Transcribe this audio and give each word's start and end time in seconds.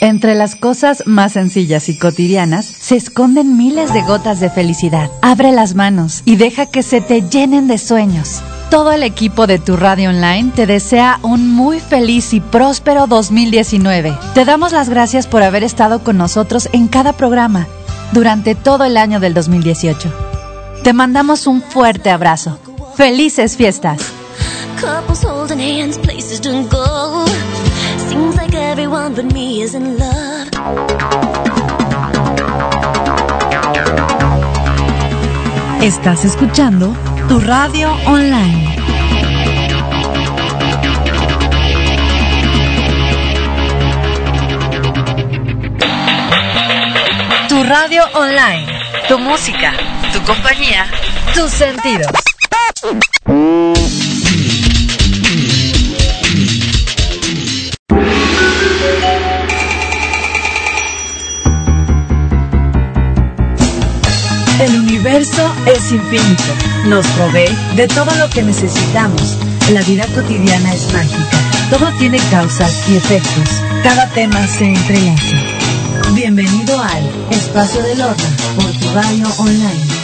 Entre 0.00 0.34
las 0.34 0.54
cosas 0.54 1.02
más 1.06 1.32
sencillas 1.32 1.88
y 1.88 1.98
cotidianas 1.98 2.64
se 2.64 2.96
esconden 2.96 3.56
miles 3.56 3.92
de 3.92 4.02
gotas 4.02 4.38
de 4.38 4.50
felicidad. 4.50 5.10
Abre 5.20 5.52
las 5.52 5.74
manos 5.74 6.22
y 6.24 6.36
deja 6.36 6.66
que 6.66 6.82
se 6.82 7.00
te 7.00 7.22
llenen 7.22 7.66
de 7.66 7.76
sueños. 7.78 8.40
Todo 8.70 8.92
el 8.92 9.02
equipo 9.02 9.46
de 9.46 9.58
tu 9.58 9.76
radio 9.76 10.10
online 10.10 10.52
te 10.54 10.66
desea 10.66 11.18
un 11.22 11.50
muy 11.50 11.80
feliz 11.80 12.32
y 12.34 12.40
próspero 12.40 13.06
2019. 13.06 14.16
Te 14.34 14.44
damos 14.44 14.72
las 14.72 14.88
gracias 14.88 15.26
por 15.26 15.42
haber 15.42 15.64
estado 15.64 16.04
con 16.04 16.18
nosotros 16.18 16.68
en 16.72 16.86
cada 16.88 17.12
programa 17.12 17.66
durante 18.12 18.54
todo 18.54 18.84
el 18.84 18.96
año 18.96 19.18
del 19.18 19.34
2018. 19.34 20.12
Te 20.84 20.92
mandamos 20.92 21.46
un 21.46 21.62
fuerte 21.62 22.10
abrazo. 22.10 22.58
¡Felices 22.96 23.56
fiestas! 23.56 24.15
Couples 24.76 25.22
holding 25.22 25.58
hands, 25.58 25.96
places 25.96 26.38
to 26.40 26.68
go. 26.68 27.24
Seems 28.08 28.36
like 28.36 28.54
everyone 28.54 29.14
but 29.14 29.32
me 29.32 29.62
is 29.62 29.74
in 29.74 29.98
love. 29.98 30.50
Estás 35.80 36.24
escuchando 36.24 36.94
tu 37.28 37.40
radio 37.40 37.90
online. 38.06 38.76
Tu 47.48 47.64
radio 47.64 48.02
online. 48.14 48.66
Tu 49.08 49.18
música, 49.18 49.72
tu 50.12 50.20
compañía, 50.22 50.86
tus 51.34 51.50
sentidos. 51.50 52.10
Universo 65.16 65.50
es 65.64 65.92
infinito. 65.92 66.42
Nos 66.86 67.06
provee 67.08 67.48
de 67.74 67.88
todo 67.88 68.14
lo 68.16 68.28
que 68.28 68.42
necesitamos. 68.42 69.38
La 69.72 69.80
vida 69.82 70.06
cotidiana 70.14 70.74
es 70.74 70.92
mágica. 70.92 71.38
Todo 71.70 71.90
tiene 71.98 72.18
causas 72.30 72.84
y 72.88 72.96
efectos. 72.96 73.62
Cada 73.82 74.08
tema 74.10 74.46
se 74.46 74.66
entrelaza. 74.66 75.36
Bienvenido 76.12 76.78
al 76.78 77.10
Espacio 77.30 77.82
del 77.82 78.02
Horno 78.02 78.24
por 78.56 78.70
tu 78.72 78.92
radio 78.92 79.26
online. 79.38 79.95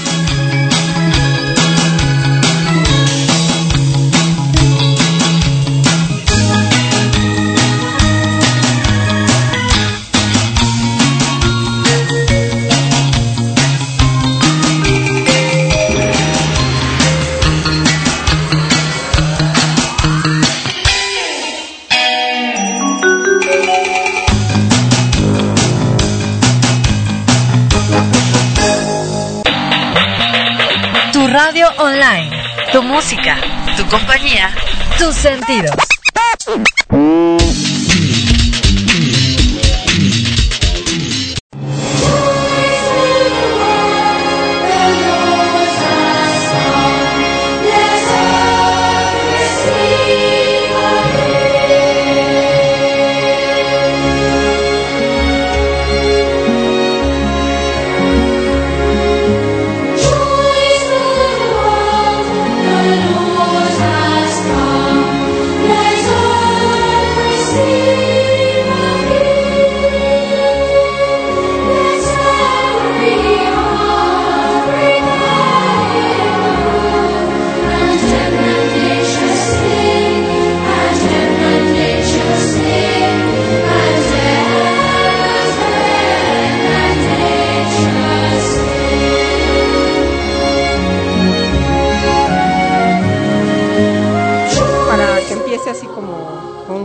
Tu 32.73 32.83
música, 32.83 33.37
tu 33.77 33.87
compañía, 33.87 34.51
tus 34.97 35.15
sentidos. 35.15 35.92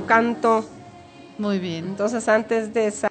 Canto. 0.07 0.65
Muy 1.37 1.59
bien. 1.59 1.85
Entonces 1.85 2.27
antes 2.27 2.73
de 2.73 2.87
esa... 2.87 3.09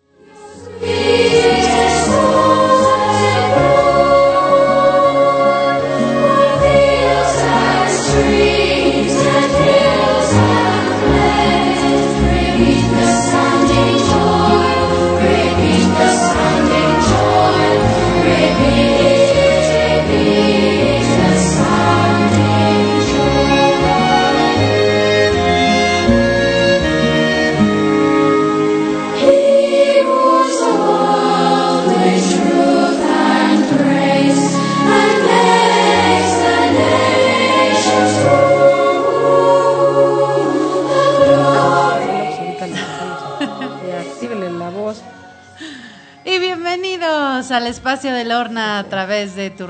espacio 47.97 48.15
de 48.15 48.27
Lorna 48.27 48.79
a 48.79 48.85
través 48.85 49.37
de 49.37 49.49
tu. 49.49 49.67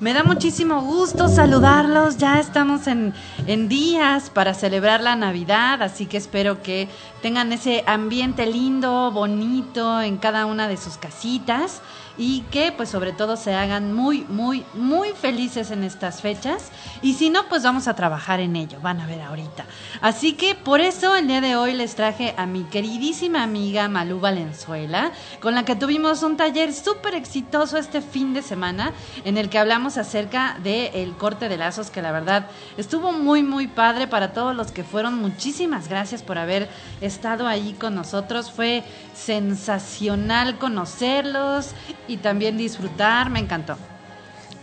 Me 0.00 0.12
da 0.12 0.24
muchísimo 0.24 0.80
gusto 0.80 1.28
saludarlos. 1.28 2.16
Ya 2.16 2.40
estamos 2.40 2.88
en, 2.88 3.14
en 3.46 3.68
días 3.68 4.30
para 4.30 4.52
celebrar 4.52 5.00
la 5.00 5.14
Navidad, 5.14 5.80
así 5.80 6.06
que 6.06 6.16
espero 6.16 6.60
que 6.60 6.88
tengan 7.22 7.52
ese 7.52 7.84
ambiente 7.86 8.46
lindo, 8.46 9.12
bonito 9.12 10.00
en 10.00 10.16
cada 10.16 10.44
una 10.44 10.66
de 10.66 10.76
sus 10.76 10.96
casitas 10.96 11.82
y 12.18 12.40
que 12.50 12.72
pues 12.72 12.88
sobre 12.88 13.12
todo 13.12 13.36
se 13.36 13.54
hagan 13.54 13.94
muy, 13.94 14.22
muy, 14.28 14.64
muy 14.74 15.10
felices 15.10 15.70
en 15.70 15.84
estas 15.84 16.20
fechas. 16.20 16.70
Y 17.00 17.14
si 17.14 17.30
no, 17.30 17.48
pues 17.48 17.62
vamos 17.62 17.86
a 17.86 17.94
trabajar 17.94 18.40
en 18.40 18.56
ello, 18.56 18.80
van 18.82 19.00
a 19.00 19.06
ver 19.06 19.22
ahorita. 19.22 19.64
Así 20.00 20.32
que 20.32 20.56
por 20.56 20.80
eso 20.80 21.14
el 21.14 21.28
día 21.28 21.40
de 21.40 21.56
hoy 21.56 21.74
les 21.74 21.94
traje 21.94 22.34
a 22.36 22.44
mi 22.44 22.64
queridísima 22.64 23.44
amiga 23.44 23.88
Malú 23.88 24.18
Valenzuela, 24.18 25.12
con 25.40 25.54
la 25.54 25.64
que 25.64 25.76
tuvimos 25.76 26.22
un 26.24 26.36
taller 26.36 26.74
súper 26.74 27.14
exitoso 27.14 27.78
este 27.78 28.02
fin 28.02 28.34
de 28.34 28.42
semana, 28.42 28.92
en 29.24 29.38
el 29.38 29.48
que 29.48 29.58
hablamos 29.58 29.96
acerca 29.96 30.58
del 30.62 31.12
corte 31.12 31.48
de 31.48 31.56
lazos, 31.56 31.90
que 31.90 32.02
la 32.02 32.10
verdad 32.10 32.48
estuvo 32.76 33.12
muy, 33.12 33.44
muy 33.44 33.68
padre 33.68 34.08
para 34.08 34.32
todos 34.32 34.56
los 34.56 34.72
que 34.72 34.82
fueron. 34.82 35.14
Muchísimas 35.14 35.88
gracias 35.88 36.22
por 36.22 36.38
haber 36.38 36.68
estado 37.00 37.46
ahí 37.46 37.74
con 37.78 37.94
nosotros. 37.94 38.50
Fue 38.50 38.82
sensacional 39.14 40.58
conocerlos 40.58 41.74
y 42.08 42.16
también 42.16 42.56
disfrutar, 42.56 43.30
me 43.30 43.38
encantó. 43.38 43.76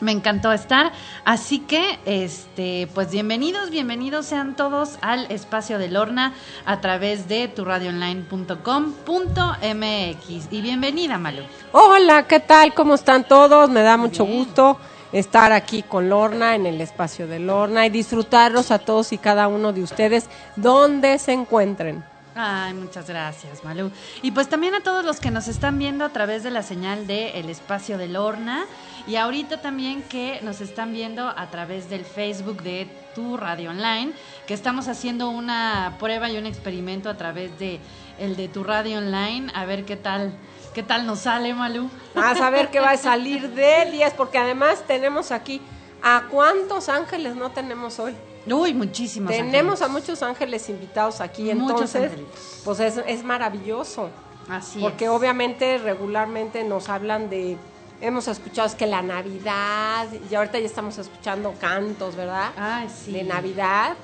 Me 0.02 0.12
encantó 0.12 0.52
estar, 0.52 0.92
así 1.24 1.60
que 1.60 2.00
este, 2.06 2.90
pues 2.94 3.12
bienvenidos, 3.12 3.70
bienvenidos 3.70 4.26
sean 4.26 4.58
todos 4.58 5.00
al 5.02 5.32
espacio 5.32 5.80
de 5.80 5.88
Lorna 5.88 6.34
a 6.66 6.82
través 6.82 7.30
de 7.30 7.48
turadioonline.com.mx 7.48 10.48
y 10.52 10.62
bienvenida 10.62 11.18
Malu. 11.18 11.44
Hola, 11.72 12.28
¿qué 12.28 12.42
tal? 12.42 12.74
¿Cómo 12.74 12.96
están 12.96 13.26
todos? 13.26 13.70
Me 13.70 13.84
da 13.84 13.96
mucho 13.96 14.26
Bien. 14.26 14.40
gusto 14.40 14.78
estar 15.14 15.54
aquí 15.54 15.82
con 15.82 16.10
Lorna 16.10 16.56
en 16.56 16.66
el 16.66 16.82
espacio 16.82 17.26
de 17.26 17.40
Lorna 17.40 17.86
y 17.86 17.90
disfrutarlos 17.90 18.72
a 18.72 18.80
todos 18.80 19.14
y 19.14 19.18
cada 19.18 19.48
uno 19.48 19.72
de 19.72 19.82
ustedes 19.82 20.30
donde 20.58 21.20
se 21.20 21.32
encuentren. 21.32 22.04
Ay, 22.38 22.74
muchas 22.74 23.08
gracias, 23.08 23.64
Malú. 23.64 23.92
Y 24.22 24.32
pues 24.32 24.50
también 24.50 24.76
a 24.76 24.84
todos 24.84 25.06
los 25.06 25.22
que 25.22 25.32
nos 25.32 25.48
están 25.48 25.80
viendo 25.80 26.04
a 26.04 26.10
través 26.10 26.44
de 26.44 26.52
la 26.52 26.64
señal 26.64 27.08
de 27.08 27.40
El 27.40 27.50
Espacio 27.50 27.98
de 27.98 28.10
Lorna 28.10 28.66
y 29.08 29.16
ahorita 29.16 29.62
también 29.62 30.04
que 30.04 30.42
nos 30.42 30.60
están 30.60 30.92
viendo 30.92 31.30
a 31.30 31.50
través 31.50 31.90
del 31.90 32.04
Facebook 32.04 32.62
de 32.62 32.90
Tu 33.16 33.38
Radio 33.38 33.70
Online, 33.70 34.12
que 34.48 34.54
estamos 34.54 34.90
haciendo 34.90 35.30
una 35.30 35.96
prueba 35.98 36.30
y 36.30 36.38
un 36.38 36.46
experimento 36.46 37.10
a 37.10 37.16
través 37.16 37.58
de 37.58 37.80
el 38.20 38.36
de 38.36 38.50
Tu 38.50 38.66
Radio 38.66 38.98
Online, 38.98 39.50
a 39.54 39.64
ver 39.64 39.86
qué 39.86 39.96
tal 39.96 40.34
qué 40.74 40.84
tal 40.84 41.06
nos 41.06 41.20
sale, 41.20 41.54
Malú. 41.54 41.90
A 42.16 42.36
saber 42.36 42.70
qué 42.70 42.82
va 42.82 42.92
a 42.92 42.98
salir 42.98 43.50
de 43.52 43.90
10, 43.92 44.14
porque 44.16 44.38
además 44.38 44.84
tenemos 44.86 45.32
aquí 45.32 45.62
a 46.04 46.24
cuántos 46.30 46.90
ángeles 46.90 47.38
no 47.38 47.52
tenemos 47.52 47.98
hoy. 47.98 48.14
Uy, 48.48 48.74
muchísimos. 48.74 49.32
Tenemos 49.32 49.82
a 49.82 49.88
muchos 49.88 50.22
ángeles 50.22 50.70
invitados 50.70 51.22
aquí, 51.22 51.54
Muchos 51.54 51.72
entonces, 51.96 52.04
angelitos. 52.12 52.62
pues 52.64 52.80
es, 52.80 52.98
es 53.08 53.24
maravilloso. 53.24 54.10
Así 54.48 54.80
porque 54.80 55.06
es. 55.06 55.12
obviamente 55.12 55.78
regularmente 55.80 56.64
nos 56.64 56.90
hablan 56.90 57.30
de, 57.30 57.58
hemos 58.02 58.28
escuchado 58.28 58.68
es 58.68 58.76
que 58.76 58.86
la 58.86 59.02
Navidad, 59.02 60.08
y 60.30 60.36
ahorita 60.36 60.60
ya 60.60 60.66
estamos 60.66 60.98
escuchando 60.98 61.54
cantos, 61.60 62.16
¿verdad? 62.16 62.52
Ay, 62.56 62.88
sí. 62.90 63.12
De 63.12 63.24
Navidad. 63.24 63.96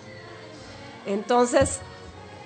Entonces, 1.05 1.79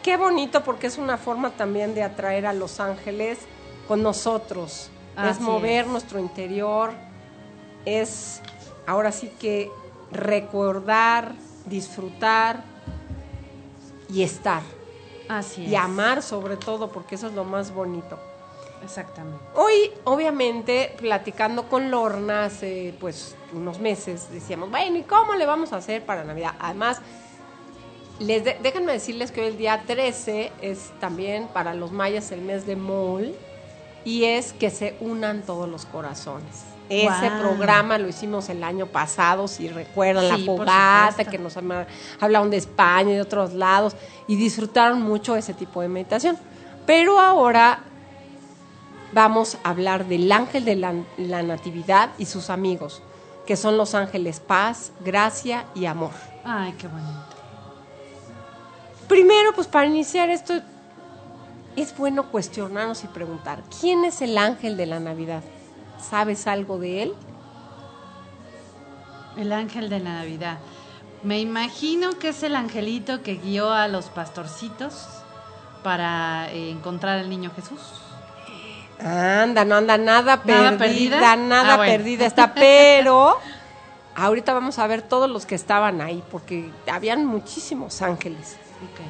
qué 0.03 0.17
bonito 0.17 0.63
porque 0.63 0.87
es 0.87 0.97
una 0.97 1.17
forma 1.17 1.51
también 1.51 1.95
de 1.95 2.03
atraer 2.03 2.45
a 2.45 2.53
los 2.53 2.79
ángeles 2.79 3.39
con 3.87 4.03
nosotros. 4.03 4.89
Así 5.15 5.31
es 5.31 5.39
mover 5.39 5.85
es. 5.85 5.91
nuestro 5.91 6.19
interior, 6.19 6.91
es 7.85 8.41
ahora 8.87 9.11
sí 9.11 9.31
que 9.39 9.71
recordar, 10.11 11.35
disfrutar 11.65 12.63
y 14.09 14.23
estar. 14.23 14.61
Así 15.27 15.65
es. 15.65 15.71
Y 15.71 15.75
amar 15.75 16.21
sobre 16.21 16.57
todo, 16.57 16.89
porque 16.91 17.15
eso 17.15 17.27
es 17.27 17.33
lo 17.33 17.43
más 17.43 17.73
bonito. 17.73 18.19
Exactamente. 18.83 19.43
Hoy, 19.55 19.91
obviamente, 20.03 20.93
platicando 20.99 21.67
con 21.67 21.89
Lorna 21.89 22.45
hace 22.45 22.93
pues 22.99 23.35
unos 23.53 23.79
meses, 23.79 24.27
decíamos, 24.31 24.69
bueno, 24.69 24.97
¿y 24.97 25.03
cómo 25.03 25.33
le 25.33 25.45
vamos 25.47 25.73
a 25.73 25.77
hacer 25.77 26.05
para 26.05 26.23
Navidad? 26.23 26.53
Además, 26.59 27.01
les 28.19 28.43
de- 28.43 28.59
déjenme 28.61 28.91
decirles 28.93 29.31
que 29.31 29.41
hoy 29.41 29.47
el 29.47 29.57
día 29.57 29.83
13 29.87 30.51
es 30.61 30.91
también 30.99 31.47
para 31.47 31.73
los 31.73 31.91
mayas 31.91 32.31
el 32.31 32.41
mes 32.41 32.67
de 32.67 32.75
Mol 32.75 33.33
y 34.03 34.25
es 34.25 34.53
que 34.53 34.69
se 34.69 34.95
unan 34.99 35.41
todos 35.41 35.67
los 35.67 35.85
corazones. 35.87 36.63
Ese 36.89 37.31
programa 37.39 37.97
lo 37.97 38.07
hicimos 38.07 38.49
el 38.49 38.63
año 38.63 38.85
pasado, 38.85 39.47
si 39.47 39.67
recuerdan, 39.67 40.35
Sí, 40.35 40.45
la 40.45 40.45
fogata, 40.45 41.25
que 41.25 41.39
nos 41.39 41.57
hablaron 41.57 42.49
de 42.49 42.57
España 42.57 43.11
y 43.11 43.15
de 43.15 43.21
otros 43.21 43.53
lados, 43.53 43.95
y 44.27 44.35
disfrutaron 44.35 45.01
mucho 45.01 45.35
ese 45.35 45.53
tipo 45.53 45.81
de 45.81 45.87
meditación. 45.87 46.37
Pero 46.85 47.19
ahora 47.19 47.79
vamos 49.13 49.57
a 49.63 49.69
hablar 49.69 50.05
del 50.05 50.31
ángel 50.31 50.65
de 50.65 50.75
la, 50.75 50.93
la 51.17 51.41
Natividad 51.41 52.11
y 52.19 52.25
sus 52.25 52.49
amigos, 52.49 53.01
que 53.47 53.55
son 53.55 53.77
los 53.77 53.95
ángeles 53.95 54.39
paz, 54.39 54.91
gracia 55.03 55.65
y 55.73 55.85
amor. 55.85 56.11
Ay, 56.43 56.73
qué 56.77 56.87
bonito. 56.87 57.35
Primero, 59.07 59.53
pues 59.53 59.67
para 59.67 59.87
iniciar 59.87 60.29
esto, 60.29 60.53
es 61.75 61.95
bueno 61.97 62.31
cuestionarnos 62.31 63.03
y 63.03 63.07
preguntar, 63.07 63.63
¿quién 63.79 64.05
es 64.05 64.21
el 64.21 64.37
ángel 64.37 64.77
de 64.77 64.85
la 64.85 64.99
Navidad? 64.99 65.43
¿Sabes 66.01 66.47
algo 66.47 66.77
de 66.77 67.03
él? 67.03 67.13
El 69.37 69.51
ángel 69.51 69.89
de 69.89 69.99
la 69.99 70.13
Navidad. 70.13 70.57
Me 71.23 71.39
imagino 71.39 72.11
que 72.19 72.29
es 72.29 72.43
el 72.43 72.55
angelito 72.55 73.21
que 73.23 73.35
guió 73.35 73.71
a 73.71 73.87
los 73.87 74.05
pastorcitos 74.05 75.07
para 75.83 76.51
eh, 76.51 76.69
encontrar 76.69 77.19
al 77.19 77.29
niño 77.29 77.51
Jesús. 77.55 77.79
Anda, 78.99 79.65
no 79.65 79.75
anda 79.75 79.97
nada 79.97 80.41
¿Nada 80.45 80.77
perdida, 80.77 81.35
nada 81.35 81.73
Ah, 81.73 81.77
bueno. 81.77 81.91
perdida 81.91 82.25
está, 82.25 82.53
pero 82.55 83.37
ahorita 84.15 84.53
vamos 84.53 84.79
a 84.79 84.87
ver 84.87 85.01
todos 85.01 85.29
los 85.29 85.45
que 85.45 85.55
estaban 85.55 85.99
ahí, 85.99 86.23
porque 86.31 86.69
habían 86.89 87.25
muchísimos 87.25 88.01
ángeles. 88.01 88.55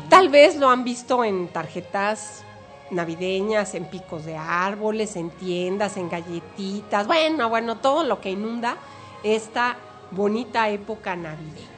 Tal 0.09 0.29
vez 0.29 0.55
lo 0.55 0.69
han 0.69 0.83
visto 0.83 1.23
en 1.23 1.49
tarjetas 1.49 2.43
navideñas, 2.91 3.75
en 3.75 3.85
picos 3.85 4.25
de 4.25 4.37
árboles, 4.37 5.15
en 5.15 5.29
tiendas, 5.31 5.97
en 5.97 6.09
galletitas, 6.09 7.07
bueno, 7.07 7.49
bueno, 7.49 7.77
todo 7.77 8.03
lo 8.03 8.21
que 8.21 8.31
inunda 8.31 8.77
esta 9.23 9.77
bonita 10.11 10.69
época 10.69 11.15
navideña. 11.15 11.75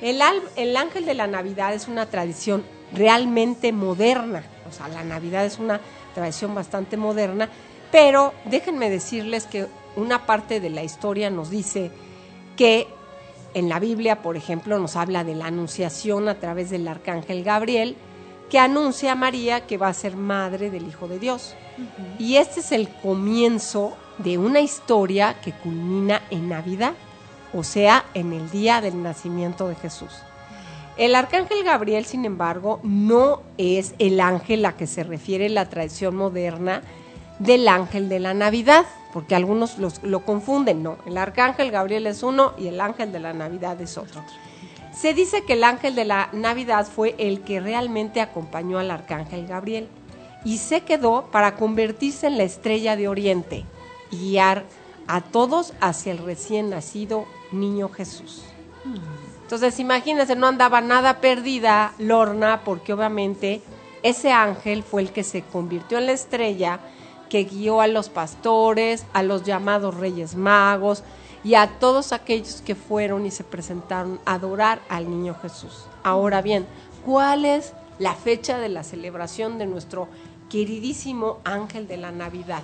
El, 0.00 0.20
el 0.56 0.76
ángel 0.76 1.04
de 1.04 1.14
la 1.14 1.26
Navidad 1.26 1.74
es 1.74 1.88
una 1.88 2.06
tradición 2.06 2.64
realmente 2.92 3.72
moderna, 3.72 4.42
o 4.68 4.72
sea, 4.72 4.88
la 4.88 5.04
Navidad 5.04 5.44
es 5.44 5.58
una 5.58 5.80
tradición 6.14 6.54
bastante 6.54 6.96
moderna, 6.96 7.48
pero 7.92 8.32
déjenme 8.46 8.88
decirles 8.88 9.46
que 9.46 9.66
una 9.96 10.26
parte 10.26 10.60
de 10.60 10.70
la 10.70 10.82
historia 10.82 11.28
nos 11.30 11.50
dice 11.50 11.90
que 12.56 12.86
en 13.52 13.68
la 13.68 13.80
Biblia, 13.80 14.22
por 14.22 14.36
ejemplo, 14.36 14.78
nos 14.78 14.96
habla 14.96 15.24
de 15.24 15.34
la 15.34 15.46
anunciación 15.46 16.28
a 16.28 16.36
través 16.36 16.70
del 16.70 16.86
arcángel 16.86 17.42
Gabriel, 17.42 17.96
que 18.50 18.58
anuncia 18.58 19.12
a 19.12 19.14
María 19.14 19.66
que 19.66 19.78
va 19.78 19.88
a 19.88 19.94
ser 19.94 20.16
madre 20.16 20.70
del 20.70 20.86
Hijo 20.88 21.08
de 21.08 21.18
Dios. 21.18 21.54
Y 22.18 22.36
este 22.36 22.60
es 22.60 22.72
el 22.72 22.88
comienzo 22.88 23.96
de 24.18 24.36
una 24.36 24.60
historia 24.60 25.40
que 25.40 25.52
culmina 25.52 26.20
en 26.30 26.48
Navidad, 26.48 26.92
o 27.54 27.62
sea, 27.62 28.04
en 28.12 28.32
el 28.32 28.50
día 28.50 28.80
del 28.80 29.02
nacimiento 29.02 29.68
de 29.68 29.76
Jesús. 29.76 30.10
El 30.96 31.14
arcángel 31.14 31.62
Gabriel, 31.64 32.04
sin 32.04 32.24
embargo, 32.26 32.80
no 32.82 33.40
es 33.56 33.94
el 33.98 34.20
ángel 34.20 34.66
a 34.66 34.72
que 34.72 34.86
se 34.86 35.02
refiere 35.04 35.48
la 35.48 35.66
tradición 35.70 36.14
moderna 36.16 36.82
del 37.38 37.66
ángel 37.68 38.10
de 38.10 38.18
la 38.20 38.34
Navidad, 38.34 38.84
porque 39.14 39.34
algunos 39.34 39.78
los- 39.78 40.02
lo 40.02 40.20
confunden. 40.26 40.82
No, 40.82 40.98
el 41.06 41.16
arcángel 41.16 41.70
Gabriel 41.70 42.06
es 42.06 42.22
uno 42.22 42.52
y 42.58 42.66
el 42.66 42.80
ángel 42.80 43.12
de 43.12 43.20
la 43.20 43.32
Navidad 43.32 43.80
es 43.80 43.96
otro. 43.96 44.22
Se 45.00 45.14
dice 45.14 45.44
que 45.44 45.54
el 45.54 45.64
ángel 45.64 45.94
de 45.94 46.04
la 46.04 46.28
Navidad 46.32 46.86
fue 46.86 47.14
el 47.16 47.40
que 47.40 47.58
realmente 47.58 48.20
acompañó 48.20 48.78
al 48.78 48.90
arcángel 48.90 49.46
Gabriel 49.46 49.88
y 50.44 50.58
se 50.58 50.82
quedó 50.82 51.24
para 51.32 51.56
convertirse 51.56 52.26
en 52.26 52.36
la 52.36 52.44
estrella 52.44 52.96
de 52.96 53.08
Oriente 53.08 53.64
y 54.10 54.18
guiar 54.18 54.64
a 55.06 55.22
todos 55.22 55.72
hacia 55.80 56.12
el 56.12 56.18
recién 56.18 56.68
nacido 56.68 57.24
niño 57.50 57.88
Jesús. 57.88 58.44
Entonces, 59.42 59.80
imagínense, 59.80 60.36
no 60.36 60.48
andaba 60.48 60.82
nada 60.82 61.22
perdida 61.22 61.94
Lorna, 61.96 62.60
porque 62.62 62.92
obviamente 62.92 63.62
ese 64.02 64.32
ángel 64.32 64.82
fue 64.82 65.00
el 65.00 65.12
que 65.12 65.24
se 65.24 65.40
convirtió 65.40 65.96
en 65.96 66.06
la 66.06 66.12
estrella 66.12 66.78
que 67.30 67.44
guió 67.44 67.80
a 67.80 67.86
los 67.86 68.10
pastores, 68.10 69.06
a 69.14 69.22
los 69.22 69.44
llamados 69.44 69.96
reyes 69.96 70.34
magos 70.34 71.04
y 71.42 71.54
a 71.54 71.78
todos 71.78 72.12
aquellos 72.12 72.60
que 72.62 72.74
fueron 72.74 73.26
y 73.26 73.30
se 73.30 73.44
presentaron 73.44 74.20
a 74.24 74.34
adorar 74.34 74.80
al 74.88 75.08
niño 75.08 75.34
Jesús. 75.40 75.84
Ahora 76.02 76.42
bien, 76.42 76.66
¿cuál 77.04 77.44
es 77.44 77.72
la 77.98 78.14
fecha 78.14 78.58
de 78.58 78.68
la 78.68 78.82
celebración 78.84 79.58
de 79.58 79.66
nuestro 79.66 80.08
queridísimo 80.48 81.38
ángel 81.44 81.86
de 81.88 81.96
la 81.96 82.12
Navidad? 82.12 82.62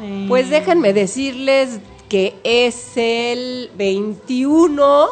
Eh, 0.00 0.26
Pues 0.28 0.50
déjenme 0.50 0.92
decirles 0.92 1.80
que 2.08 2.38
es 2.42 2.92
el 2.96 3.70
21 3.76 5.06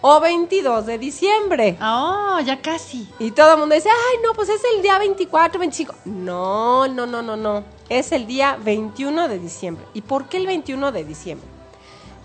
o 0.00 0.20
22 0.20 0.86
de 0.86 0.98
diciembre. 0.98 1.76
Oh, 1.82 2.38
ya 2.44 2.60
casi. 2.60 3.08
Y 3.18 3.32
todo 3.32 3.54
el 3.54 3.58
mundo 3.58 3.74
dice, 3.74 3.88
ay, 3.88 4.18
no, 4.24 4.32
pues 4.34 4.48
es 4.48 4.60
el 4.76 4.82
día 4.82 4.98
24, 4.98 5.58
25. 5.58 5.94
No, 6.04 6.86
no, 6.86 7.06
no, 7.06 7.22
no, 7.22 7.36
no. 7.36 7.64
Es 7.88 8.12
el 8.12 8.26
día 8.26 8.56
21 8.62 9.28
de 9.28 9.38
diciembre. 9.38 9.84
¿Y 9.94 10.02
por 10.02 10.26
qué 10.28 10.36
el 10.36 10.46
21 10.46 10.92
de 10.92 11.04
diciembre? 11.04 11.48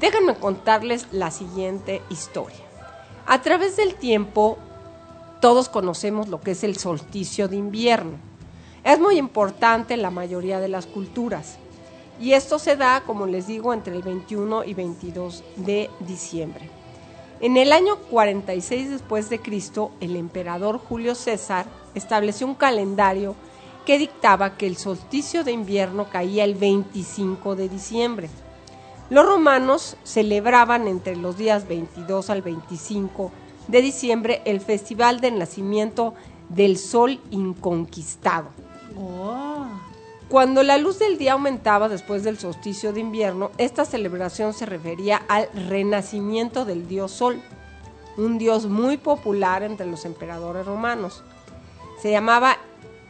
Déjenme 0.03 0.35
contarles 0.35 1.07
la 1.13 1.31
siguiente 1.31 2.01
historia. 2.09 2.59
A 3.25 3.41
través 3.41 3.77
del 3.77 3.95
tiempo, 3.95 4.57
todos 5.39 5.69
conocemos 5.69 6.27
lo 6.27 6.41
que 6.41 6.51
es 6.51 6.65
el 6.65 6.75
solsticio 6.75 7.47
de 7.47 7.55
invierno. 7.55 8.17
Es 8.83 8.99
muy 8.99 9.17
importante 9.17 9.93
en 9.93 10.01
la 10.01 10.11
mayoría 10.11 10.59
de 10.59 10.67
las 10.67 10.87
culturas. 10.87 11.55
Y 12.19 12.33
esto 12.33 12.59
se 12.59 12.75
da, 12.75 13.03
como 13.05 13.27
les 13.27 13.47
digo, 13.47 13.73
entre 13.73 13.95
el 13.95 14.01
21 14.01 14.65
y 14.65 14.73
22 14.73 15.41
de 15.55 15.89
diciembre. 16.01 16.69
En 17.39 17.55
el 17.55 17.71
año 17.71 17.95
46 18.11 18.89
después 18.89 19.29
de 19.29 19.39
Cristo, 19.39 19.91
el 20.01 20.17
emperador 20.17 20.79
Julio 20.79 21.15
César 21.15 21.65
estableció 21.95 22.45
un 22.45 22.55
calendario 22.55 23.37
que 23.85 23.97
dictaba 23.97 24.57
que 24.57 24.67
el 24.67 24.75
solsticio 24.75 25.45
de 25.45 25.53
invierno 25.53 26.09
caía 26.09 26.43
el 26.43 26.55
25 26.55 27.55
de 27.55 27.69
diciembre. 27.69 28.29
Los 29.13 29.27
romanos 29.27 29.95
celebraban 30.03 30.87
entre 30.87 31.15
los 31.15 31.37
días 31.37 31.67
22 31.67 32.31
al 32.31 32.41
25 32.41 33.31
de 33.67 33.81
diciembre 33.83 34.41
el 34.45 34.59
festival 34.59 35.21
del 35.21 35.37
nacimiento 35.37 36.15
del 36.49 36.79
sol 36.79 37.19
inconquistado. 37.29 38.47
Oh. 38.97 39.67
Cuando 40.29 40.63
la 40.63 40.79
luz 40.79 40.97
del 40.97 41.19
día 41.19 41.33
aumentaba 41.33 41.89
después 41.89 42.23
del 42.23 42.39
solsticio 42.39 42.91
de 42.91 43.01
invierno, 43.01 43.51
esta 43.59 43.85
celebración 43.85 44.51
se 44.55 44.65
refería 44.65 45.21
al 45.27 45.47
renacimiento 45.69 46.65
del 46.65 46.87
dios 46.87 47.11
Sol, 47.11 47.39
un 48.17 48.39
dios 48.39 48.65
muy 48.65 48.97
popular 48.97 49.61
entre 49.61 49.85
los 49.85 50.05
emperadores 50.05 50.65
romanos. 50.65 51.23
Se 52.01 52.09
llamaba 52.09 52.57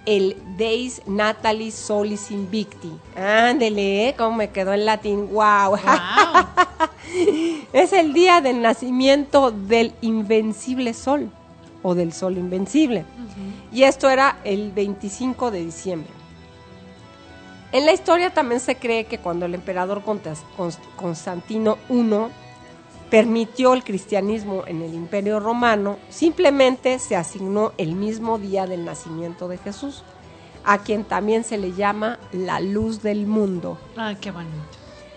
el 0.05 0.36
Deis 0.57 1.01
Natalis 1.05 1.74
Solis 1.74 2.31
Invicti. 2.31 2.91
Ándele, 3.15 4.10
¿eh? 4.10 4.15
¿Cómo 4.17 4.38
me 4.38 4.50
quedó 4.50 4.74
en 4.74 4.86
latín? 4.86 5.29
¡Wow! 5.31 5.72
Wow. 5.72 5.77
es 7.74 7.93
el 7.93 8.13
día 8.13 8.41
del 8.41 8.62
nacimiento 8.62 9.51
del 9.51 9.93
invencible 10.01 10.93
sol 10.93 11.29
o 11.81 11.95
del 11.95 12.13
sol 12.13 12.38
invencible. 12.38 13.05
Y 13.72 13.83
esto 13.83 14.10
era 14.10 14.38
el 14.43 14.72
25 14.72 15.51
de 15.51 15.65
diciembre. 15.65 16.10
En 17.72 17.86
la 17.86 17.93
historia 17.93 18.31
también 18.31 18.60
se 18.62 18.75
cree 18.75 19.05
que 19.05 19.17
cuando 19.17 19.48
el 19.48 19.55
emperador 19.55 20.03
Constantino 20.95 21.77
I 21.89 22.03
permitió 23.13 23.75
el 23.75 23.84
cristianismo 23.84 24.63
en 24.65 24.82
el 24.82 24.96
imperio 24.96 25.39
romano, 25.39 26.00
simplemente 26.10 26.98
se 26.98 27.15
asignó 27.15 27.72
el 27.77 27.93
mismo 27.93 28.39
día 28.39 28.65
del 28.65 28.86
nacimiento 28.86 29.48
de 29.48 29.60
Jesús, 29.60 30.03
a 30.63 30.79
quien 30.79 31.03
también 31.03 31.43
se 31.43 31.60
le 31.60 31.74
llama 31.74 32.17
la 32.32 32.60
luz 32.60 33.03
del 33.03 33.27
mundo. 33.27 33.77
Ay, 33.96 34.15
qué 34.15 34.32
bonito. 34.32 34.55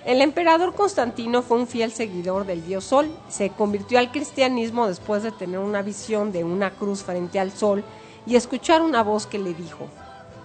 El 0.05 0.21
emperador 0.21 0.75
Constantino 0.75 1.41
fue 1.41 1.57
un 1.57 1.67
fiel 1.67 1.91
seguidor 1.91 2.45
del 2.45 2.67
dios 2.67 2.85
Sol. 2.85 3.09
Se 3.31 3.49
convirtió 3.49 3.99
al 3.99 4.13
cristianismo 4.13 4.89
después 4.89 5.23
de 5.23 5.33
tener 5.33 5.61
una 5.61 5.81
visión 5.81 6.33
de 6.33 6.45
una 6.45 6.73
cruz 6.73 7.03
frente 7.03 7.41
al 7.41 7.51
sol 7.51 7.83
y 8.27 8.37
escuchar 8.37 8.83
una 8.83 9.03
voz 9.03 9.27
que 9.27 9.39
le 9.39 9.55
dijo, 9.55 9.89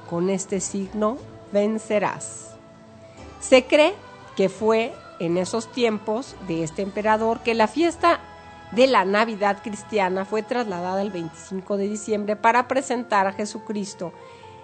con 0.10 0.30
este 0.30 0.62
signo 0.62 1.18
vencerás. 1.52 2.56
Se 3.42 3.66
cree 3.66 3.94
que 4.38 4.48
fue 4.48 4.94
en 5.22 5.38
esos 5.38 5.72
tiempos 5.72 6.36
de 6.48 6.64
este 6.64 6.82
emperador 6.82 7.42
que 7.42 7.54
la 7.54 7.68
fiesta 7.68 8.20
de 8.72 8.88
la 8.88 9.06
Navidad 9.06 9.62
cristiana 9.62 10.26
fue 10.26 10.42
trasladada 10.42 11.00
el 11.02 11.12
25 11.12 11.78
de 11.78 11.88
diciembre 11.88 12.36
para 12.36 12.68
presentar 12.68 13.28
a 13.28 13.34
Jesucristo 13.34 14.14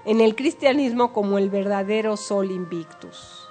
en 0.03 0.19
el 0.19 0.35
cristianismo 0.35 1.13
como 1.13 1.37
el 1.37 1.51
verdadero 1.51 2.17
sol 2.17 2.49
invictus. 2.49 3.47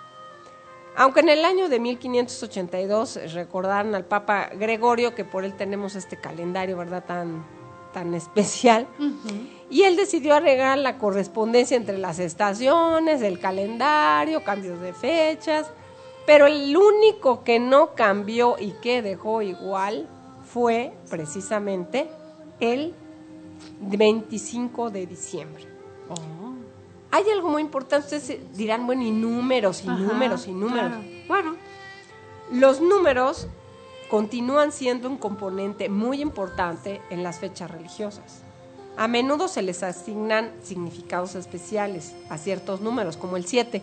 Aunque 0.97 1.21
en 1.21 1.29
el 1.29 1.45
año 1.45 1.69
de 1.69 1.79
1582 1.79 3.21
recordaron 3.35 3.95
al 3.95 4.05
Papa 4.05 4.51
Gregorio 4.55 5.15
que 5.15 5.25
por 5.25 5.45
él 5.45 5.55
tenemos 5.55 5.95
este 5.95 6.17
calendario, 6.17 6.77
¿verdad? 6.77 7.05
Tan, 7.05 7.47
tan 7.93 8.15
especial. 8.15 8.89
Y 9.71 9.83
él 9.83 9.95
decidió 9.95 10.35
arreglar 10.35 10.79
la 10.79 10.99
correspondencia 10.99 11.77
entre 11.77 11.99
las 11.99 12.19
estaciones, 12.19 13.23
el 13.23 13.39
calendario, 13.39 14.43
cambios 14.43 14.81
de 14.81 14.93
fechas. 14.93 15.71
Pero 16.27 16.47
el 16.47 16.77
único 16.77 17.45
que 17.45 17.59
no 17.59 17.95
cambió 17.95 18.57
y 18.59 18.73
que 18.83 19.01
dejó 19.01 19.43
igual 19.43 20.09
fue 20.45 20.93
precisamente 21.09 22.09
el 22.61 22.95
25 23.81 24.91
de 24.91 25.07
diciembre. 25.07 25.65
Oh. 26.09 26.55
Hay 27.13 27.25
algo 27.31 27.49
muy 27.49 27.63
importante, 27.63 28.17
ustedes 28.17 28.57
dirán, 28.57 28.87
bueno, 28.87 29.03
y 29.03 29.11
números, 29.11 29.85
y 29.85 29.89
Ajá, 29.89 29.99
números, 29.99 30.47
y 30.49 30.53
números. 30.53 30.91
claro. 30.91 31.05
Bueno, 31.29 31.57
los 32.53 32.81
números 32.81 33.49
continúan 34.11 34.73
siendo 34.73 35.09
un 35.09 35.17
componente 35.17 35.89
muy 35.89 36.21
importante 36.21 37.01
en 37.11 37.23
las 37.23 37.39
fechas 37.39 37.71
religiosas. 37.71 38.43
A 38.97 39.09
menudo 39.09 39.49
se 39.49 39.63
les 39.63 39.83
asignan 39.83 40.53
significados 40.63 41.35
especiales 41.35 42.15
a 42.31 42.39
ciertos 42.39 42.81
números, 42.81 43.17
como 43.17 43.37
el 43.37 43.45
7. 43.47 43.83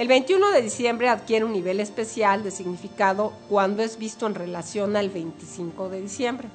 El 0.00 0.08
21 0.08 0.52
de 0.52 0.62
diciembre 0.62 1.10
adquiere 1.10 1.44
un 1.44 1.52
nivel 1.52 1.78
especial 1.78 2.42
de 2.42 2.50
significado 2.50 3.34
cuando 3.50 3.82
es 3.82 3.98
visto 3.98 4.26
en 4.26 4.34
relación 4.34 4.96
al 4.96 5.10
25 5.10 5.90
de 5.90 6.00
diciembre. 6.00 6.48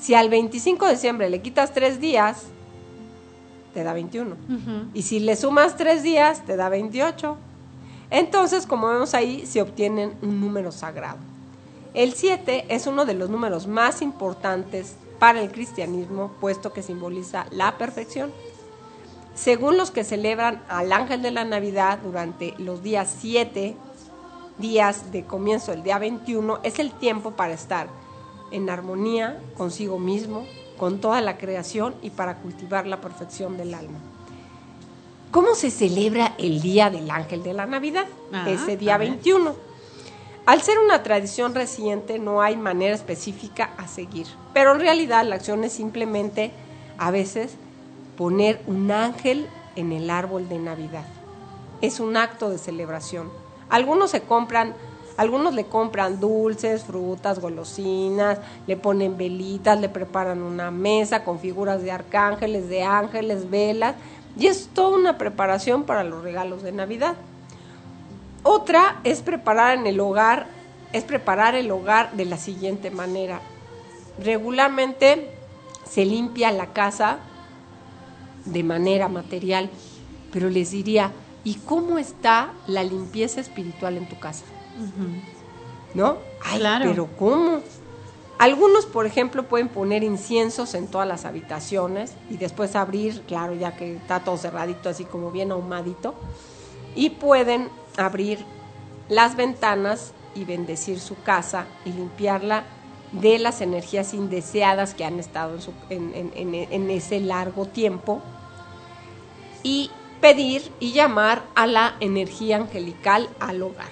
Si 0.00 0.14
al 0.14 0.28
25 0.28 0.86
de 0.86 0.92
diciembre 0.92 1.28
le 1.28 1.42
quitas 1.42 1.74
tres 1.74 1.98
días, 1.98 2.44
te 3.74 3.82
da 3.82 3.92
21. 3.92 4.30
Ujú. 4.30 4.70
Y 4.94 5.02
si 5.02 5.18
le 5.18 5.34
sumas 5.34 5.76
tres 5.76 6.04
días, 6.04 6.46
te 6.46 6.54
da 6.54 6.68
28. 6.68 7.36
Entonces, 8.10 8.64
como 8.64 8.86
vemos 8.86 9.14
ahí, 9.14 9.44
se 9.44 9.60
obtienen 9.60 10.14
un 10.22 10.40
número 10.40 10.70
sagrado. 10.70 11.18
El 11.94 12.12
7 12.12 12.66
es 12.68 12.86
uno 12.86 13.06
de 13.06 13.14
los 13.14 13.28
números 13.28 13.66
más 13.66 14.02
importantes 14.02 14.94
para 15.18 15.40
el 15.40 15.50
cristianismo, 15.50 16.30
puesto 16.40 16.72
que 16.72 16.84
simboliza 16.84 17.44
la 17.50 17.76
perfección. 17.76 18.30
Según 19.34 19.76
los 19.76 19.90
que 19.90 20.04
celebran 20.04 20.62
al 20.68 20.92
ángel 20.92 21.22
de 21.22 21.30
la 21.30 21.44
Navidad 21.44 21.98
durante 22.02 22.54
los 22.58 22.82
días 22.82 23.14
7, 23.20 23.74
días 24.58 25.10
de 25.10 25.24
comienzo 25.24 25.72
del 25.72 25.82
día 25.82 25.98
21, 25.98 26.60
es 26.62 26.78
el 26.78 26.92
tiempo 26.92 27.32
para 27.32 27.54
estar 27.54 27.88
en 28.50 28.68
armonía 28.68 29.40
consigo 29.56 29.98
mismo, 29.98 30.44
con 30.76 31.00
toda 31.00 31.20
la 31.20 31.38
creación 31.38 31.94
y 32.02 32.10
para 32.10 32.38
cultivar 32.38 32.86
la 32.86 33.00
perfección 33.00 33.56
del 33.56 33.72
alma. 33.74 33.98
¿Cómo 35.30 35.54
se 35.54 35.70
celebra 35.70 36.34
el 36.38 36.60
Día 36.60 36.90
del 36.90 37.10
Ángel 37.10 37.42
de 37.42 37.54
la 37.54 37.64
Navidad? 37.64 38.06
Ah, 38.32 38.50
ese 38.50 38.76
día 38.76 38.96
a 38.96 38.98
ver. 38.98 39.08
21. 39.08 39.54
Al 40.44 40.60
ser 40.60 40.78
una 40.78 41.02
tradición 41.02 41.54
reciente 41.54 42.18
no 42.18 42.42
hay 42.42 42.56
manera 42.56 42.94
específica 42.94 43.70
a 43.78 43.86
seguir, 43.86 44.26
pero 44.52 44.72
en 44.72 44.80
realidad 44.80 45.24
la 45.24 45.36
acción 45.36 45.64
es 45.64 45.72
simplemente 45.72 46.50
a 46.98 47.10
veces 47.10 47.54
poner 48.16 48.60
un 48.66 48.90
ángel 48.90 49.48
en 49.76 49.92
el 49.92 50.10
árbol 50.10 50.48
de 50.48 50.58
Navidad. 50.58 51.04
Es 51.80 52.00
un 52.00 52.16
acto 52.16 52.50
de 52.50 52.58
celebración. 52.58 53.30
Algunos 53.68 54.10
se 54.10 54.22
compran, 54.22 54.74
algunos 55.16 55.54
le 55.54 55.64
compran 55.64 56.20
dulces, 56.20 56.84
frutas, 56.84 57.40
golosinas, 57.40 58.38
le 58.66 58.76
ponen 58.76 59.16
velitas, 59.16 59.80
le 59.80 59.88
preparan 59.88 60.42
una 60.42 60.70
mesa 60.70 61.24
con 61.24 61.38
figuras 61.38 61.82
de 61.82 61.90
arcángeles, 61.90 62.68
de 62.68 62.82
ángeles, 62.82 63.50
velas, 63.50 63.94
y 64.38 64.46
es 64.46 64.68
toda 64.68 64.96
una 64.96 65.18
preparación 65.18 65.84
para 65.84 66.04
los 66.04 66.22
regalos 66.22 66.62
de 66.62 66.72
Navidad. 66.72 67.14
Otra 68.42 69.00
es 69.04 69.22
preparar 69.22 69.78
en 69.78 69.86
el 69.86 70.00
hogar, 70.00 70.46
es 70.92 71.04
preparar 71.04 71.54
el 71.54 71.70
hogar 71.70 72.12
de 72.12 72.24
la 72.24 72.36
siguiente 72.36 72.90
manera. 72.90 73.40
Regularmente 74.22 75.30
se 75.88 76.04
limpia 76.04 76.52
la 76.52 76.66
casa 76.66 77.18
de 78.44 78.62
manera 78.62 79.08
material, 79.08 79.70
pero 80.32 80.50
les 80.50 80.70
diría, 80.70 81.12
¿y 81.44 81.54
cómo 81.56 81.98
está 81.98 82.52
la 82.66 82.82
limpieza 82.82 83.40
espiritual 83.40 83.96
en 83.96 84.08
tu 84.08 84.18
casa? 84.18 84.44
¿No? 85.94 86.18
Ay, 86.44 86.58
Claro. 86.58 86.86
pero 86.88 87.08
¿cómo? 87.18 87.60
Algunos, 88.38 88.86
por 88.86 89.06
ejemplo, 89.06 89.44
pueden 89.44 89.68
poner 89.68 90.02
inciensos 90.02 90.74
en 90.74 90.88
todas 90.88 91.06
las 91.06 91.24
habitaciones 91.24 92.14
y 92.28 92.38
después 92.38 92.74
abrir, 92.74 93.22
claro, 93.22 93.54
ya 93.54 93.76
que 93.76 93.96
está 93.96 94.20
todo 94.24 94.36
cerradito, 94.36 94.88
así 94.88 95.04
como 95.04 95.30
bien 95.30 95.52
ahumadito, 95.52 96.14
y 96.96 97.10
pueden 97.10 97.68
abrir 97.96 98.44
las 99.08 99.36
ventanas 99.36 100.12
y 100.34 100.44
bendecir 100.44 100.98
su 100.98 101.14
casa 101.22 101.66
y 101.84 101.92
limpiarla 101.92 102.64
de 103.12 103.38
las 103.38 103.60
energías 103.60 104.14
indeseadas 104.14 104.94
que 104.94 105.04
han 105.04 105.18
estado 105.18 105.54
en, 105.54 105.60
su- 105.62 105.72
en- 105.90 106.12
en- 106.14 106.32
en- 106.34 106.72
en 106.72 106.90
ese 106.90 107.20
largo 107.20 107.66
tiempo 107.66 108.22
y 109.62 109.90
pedir 110.20 110.72
y 110.80 110.92
llamar 110.92 111.42
a 111.54 111.66
la 111.66 111.94
energía 112.00 112.56
angelical 112.56 113.28
al 113.40 113.62
hogar. 113.62 113.88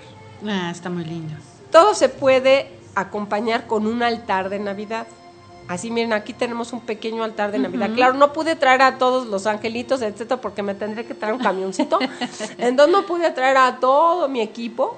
Ah, 0.47 0.71
está 0.71 0.89
muy 0.91 1.05
lindo. 1.05 1.35
Todo 1.71 1.95
se 1.95 2.09
puede 2.09 2.71
acompañar 2.95 3.67
con 3.67 3.87
un 3.87 4.03
altar 4.03 4.49
de 4.49 4.59
Navidad. 4.59 5.07
Así, 5.69 5.91
miren, 5.91 6.13
aquí 6.13 6.33
tenemos 6.33 6.73
un 6.73 6.81
pequeño 6.81 7.23
altar 7.23 7.53
de 7.53 7.59
Navidad. 7.61 7.91
Claro, 7.95 8.15
no 8.15 8.33
pude 8.33 8.57
traer 8.57 8.83
a 8.83 8.99
todos 8.99 9.27
los 9.27 9.47
angelitos, 9.47 10.03
etcétera, 10.03 10.41
porque 10.41 10.63
me 10.65 10.75
tendré 10.75 11.05
que 11.05 11.15
traer 11.15 11.35
un 11.35 11.41
camioncito. 11.41 11.99
Entonces 12.59 12.93
no 12.93 13.07
pude 13.07 13.31
traer 13.31 13.57
a 13.57 13.77
todo 13.79 14.29
mi 14.29 14.41
equipo. 14.41 14.97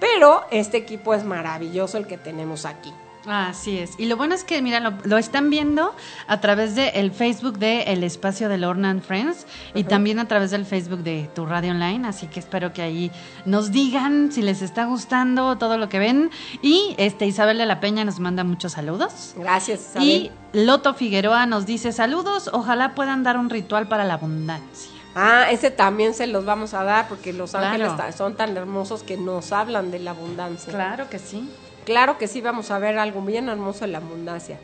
Pero 0.00 0.42
este 0.50 0.76
equipo 0.78 1.14
es 1.14 1.24
maravilloso 1.24 1.98
el 1.98 2.06
que 2.06 2.16
tenemos 2.18 2.64
aquí. 2.64 2.92
Así 3.26 3.78
es. 3.78 3.92
Y 3.98 4.04
lo 4.06 4.16
bueno 4.18 4.34
es 4.34 4.44
que, 4.44 4.60
mira, 4.60 4.80
lo, 4.80 4.92
lo 5.04 5.16
están 5.16 5.48
viendo 5.48 5.94
a 6.26 6.40
través 6.40 6.74
del 6.74 6.90
el 6.94 7.10
Facebook 7.10 7.58
de 7.58 7.82
El 7.84 8.04
Espacio 8.04 8.48
de 8.50 8.58
Lorna 8.58 8.90
and 8.90 9.02
Friends 9.02 9.46
y 9.74 9.84
también 9.84 10.18
a 10.18 10.28
través 10.28 10.50
del 10.50 10.66
Facebook 10.66 10.98
de 11.00 11.30
Tu 11.34 11.46
Radio 11.46 11.70
Online. 11.70 12.06
Así 12.06 12.26
que 12.26 12.38
espero 12.40 12.72
que 12.74 12.82
ahí 12.82 13.10
nos 13.46 13.72
digan 13.72 14.30
si 14.30 14.42
les 14.42 14.60
está 14.60 14.84
gustando 14.84 15.56
todo 15.56 15.78
lo 15.78 15.88
que 15.88 15.98
ven. 15.98 16.30
Y 16.60 16.94
este 16.98 17.24
Isabel 17.26 17.56
de 17.56 17.66
la 17.66 17.80
Peña 17.80 18.04
nos 18.04 18.20
manda 18.20 18.44
muchos 18.44 18.72
saludos. 18.72 19.34
Gracias, 19.36 19.80
Isabel. 19.90 20.08
Y 20.08 20.30
Loto 20.52 20.92
Figueroa 20.94 21.46
nos 21.46 21.64
dice 21.64 21.92
saludos. 21.92 22.50
Ojalá 22.52 22.94
puedan 22.94 23.22
dar 23.22 23.38
un 23.38 23.48
ritual 23.48 23.88
para 23.88 24.04
la 24.04 24.14
abundancia. 24.14 24.90
Ah, 25.16 25.46
ese 25.50 25.70
también 25.70 26.12
se 26.12 26.26
los 26.26 26.44
vamos 26.44 26.74
a 26.74 26.82
dar 26.84 27.08
porque 27.08 27.32
los 27.32 27.52
Claro. 27.52 27.66
ángeles 27.84 28.16
son 28.16 28.34
tan 28.34 28.56
hermosos 28.56 29.02
que 29.04 29.16
nos 29.16 29.52
hablan 29.52 29.90
de 29.92 30.00
la 30.00 30.10
abundancia. 30.10 30.72
Claro 30.72 31.08
que 31.08 31.18
sí. 31.20 31.48
Claro 31.84 32.16
que 32.16 32.28
sí 32.28 32.40
vamos 32.40 32.70
a 32.70 32.78
ver 32.78 32.98
algo 32.98 33.20
bien 33.20 33.48
hermoso 33.48 33.80
de 33.80 33.88
la 33.88 33.98
abundancia. 33.98 34.58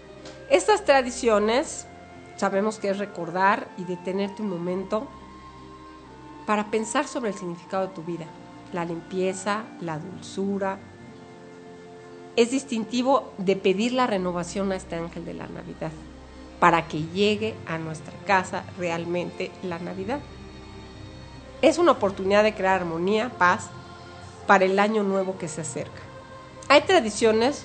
Estas 0.48 0.84
tradiciones 0.84 1.86
sabemos 2.36 2.78
que 2.78 2.88
es 2.88 2.98
recordar 2.98 3.68
y 3.76 3.84
detenerte 3.84 4.42
un 4.42 4.48
momento 4.48 5.06
para 6.46 6.70
pensar 6.70 7.06
sobre 7.06 7.30
el 7.30 7.36
significado 7.36 7.86
de 7.86 7.94
tu 7.94 8.02
vida, 8.02 8.24
la 8.72 8.86
limpieza, 8.86 9.64
la 9.80 9.98
dulzura. 9.98 10.78
Es 12.36 12.50
distintivo 12.50 13.32
de 13.36 13.54
pedir 13.54 13.92
la 13.92 14.06
renovación 14.06 14.72
a 14.72 14.76
este 14.76 14.96
ángel 14.96 15.26
de 15.26 15.34
la 15.34 15.46
Navidad 15.46 15.92
para 16.58 16.88
que 16.88 17.02
llegue 17.02 17.54
a 17.66 17.76
nuestra 17.76 18.14
casa 18.26 18.64
realmente 18.78 19.50
la 19.62 19.78
Navidad. 19.78 20.20
Es 21.60 21.76
una 21.76 21.92
oportunidad 21.92 22.42
de 22.42 22.54
crear 22.54 22.80
armonía, 22.80 23.30
paz 23.36 23.68
para 24.46 24.64
el 24.64 24.78
año 24.78 25.02
nuevo 25.02 25.36
que 25.36 25.48
se 25.48 25.60
acerca. 25.60 26.09
Hay 26.70 26.82
tradiciones 26.82 27.64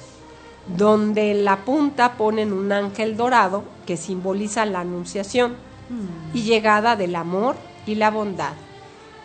donde 0.76 1.30
en 1.30 1.46
la 1.46 1.58
punta 1.58 2.14
ponen 2.14 2.52
un 2.52 2.72
ángel 2.72 3.16
dorado 3.16 3.64
que 3.86 3.98
simboliza 3.98 4.66
la 4.66 4.80
anunciación 4.80 5.58
y 6.34 6.42
llegada 6.42 6.96
del 6.96 7.16
amor 7.16 7.56
y 7.86 7.94
la 7.94 8.10
bondad. 8.10 8.54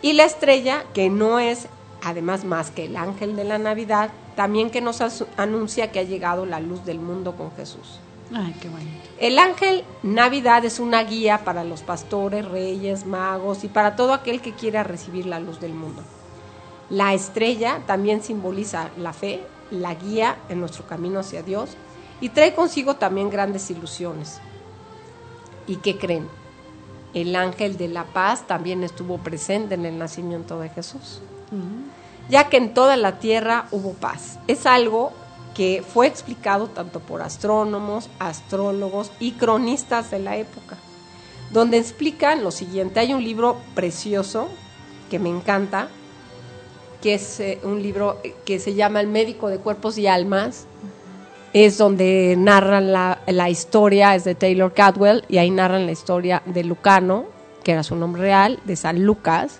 Y 0.03 0.13
la 0.13 0.25
estrella, 0.25 0.83
que 0.93 1.09
no 1.09 1.39
es 1.39 1.67
además 2.03 2.45
más 2.45 2.69
que 2.69 2.85
el 2.85 2.95
ángel 2.95 3.35
de 3.35 3.43
la 3.43 3.57
Navidad, 3.57 4.11
también 4.35 4.69
que 4.69 4.81
nos 4.81 5.01
anuncia 5.35 5.91
que 5.91 5.97
ha 5.97 6.03
llegado 6.03 6.45
la 6.45 6.59
luz 6.59 6.85
del 6.85 6.99
mundo 6.99 7.35
con 7.35 7.51
Jesús. 7.55 7.99
Ay, 8.31 8.55
qué 8.61 8.69
bonito. 8.69 9.09
El 9.17 9.39
ángel 9.39 9.83
Navidad 10.03 10.63
es 10.63 10.79
una 10.79 11.03
guía 11.05 11.39
para 11.39 11.63
los 11.63 11.81
pastores, 11.81 12.45
reyes, 12.45 13.07
magos 13.07 13.63
y 13.63 13.67
para 13.67 13.95
todo 13.95 14.13
aquel 14.13 14.41
que 14.41 14.53
quiera 14.53 14.83
recibir 14.83 15.25
la 15.25 15.39
luz 15.39 15.59
del 15.59 15.73
mundo. 15.73 16.03
La 16.91 17.15
estrella 17.15 17.79
también 17.87 18.21
simboliza 18.21 18.91
la 18.95 19.11
fe, 19.11 19.43
la 19.71 19.95
guía 19.95 20.37
en 20.49 20.59
nuestro 20.59 20.85
camino 20.85 21.19
hacia 21.19 21.41
Dios 21.41 21.71
y 22.19 22.29
trae 22.29 22.53
consigo 22.53 22.95
también 22.95 23.29
grandes 23.29 23.71
ilusiones. 23.71 24.39
¿Y 25.67 25.77
qué 25.77 25.97
creen? 25.97 26.27
El 27.13 27.35
ángel 27.35 27.77
de 27.77 27.87
la 27.87 28.05
paz 28.05 28.45
también 28.45 28.83
estuvo 28.83 29.17
presente 29.17 29.75
en 29.75 29.85
el 29.85 29.97
nacimiento 29.97 30.59
de 30.59 30.69
Jesús 30.69 31.21
ya 32.31 32.47
que 32.49 32.57
en 32.57 32.73
toda 32.73 32.97
la 32.97 33.19
tierra 33.19 33.67
hubo 33.71 33.93
paz. 33.93 34.39
Es 34.47 34.65
algo 34.65 35.11
que 35.53 35.83
fue 35.87 36.07
explicado 36.07 36.67
tanto 36.67 37.01
por 37.01 37.21
astrónomos, 37.21 38.09
astrólogos 38.19 39.11
y 39.19 39.33
cronistas 39.33 40.11
de 40.11 40.19
la 40.19 40.37
época, 40.37 40.77
donde 41.51 41.77
explican 41.77 42.41
lo 42.41 42.51
siguiente. 42.51 43.01
Hay 43.01 43.13
un 43.13 43.23
libro 43.23 43.57
precioso 43.75 44.47
que 45.09 45.19
me 45.19 45.29
encanta, 45.29 45.89
que 47.01 47.15
es 47.15 47.39
eh, 47.39 47.59
un 47.63 47.81
libro 47.81 48.21
que 48.45 48.59
se 48.59 48.73
llama 48.73 49.01
El 49.01 49.07
médico 49.07 49.49
de 49.49 49.57
cuerpos 49.57 49.97
y 49.97 50.07
almas. 50.07 50.65
Es 51.53 51.77
donde 51.77 52.35
narran 52.37 52.93
la, 52.93 53.19
la 53.27 53.49
historia, 53.49 54.15
es 54.15 54.23
de 54.23 54.35
Taylor 54.35 54.73
Cadwell, 54.73 55.25
y 55.27 55.37
ahí 55.37 55.51
narran 55.51 55.85
la 55.85 55.91
historia 55.91 56.41
de 56.45 56.63
Lucano, 56.63 57.25
que 57.63 57.73
era 57.73 57.83
su 57.83 57.95
nombre 57.95 58.21
real, 58.21 58.59
de 58.63 58.75
San 58.77 59.03
Lucas, 59.03 59.59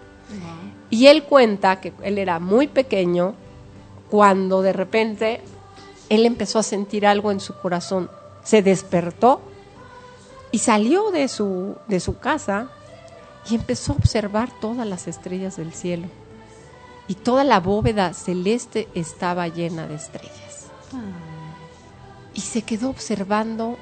y 0.89 1.07
él 1.07 1.23
cuenta 1.23 1.79
que 1.79 1.93
él 2.03 2.17
era 2.17 2.39
muy 2.39 2.67
pequeño 2.67 3.33
cuando 4.09 4.61
de 4.61 4.73
repente 4.73 5.41
él 6.09 6.25
empezó 6.25 6.59
a 6.59 6.63
sentir 6.63 7.07
algo 7.07 7.31
en 7.31 7.39
su 7.39 7.55
corazón. 7.55 8.09
Se 8.43 8.61
despertó 8.61 9.41
y 10.51 10.59
salió 10.59 11.11
de 11.11 11.29
su, 11.29 11.77
de 11.87 12.01
su 12.01 12.19
casa 12.19 12.69
y 13.49 13.55
empezó 13.55 13.93
a 13.93 13.95
observar 13.95 14.49
todas 14.59 14.85
las 14.85 15.07
estrellas 15.07 15.55
del 15.55 15.73
cielo. 15.73 16.07
Y 17.11 17.15
toda 17.15 17.43
la 17.43 17.59
bóveda 17.59 18.13
celeste 18.13 18.87
estaba 18.95 19.49
llena 19.49 19.85
de 19.85 19.95
estrellas. 19.95 20.67
Y 22.33 22.39
se 22.39 22.61
quedó 22.61 22.89
observando 22.89 23.77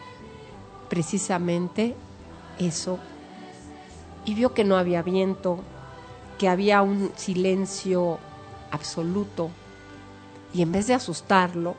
precisamente 0.89 1.95
eso. 2.57 2.97
Y 4.25 4.33
vio 4.33 4.55
que 4.55 4.63
no 4.63 4.77
había 4.77 5.03
viento, 5.03 5.59
que 6.39 6.49
había 6.49 6.81
un 6.81 7.11
silencio 7.17 8.17
absoluto 8.71 9.51
y 10.51 10.63
en 10.63 10.71
vez 10.71 10.87
de 10.87 10.95
asustarlo, 10.95 11.75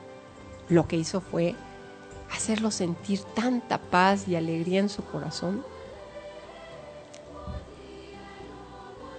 lo 0.69 0.87
que 0.87 0.99
hizo 0.99 1.21
fue 1.21 1.57
hacerlo 2.31 2.71
sentir 2.71 3.23
tanta 3.35 3.79
paz 3.79 4.29
y 4.29 4.37
alegría 4.37 4.79
en 4.79 4.89
su 4.89 5.03
corazón. 5.03 5.65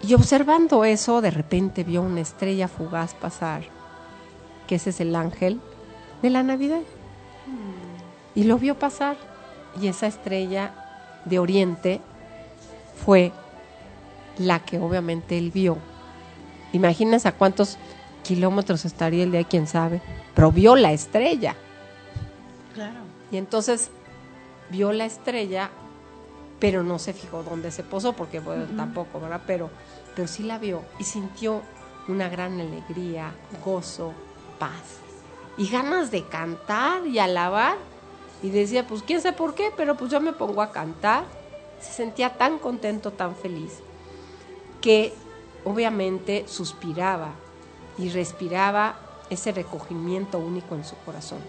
Y 0.04 0.14
observando 0.14 0.84
eso, 0.84 1.22
de 1.22 1.32
repente 1.32 1.84
vio 1.84 2.02
una 2.02 2.22
estrella 2.22 2.68
fugaz 2.68 3.14
pasar, 3.14 3.64
que 4.68 4.76
ese 4.76 4.90
es 4.90 5.00
el 5.00 5.16
ángel 5.16 5.62
de 6.22 6.30
la 6.30 6.44
Navidad. 6.44 6.82
Y 8.34 8.46
lo 8.46 8.58
vio 8.58 8.80
pasar, 8.80 9.18
y 9.80 9.88
esa 9.88 10.08
estrella 10.08 10.74
de 11.26 11.40
Oriente 11.40 12.02
fue 13.06 13.32
la 14.38 14.60
que 14.60 14.80
obviamente 14.80 15.38
él 15.38 15.52
vio. 15.52 15.78
Imagínense 16.74 17.28
a 17.28 17.34
cuántos 17.34 17.78
kilómetros 18.24 18.86
estaría 18.86 19.24
el 19.24 19.36
ahí, 19.36 19.46
quién 19.46 19.68
sabe, 19.68 20.02
pero 20.34 20.52
vio 20.52 20.76
la 20.76 20.94
estrella. 20.94 21.56
Claro. 22.74 23.00
Y 23.32 23.38
entonces 23.38 23.92
vio 24.70 24.92
la 24.94 25.06
estrella, 25.06 25.70
pero 26.60 26.84
no 26.84 27.00
se 27.00 27.14
fijó 27.14 27.44
dónde 27.44 27.72
se 27.72 27.84
posó, 27.84 28.14
porque 28.14 28.40
bueno, 28.40 28.66
tampoco, 28.78 29.20
¿verdad? 29.20 29.42
Pero, 29.46 29.70
pero 30.16 30.28
sí 30.28 30.44
la 30.44 30.58
vio 30.58 30.84
y 31.00 31.04
sintió 31.04 31.62
una 32.08 32.30
gran 32.30 32.60
alegría, 32.60 33.34
gozo, 33.64 34.14
paz 34.60 35.00
y 35.58 35.68
ganas 35.68 36.12
de 36.12 36.24
cantar 36.24 37.06
y 37.06 37.20
alabar. 37.20 37.78
Y 38.44 38.50
decía, 38.50 38.88
pues 38.88 39.04
quién 39.04 39.22
sabe 39.22 39.38
por 39.38 39.54
qué, 39.54 39.72
pero 39.76 39.96
pues 39.96 40.10
yo 40.12 40.20
me 40.20 40.34
pongo 40.34 40.62
a 40.62 40.72
cantar. 40.72 41.24
Se 41.80 41.94
sentía 41.94 42.38
tan 42.38 42.58
contento, 42.58 43.12
tan 43.12 43.36
feliz, 43.36 43.80
que 44.82 45.14
obviamente 45.64 46.46
suspiraba 46.48 47.34
y 47.98 48.10
respiraba 48.10 48.96
ese 49.30 49.52
recogimiento 49.52 50.40
único 50.40 50.76
en 50.76 50.84
su 50.84 50.96
corazón. 51.06 51.40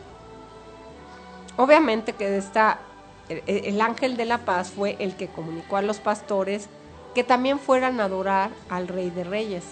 Obviamente 1.57 2.13
que 2.13 2.37
esta, 2.37 2.81
el, 3.29 3.43
el 3.47 3.81
ángel 3.81 4.17
de 4.17 4.27
la 4.27 4.39
paz 4.45 4.71
fue 4.71 4.97
el 4.99 5.17
que 5.17 5.29
comunicó 5.29 5.77
a 5.79 5.83
los 5.83 5.99
pastores 5.99 6.69
que 7.15 7.25
también 7.25 7.59
fueran 7.59 8.01
a 8.01 8.05
adorar 8.05 8.51
al 8.69 8.89
Rey 8.89 9.11
de 9.11 9.25
Reyes, 9.25 9.65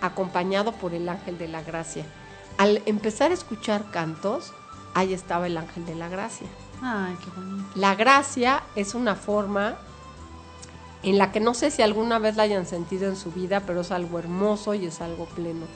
acompañado 0.00 0.72
por 0.72 0.94
el 0.94 1.08
ángel 1.08 1.38
de 1.38 1.48
la 1.48 1.62
gracia. 1.62 2.04
Al 2.58 2.82
empezar 2.86 3.30
a 3.30 3.34
escuchar 3.34 3.90
cantos, 3.90 4.52
ahí 4.94 5.12
estaba 5.12 5.46
el 5.46 5.56
ángel 5.56 5.86
de 5.86 5.94
la 5.94 6.08
gracia. 6.08 6.46
Ay, 6.82 7.16
qué 7.22 7.30
bonito. 7.34 7.68
La 7.74 7.94
gracia 7.94 8.62
es 8.74 8.94
una 8.94 9.14
forma 9.14 9.76
en 11.02 11.18
la 11.18 11.32
que 11.32 11.40
no 11.40 11.54
sé 11.54 11.70
si 11.70 11.82
alguna 11.82 12.18
vez 12.18 12.36
la 12.36 12.42
hayan 12.44 12.66
sentido 12.66 13.08
en 13.08 13.16
su 13.16 13.32
vida, 13.32 13.60
pero 13.60 13.80
es 13.80 13.90
algo 13.90 14.18
hermoso 14.18 14.74
y 14.74 14.86
es 14.86 15.00
algo 15.00 15.26
pleno. 15.26 15.66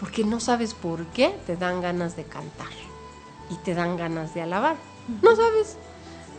Porque 0.00 0.24
no 0.24 0.40
sabes 0.40 0.74
por 0.74 1.06
qué 1.06 1.38
te 1.46 1.56
dan 1.56 1.80
ganas 1.80 2.16
de 2.16 2.24
cantar 2.24 2.72
y 3.50 3.56
te 3.56 3.74
dan 3.74 3.96
ganas 3.96 4.34
de 4.34 4.42
alabar. 4.42 4.76
No 5.22 5.36
sabes. 5.36 5.76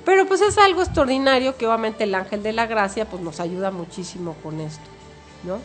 Pero 0.06 0.28
pues 0.28 0.42
es 0.42 0.58
algo 0.60 0.84
extraordinario 0.84 1.58
que 1.58 1.66
obviamente 1.66 2.04
el 2.04 2.14
ángel 2.14 2.44
de 2.44 2.54
la 2.54 2.68
gracia 2.68 3.10
pues 3.10 3.22
nos 3.24 3.40
ayuda 3.40 3.72
muchísimo 3.72 4.36
con 4.44 4.62
esto, 4.62 4.88
¿no? 5.44 5.60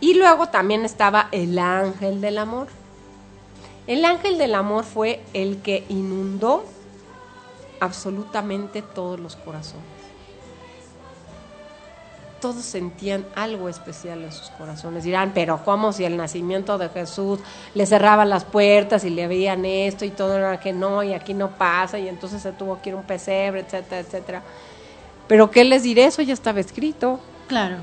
Y 0.00 0.14
luego 0.14 0.48
también 0.48 0.84
estaba 0.84 1.28
el 1.32 1.58
ángel 1.58 2.20
del 2.20 2.38
amor. 2.38 2.66
El 3.86 4.04
ángel 4.04 4.36
del 4.36 4.54
amor 4.54 4.84
fue 4.84 5.22
el 5.32 5.62
que 5.62 5.84
inundó 5.88 6.64
absolutamente 7.80 8.82
todos 8.82 9.20
los 9.20 9.36
corazones. 9.36 9.95
Todos 12.40 12.64
sentían 12.64 13.24
algo 13.34 13.68
especial 13.68 14.22
en 14.22 14.32
sus 14.32 14.50
corazones. 14.50 15.04
Dirán, 15.04 15.32
pero 15.34 15.64
¿cómo 15.64 15.92
si 15.92 16.04
el 16.04 16.16
nacimiento 16.16 16.78
de 16.78 16.88
Jesús 16.88 17.40
le 17.74 17.86
cerraban 17.86 18.28
las 18.28 18.44
puertas 18.44 19.04
y 19.04 19.10
le 19.10 19.26
veían 19.26 19.64
esto 19.64 20.04
y 20.04 20.10
todo 20.10 20.36
era 20.36 20.60
que 20.60 20.72
no 20.72 21.02
y 21.02 21.14
aquí 21.14 21.34
no 21.34 21.50
pasa 21.50 21.98
y 21.98 22.08
entonces 22.08 22.42
se 22.42 22.52
tuvo 22.52 22.80
que 22.82 22.90
ir 22.90 22.94
un 22.94 23.04
pesebre, 23.04 23.60
etcétera, 23.60 24.00
etcétera? 24.00 24.42
Pero 25.28 25.50
¿qué 25.50 25.64
les 25.64 25.82
diré? 25.82 26.04
Eso 26.04 26.22
ya 26.22 26.34
estaba 26.34 26.60
escrito. 26.60 27.20
Claro. 27.48 27.76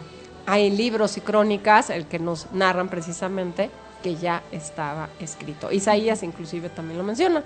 Hay 0.45 0.69
libros 0.69 1.17
y 1.17 1.21
crónicas, 1.21 1.89
el 1.89 2.05
que 2.05 2.19
nos 2.19 2.51
narran 2.51 2.89
precisamente 2.89 3.69
que 4.03 4.15
ya 4.15 4.43
estaba 4.51 5.09
escrito. 5.19 5.71
Isaías 5.71 6.21
inclusive 6.21 6.69
también 6.69 6.97
lo 6.97 7.03
menciona. 7.03 7.43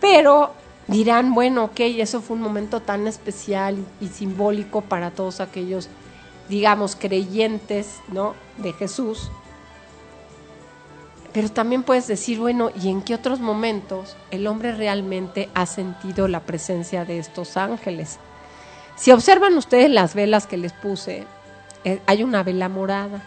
Pero 0.00 0.52
dirán, 0.86 1.34
bueno, 1.34 1.64
ok, 1.64 1.80
eso 1.80 2.20
fue 2.20 2.36
un 2.36 2.42
momento 2.42 2.80
tan 2.80 3.06
especial 3.06 3.76
y 4.00 4.08
simbólico 4.08 4.80
para 4.82 5.10
todos 5.10 5.40
aquellos, 5.40 5.88
digamos, 6.48 6.96
creyentes, 6.96 8.00
¿no? 8.08 8.34
De 8.58 8.72
Jesús. 8.72 9.30
Pero 11.32 11.50
también 11.50 11.82
puedes 11.82 12.06
decir, 12.06 12.38
bueno, 12.38 12.70
¿y 12.80 12.88
en 12.88 13.02
qué 13.02 13.14
otros 13.14 13.40
momentos 13.40 14.16
el 14.30 14.46
hombre 14.46 14.72
realmente 14.72 15.48
ha 15.54 15.66
sentido 15.66 16.28
la 16.28 16.40
presencia 16.40 17.04
de 17.04 17.18
estos 17.18 17.56
ángeles? 17.56 18.18
Si 18.96 19.10
observan 19.10 19.56
ustedes 19.56 19.90
las 19.90 20.14
velas 20.14 20.46
que 20.46 20.56
les 20.56 20.72
puse, 20.72 21.26
eh, 21.82 22.00
hay 22.06 22.22
una 22.22 22.44
vela 22.44 22.68
morada. 22.68 23.20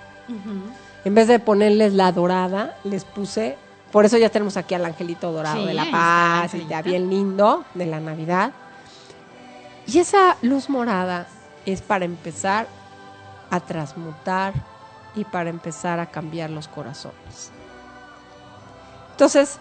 En 1.04 1.16
vez 1.16 1.28
de 1.28 1.40
ponerles 1.40 1.94
la 1.94 2.12
dorada, 2.12 2.78
les 2.86 3.04
puse, 3.04 3.58
por 3.92 4.06
eso 4.06 4.18
ya 4.18 4.30
tenemos 4.30 4.56
aquí 4.56 4.74
al 4.74 4.86
angelito 4.86 5.32
dorado 5.32 5.62
Sí, 5.62 5.68
de 5.68 5.74
la 5.74 5.92
paz, 5.92 6.54
y 6.54 6.66
ya 6.68 6.82
bien 6.82 7.10
lindo, 7.10 7.66
de 7.74 7.86
la 7.86 8.00
Navidad. 8.00 8.52
Y 9.86 10.00
esa 10.00 10.38
luz 10.42 10.70
morada 10.70 11.28
es 11.66 11.82
para 11.82 12.06
empezar 12.06 12.68
a 13.50 13.60
transmutar 13.60 14.54
y 15.16 15.24
para 15.26 15.50
empezar 15.50 16.00
a 16.00 16.08
cambiar 16.08 16.50
los 16.50 16.68
corazones. 16.68 17.52
Entonces, 19.12 19.60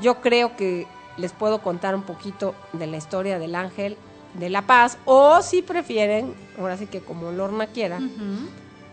yo 0.00 0.20
creo 0.20 0.56
que 0.56 0.86
les 1.16 1.32
puedo 1.32 1.60
contar 1.60 1.94
un 1.94 2.02
poquito 2.02 2.54
de 2.72 2.86
la 2.86 2.96
historia 2.96 3.38
del 3.38 3.54
ángel 3.54 3.96
de 4.34 4.48
la 4.48 4.62
paz 4.62 4.96
o 5.04 5.42
si 5.42 5.60
prefieren, 5.60 6.34
ahora 6.58 6.76
sí 6.76 6.86
que 6.86 7.00
como 7.00 7.32
Lorna 7.32 7.66
quiera, 7.66 7.98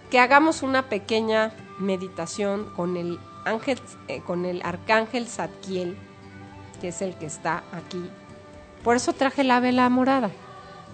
que 0.10 0.20
hagamos 0.20 0.64
una 0.64 0.90
pequeña 0.90 1.54
meditación 1.80 2.66
con 2.76 2.98
el 2.98 3.20
ángel, 3.46 3.80
eh, 4.08 4.22
con 4.22 4.46
el 4.46 4.62
arcángel 4.64 5.28
Zadkiel, 5.28 5.98
que 6.82 6.90
es 6.90 7.02
el 7.02 7.16
que 7.16 7.26
está 7.26 7.64
aquí. 7.72 8.10
Por 8.84 8.96
eso 8.96 9.14
traje 9.14 9.44
la 9.44 9.60
vela 9.60 9.88
morada. 9.90 10.30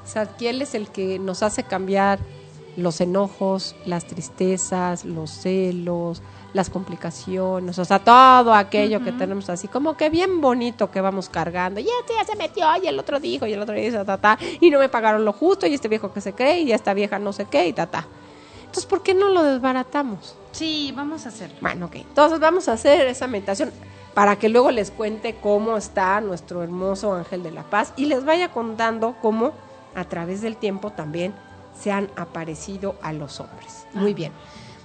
Zadkiel 0.06 0.62
es 0.62 0.76
el 0.76 0.90
que 0.90 1.18
nos 1.18 1.42
hace 1.42 1.64
cambiar 1.64 2.20
los 2.78 3.02
enojos, 3.02 3.76
las 3.86 4.06
tristezas, 4.06 5.06
los 5.06 5.30
celos, 5.30 6.22
las 6.54 6.70
complicaciones, 6.70 7.78
o 7.80 7.86
sea, 7.86 8.00
todo 8.00 8.54
aquello 8.54 9.04
que 9.04 9.12
tenemos 9.12 9.50
así, 9.50 9.68
como 9.68 9.98
que 9.98 10.10
bien 10.10 10.40
bonito 10.40 10.90
que 10.90 11.02
vamos 11.02 11.28
cargando. 11.28 11.80
Y 11.82 11.84
este 11.84 12.14
ya 12.18 12.24
se 12.24 12.36
metió, 12.38 12.66
y 12.82 12.88
el 12.88 12.98
otro 12.98 13.20
dijo, 13.20 13.46
y 13.46 13.54
el 13.54 13.62
otro 13.62 13.76
dijo, 13.76 14.06
ta, 14.06 14.18
ta, 14.18 14.38
y 14.62 14.70
no 14.70 14.80
me 14.80 14.88
pagaron 14.88 15.26
lo 15.26 15.34
justo, 15.34 15.68
y 15.68 15.74
este 15.74 15.90
viejo 15.90 16.14
que 16.14 16.22
se 16.22 16.34
cree, 16.34 16.62
y 16.62 16.72
esta 16.72 16.94
vieja 16.94 17.20
no 17.20 17.34
sé 17.34 17.46
qué, 17.46 17.68
y 17.68 17.74
ta, 17.74 17.88
ta. 17.88 18.08
Entonces, 18.62 18.86
¿por 18.86 19.04
qué 19.04 19.14
no 19.14 19.30
lo 19.30 19.44
desbaratamos? 19.44 20.36
Sí, 20.52 20.94
vamos 20.96 21.26
a 21.26 21.30
hacerlo. 21.30 21.58
Bueno, 21.62 21.88
ok. 21.88 21.96
Entonces 21.96 22.40
vamos 22.40 22.68
a 22.68 22.74
hacer 22.74 23.08
esa 23.08 23.28
meditación 23.28 23.72
para 24.14 24.38
que 24.38 24.50
luego 24.50 24.72
les 24.72 24.92
cuente 24.92 25.36
cómo 25.42 25.78
está 25.78 26.20
nuestro 26.22 26.64
hermoso 26.64 27.14
ángel 27.14 27.44
de 27.44 27.52
la 27.52 27.64
paz 27.64 27.94
y 27.98 28.06
les 28.06 28.24
vaya 28.24 28.52
contando 28.52 29.16
cómo 29.22 29.52
a 29.94 30.06
través 30.06 30.42
del 30.42 30.56
tiempo 30.56 30.92
también 30.92 31.34
se 31.80 31.92
han 31.92 32.10
aparecido 32.16 32.96
a 33.02 33.14
los 33.14 33.40
hombres. 33.40 33.86
Muy 33.94 34.14
bien. 34.14 34.32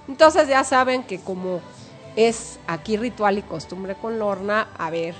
Entonces 0.07 0.47
ya 0.47 0.63
saben 0.63 1.03
que 1.03 1.19
como 1.19 1.61
es 2.15 2.59
aquí 2.67 2.97
ritual 2.97 3.37
y 3.37 3.41
costumbre 3.41 3.95
con 3.95 4.19
Lorna, 4.19 4.67
a 4.77 4.89
ver, 4.89 5.15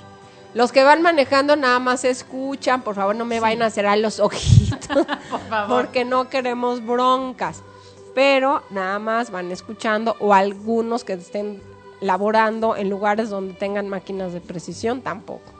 los 0.54 0.70
que 0.72 0.84
van 0.84 1.00
manejando 1.00 1.56
nada 1.56 1.78
más 1.78 2.04
escuchan, 2.04 2.82
por 2.82 2.94
favor 2.94 3.16
no 3.16 3.24
me 3.24 3.40
vayan 3.40 3.62
a 3.62 3.70
cerrar 3.70 3.96
los 3.98 4.20
ojitos, 4.20 5.06
Por 5.30 5.40
favor. 5.48 5.82
porque 5.82 6.04
no 6.04 6.28
queremos 6.28 6.84
broncas. 6.84 7.62
Pero 8.14 8.62
nada 8.68 8.98
más 8.98 9.30
van 9.30 9.50
escuchando 9.50 10.16
o 10.20 10.34
algunos 10.34 11.04
que 11.04 11.14
estén 11.14 11.62
laborando 12.02 12.76
en 12.76 12.90
lugares 12.90 13.30
donde 13.30 13.54
tengan 13.54 13.88
máquinas 13.88 14.34
de 14.34 14.42
precisión 14.42 15.00
tampoco. 15.00 15.50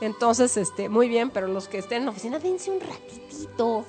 Entonces, 0.00 0.56
este, 0.56 0.88
muy 0.88 1.08
bien, 1.08 1.30
pero 1.30 1.46
los 1.46 1.68
que 1.68 1.78
estén 1.78 1.98
en 1.98 2.04
la 2.06 2.10
oficina, 2.10 2.40
dense 2.40 2.72
un 2.72 2.80
ratitito. 2.80 3.84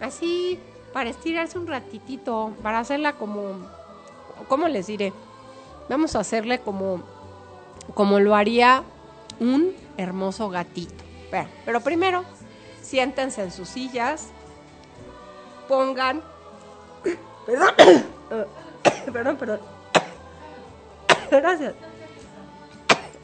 Así, 0.00 0.58
para 0.92 1.10
estirarse 1.10 1.58
un 1.58 1.66
ratitito, 1.66 2.52
para 2.62 2.78
hacerla 2.78 3.14
como, 3.14 3.66
¿cómo 4.48 4.68
les 4.68 4.86
diré? 4.86 5.12
Vamos 5.88 6.16
a 6.16 6.20
hacerle 6.20 6.60
como, 6.60 7.02
como 7.94 8.18
lo 8.20 8.34
haría 8.34 8.82
un 9.38 9.74
hermoso 9.96 10.48
gatito. 10.48 11.04
Pero, 11.30 11.48
pero 11.64 11.80
primero, 11.80 12.24
siéntense 12.82 13.42
en 13.42 13.50
sus 13.52 13.68
sillas, 13.68 14.28
pongan, 15.68 16.22
perdón, 17.46 17.74
perdón, 19.12 19.36
perdón, 19.36 19.60
gracias. 21.30 21.74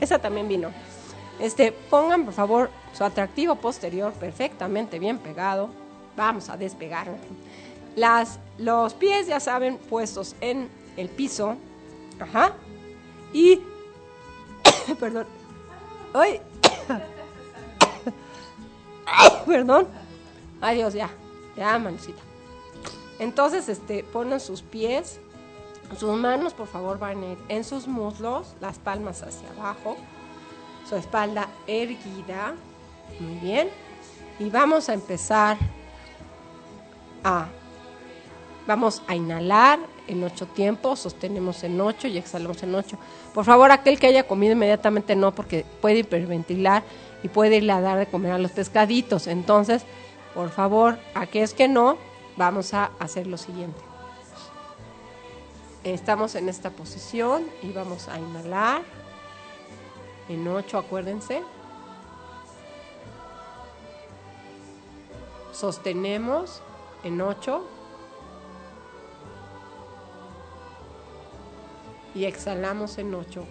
Esa 0.00 0.18
también 0.18 0.46
vino. 0.46 0.70
Este, 1.38 1.72
pongan 1.72 2.24
por 2.24 2.34
favor 2.34 2.70
su 2.92 3.04
atractivo 3.04 3.56
posterior 3.56 4.12
perfectamente 4.12 4.98
bien 4.98 5.18
pegado. 5.18 5.68
Vamos 6.16 6.48
a 6.48 6.56
despegar. 6.56 7.08
Las, 7.94 8.38
los 8.58 8.94
pies 8.94 9.26
ya 9.26 9.40
saben 9.40 9.76
puestos 9.76 10.34
en 10.40 10.68
el 10.96 11.08
piso. 11.08 11.56
Ajá. 12.18 12.54
Y, 13.32 13.60
perdón. 15.00 15.26
Ay. 16.14 16.40
perdón. 19.46 19.88
Ay 20.60 20.76
Dios, 20.76 20.94
ya. 20.94 21.10
Ya, 21.56 21.78
manucita. 21.78 22.20
Entonces, 23.18 23.68
este, 23.68 24.04
ponen 24.04 24.40
sus 24.40 24.62
pies, 24.62 25.20
sus 25.98 26.18
manos, 26.18 26.52
por 26.52 26.66
favor, 26.66 26.98
van 26.98 27.22
a 27.22 27.26
ir 27.32 27.38
en 27.48 27.64
sus 27.64 27.86
muslos, 27.86 28.54
las 28.60 28.78
palmas 28.78 29.22
hacia 29.22 29.48
abajo, 29.50 29.96
su 30.88 30.96
espalda 30.96 31.48
erguida. 31.66 32.54
Muy 33.20 33.38
bien. 33.38 33.68
Y 34.38 34.50
vamos 34.50 34.88
a 34.88 34.94
empezar 34.94 35.56
Vamos 38.66 39.02
a 39.06 39.14
inhalar 39.14 39.78
en 40.08 40.22
ocho 40.24 40.46
tiempos, 40.46 41.00
sostenemos 41.00 41.62
en 41.64 41.80
ocho 41.80 42.08
y 42.08 42.18
exhalamos 42.18 42.62
en 42.62 42.74
ocho. 42.74 42.98
Por 43.32 43.44
favor, 43.44 43.70
aquel 43.70 43.98
que 43.98 44.08
haya 44.08 44.26
comido 44.26 44.52
inmediatamente 44.52 45.14
no, 45.16 45.32
porque 45.32 45.64
puede 45.80 46.00
hiperventilar 46.00 46.82
y 47.22 47.28
puede 47.28 47.56
irle 47.56 47.72
a 47.72 47.80
dar 47.80 47.98
de 47.98 48.06
comer 48.06 48.32
a 48.32 48.38
los 48.38 48.50
pescaditos. 48.52 49.26
Entonces, 49.26 49.84
por 50.34 50.50
favor, 50.50 50.98
aquellos 51.14 51.54
que 51.54 51.68
no, 51.68 51.96
vamos 52.36 52.74
a 52.74 52.90
hacer 52.98 53.26
lo 53.26 53.38
siguiente. 53.38 53.80
Estamos 55.84 56.34
en 56.34 56.48
esta 56.48 56.70
posición 56.70 57.44
y 57.62 57.72
vamos 57.72 58.08
a 58.08 58.18
inhalar 58.18 58.82
en 60.28 60.46
8, 60.46 60.78
acuérdense. 60.78 61.42
Sostenemos 65.52 66.60
en 67.02 67.20
8. 67.20 67.62
Y 72.14 72.24
exhalamos 72.24 72.98
en 72.98 73.14
8. 73.14 73.44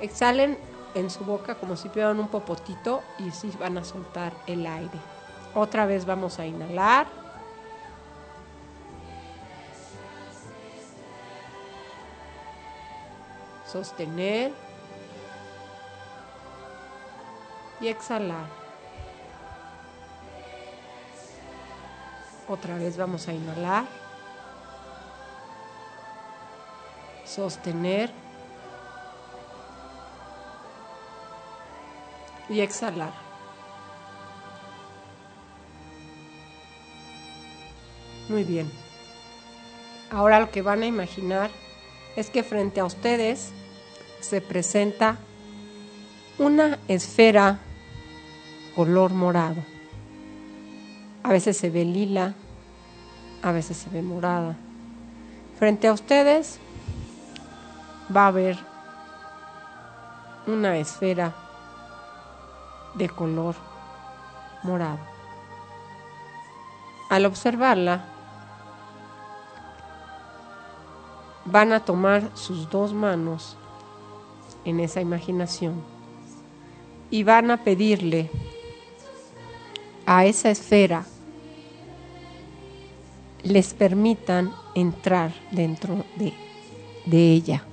Exhalen 0.00 0.58
en 0.94 1.10
su 1.10 1.24
boca 1.24 1.56
como 1.56 1.76
si 1.76 1.88
pidieran 1.88 2.18
un 2.18 2.28
popotito 2.28 3.02
y 3.18 3.30
sí 3.30 3.50
van 3.58 3.76
a 3.78 3.84
soltar 3.84 4.32
el 4.46 4.66
aire. 4.66 4.98
Otra 5.54 5.86
vez 5.86 6.06
vamos 6.06 6.38
a 6.38 6.46
inhalar. 6.46 7.06
Sostener. 13.66 14.52
Y 17.80 17.88
exhalar. 17.88 18.65
Otra 22.48 22.76
vez 22.76 22.96
vamos 22.96 23.26
a 23.28 23.32
inhalar. 23.32 23.84
Sostener. 27.24 28.10
Y 32.48 32.60
exhalar. 32.60 33.12
Muy 38.28 38.44
bien. 38.44 38.70
Ahora 40.10 40.38
lo 40.38 40.50
que 40.50 40.62
van 40.62 40.82
a 40.82 40.86
imaginar 40.86 41.50
es 42.14 42.30
que 42.30 42.44
frente 42.44 42.80
a 42.80 42.84
ustedes 42.84 43.50
se 44.20 44.40
presenta 44.40 45.16
una 46.38 46.78
esfera 46.88 47.58
color 48.74 49.12
morado. 49.12 49.75
A 51.26 51.30
veces 51.30 51.56
se 51.56 51.70
ve 51.70 51.84
lila, 51.84 52.34
a 53.42 53.50
veces 53.50 53.76
se 53.76 53.90
ve 53.90 54.00
morada. 54.00 54.54
Frente 55.58 55.88
a 55.88 55.92
ustedes 55.92 56.60
va 58.16 58.26
a 58.26 58.28
haber 58.28 58.56
una 60.46 60.78
esfera 60.78 61.34
de 62.94 63.08
color 63.08 63.56
morado. 64.62 65.00
Al 67.10 67.26
observarla, 67.26 68.04
van 71.44 71.72
a 71.72 71.84
tomar 71.84 72.30
sus 72.34 72.70
dos 72.70 72.94
manos 72.94 73.56
en 74.64 74.78
esa 74.78 75.00
imaginación 75.00 75.82
y 77.10 77.24
van 77.24 77.50
a 77.50 77.64
pedirle 77.64 78.30
a 80.06 80.24
esa 80.24 80.50
esfera 80.50 81.04
les 83.46 83.74
permitan 83.74 84.52
entrar 84.74 85.32
dentro 85.52 86.04
de, 86.16 86.34
de 87.06 87.32
ella. 87.32 87.64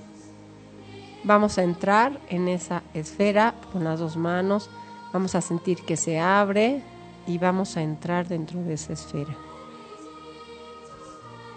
Vamos 1.23 1.57
a 1.57 1.63
entrar 1.63 2.19
en 2.29 2.47
esa 2.47 2.83
esfera 2.93 3.55
con 3.71 3.83
las 3.83 3.99
dos 3.99 4.15
manos, 4.17 4.69
vamos 5.11 5.35
a 5.35 5.41
sentir 5.41 5.83
que 5.83 5.97
se 5.97 6.19
abre 6.19 6.83
y 7.25 7.37
vamos 7.37 7.77
a 7.77 7.81
entrar 7.81 8.27
dentro 8.27 8.61
de 8.61 8.73
esa 8.73 8.93
esfera. 8.93 9.35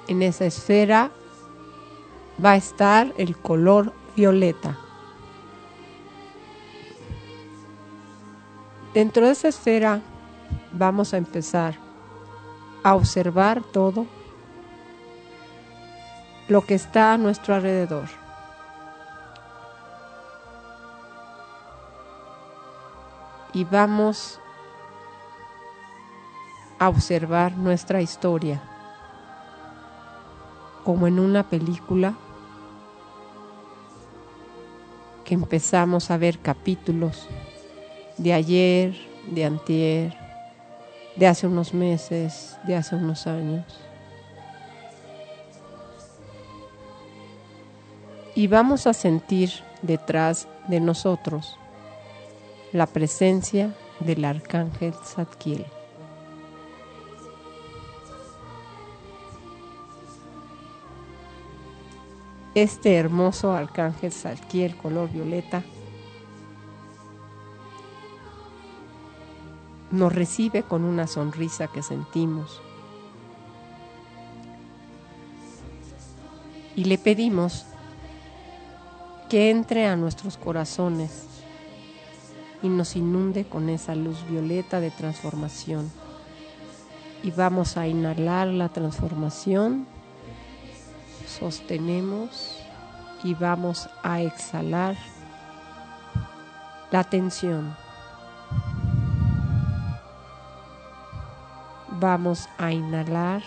En 0.09 0.23
esa 0.23 0.47
esfera 0.47 1.11
va 2.43 2.53
a 2.53 2.57
estar 2.57 3.13
el 3.19 3.37
color 3.37 3.93
violeta. 4.15 4.79
Dentro 8.95 9.27
de 9.27 9.33
esa 9.33 9.49
esfera 9.49 10.01
vamos 10.73 11.13
a 11.13 11.19
empezar 11.19 11.86
a 12.87 12.95
observar 12.95 13.65
todo 13.73 14.07
lo 16.47 16.65
que 16.65 16.77
está 16.77 17.15
a 17.15 17.19
nuestro 17.19 17.53
alrededor. 17.53 18.09
Y 23.53 23.65
vamos 23.65 24.39
a 26.79 26.89
observar 26.89 27.57
nuestra 27.57 28.01
historia 28.01 28.63
como 30.85 31.09
en 31.09 31.19
una 31.19 31.43
película 31.43 32.15
que 35.25 35.35
empezamos 35.35 36.13
a 36.13 36.19
ver 36.19 36.39
capítulos 36.39 37.27
de 38.17 38.33
ayer, 38.33 38.97
de 39.29 39.45
antier, 39.45 40.26
de 41.17 41.27
hace 41.27 41.47
unos 41.47 41.73
meses, 41.73 42.59
de 42.67 42.77
hace 42.77 42.95
unos 42.95 43.27
años. 43.27 43.65
Y 48.35 48.49
vamos 48.49 48.87
a 48.87 48.93
sentir 48.93 49.51
detrás 49.81 50.47
de 50.69 50.81
nosotros 50.81 51.59
la 52.73 52.87
presencia 52.87 53.75
del 54.01 54.25
arcángel 54.27 54.93
Zadkiel. 54.93 55.65
Este 62.55 62.97
hermoso 62.97 63.53
arcángel 63.53 64.13
Zadkiel 64.13 64.77
color 64.77 65.11
violeta 65.11 65.63
nos 69.91 70.15
recibe 70.15 70.63
con 70.63 70.85
una 70.85 71.07
sonrisa 71.07 71.69
que 71.69 71.83
sentimos. 71.83 72.61
Y 76.75 76.85
le 76.85 76.99
pedimos 76.99 77.65
que 79.29 79.51
entre 79.51 79.87
a 79.87 79.97
nuestros 79.97 80.37
corazones 80.37 81.27
y 82.63 82.69
nos 82.69 82.97
inunde 82.97 83.45
con 83.45 83.69
esa 83.69 83.95
luz 83.95 84.19
violeta 84.29 84.81
de 84.81 84.91
transformación. 84.91 85.91
Y 87.23 87.31
vamos 87.31 87.77
a 87.77 87.89
inhalar 87.89 88.49
la 88.49 88.69
transformación, 88.69 89.87
sostenemos 91.27 92.59
y 93.25 93.35
vamos 93.35 93.89
a 94.03 94.21
exhalar 94.21 94.97
la 96.91 97.05
tensión. 97.05 97.86
Vamos 101.99 102.47
a 102.59 102.73
inhalar 102.73 103.43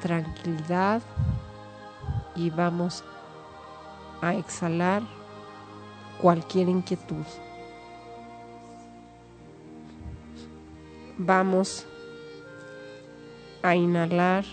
tranquilidad 0.00 1.02
y 2.36 2.50
vamos 2.50 3.02
a 4.20 4.34
exhalar 4.34 5.02
cualquier 6.20 6.68
inquietud. 6.68 7.24
Vamos 11.18 11.84
a 13.62 13.74
inhalar 13.74 14.44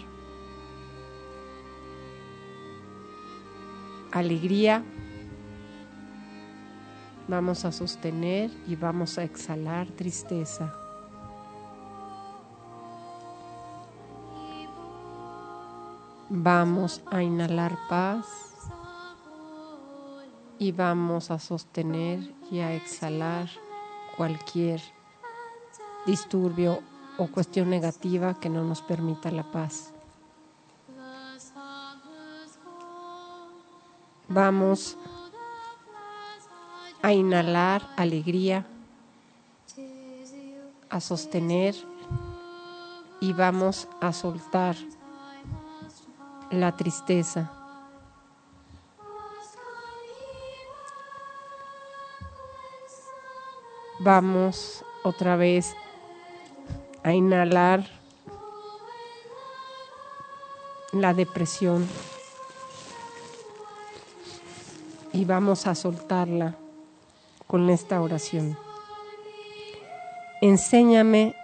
alegría. 4.11 4.83
Vamos 7.27 7.65
a 7.65 7.71
sostener 7.71 8.49
y 8.67 8.75
vamos 8.75 9.19
a 9.19 9.23
exhalar 9.23 9.87
tristeza. 9.91 10.78
Vamos 16.31 17.01
a 17.09 17.23
inhalar 17.23 17.75
paz 17.89 18.27
y 20.59 20.71
vamos 20.71 21.31
a 21.31 21.39
sostener 21.39 22.35
y 22.51 22.59
a 22.59 22.75
exhalar 22.75 23.49
cualquier 24.15 24.79
disturbio 26.05 26.83
o 27.17 27.25
cuestión 27.29 27.71
negativa 27.71 28.35
que 28.35 28.47
no 28.47 28.63
nos 28.63 28.83
permita 28.83 29.31
la 29.31 29.41
paz. 29.41 29.91
Vamos 34.27 34.97
a 37.01 37.11
inhalar 37.11 37.89
alegría, 37.97 38.67
a 40.91 41.01
sostener 41.01 41.73
y 43.19 43.33
vamos 43.33 43.87
a 43.99 44.13
soltar 44.13 44.75
la 46.51 46.75
tristeza. 46.75 47.51
Vamos 53.99 54.83
otra 55.03 55.35
vez 55.35 55.75
a 57.03 57.13
inhalar 57.13 57.85
la 60.91 61.13
depresión 61.13 61.87
y 65.13 65.25
vamos 65.25 65.67
a 65.67 65.75
soltarla 65.75 66.55
con 67.47 67.69
esta 67.69 68.01
oración. 68.01 68.57
Enséñame, 70.41 71.35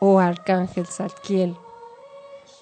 oh 0.00 0.18
Arcángel 0.18 0.86
Salquiel, 0.86 1.56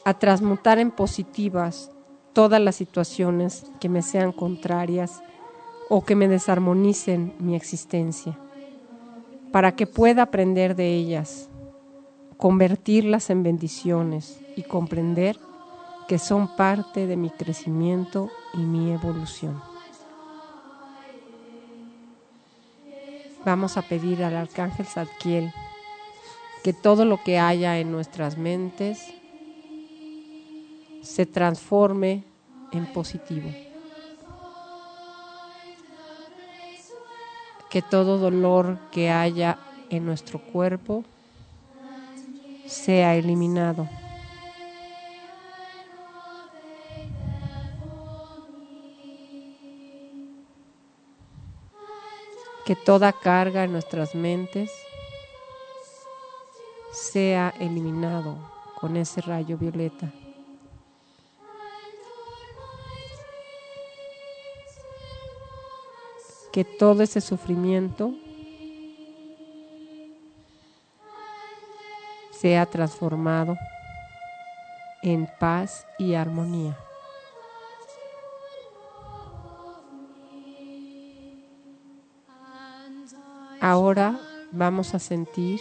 a 0.06 0.14
transmutar 0.14 0.78
en 0.78 0.92
positivas 0.92 1.90
todas 2.32 2.60
las 2.60 2.76
situaciones 2.76 3.66
que 3.80 3.88
me 3.88 4.02
sean 4.02 4.30
contrarias 4.30 5.20
o 5.90 6.04
que 6.04 6.14
me 6.14 6.28
desarmonicen 6.28 7.34
mi 7.40 7.56
existencia 7.56 8.38
para 9.50 9.74
que 9.74 9.88
pueda 9.88 10.22
aprender 10.22 10.76
de 10.76 10.94
ellas, 10.94 11.48
convertirlas 12.36 13.30
en 13.30 13.42
bendiciones 13.42 14.40
y 14.54 14.62
comprender 14.62 15.40
que 16.06 16.20
son 16.20 16.54
parte 16.54 17.08
de 17.08 17.16
mi 17.16 17.30
crecimiento 17.30 18.30
y 18.54 18.58
mi 18.58 18.92
evolución. 18.92 19.60
Vamos 23.44 23.76
a 23.76 23.82
pedir 23.82 24.22
al 24.22 24.36
arcángel 24.36 24.86
Zadkiel 24.86 25.52
que 26.62 26.72
todo 26.72 27.04
lo 27.04 27.20
que 27.24 27.40
haya 27.40 27.80
en 27.80 27.90
nuestras 27.90 28.38
mentes 28.38 29.12
se 31.06 31.24
transforme 31.24 32.24
en 32.72 32.92
positivo. 32.92 33.50
que 37.76 37.82
todo 37.82 38.16
dolor 38.16 38.78
que 38.90 39.10
haya 39.10 39.58
en 39.90 40.06
nuestro 40.06 40.38
cuerpo 40.38 41.04
sea 42.66 43.14
eliminado. 43.16 43.86
Que 52.64 52.74
toda 52.74 53.12
carga 53.12 53.64
en 53.64 53.72
nuestras 53.72 54.14
mentes 54.14 54.70
sea 56.92 57.52
eliminado 57.60 58.38
con 58.80 58.96
ese 58.96 59.20
rayo 59.20 59.58
violeta. 59.58 60.10
Que 66.56 66.64
todo 66.64 67.02
ese 67.02 67.20
sufrimiento 67.20 68.14
sea 72.32 72.64
transformado 72.64 73.58
en 75.02 75.28
paz 75.38 75.86
y 75.98 76.14
armonía. 76.14 76.74
Ahora 83.60 84.18
vamos 84.50 84.94
a 84.94 84.98
sentir 84.98 85.60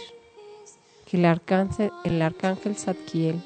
que 1.04 1.18
el 1.18 1.26
arcángel, 1.26 1.92
el 2.04 2.22
arcángel 2.22 2.74
Zadkiel 2.74 3.44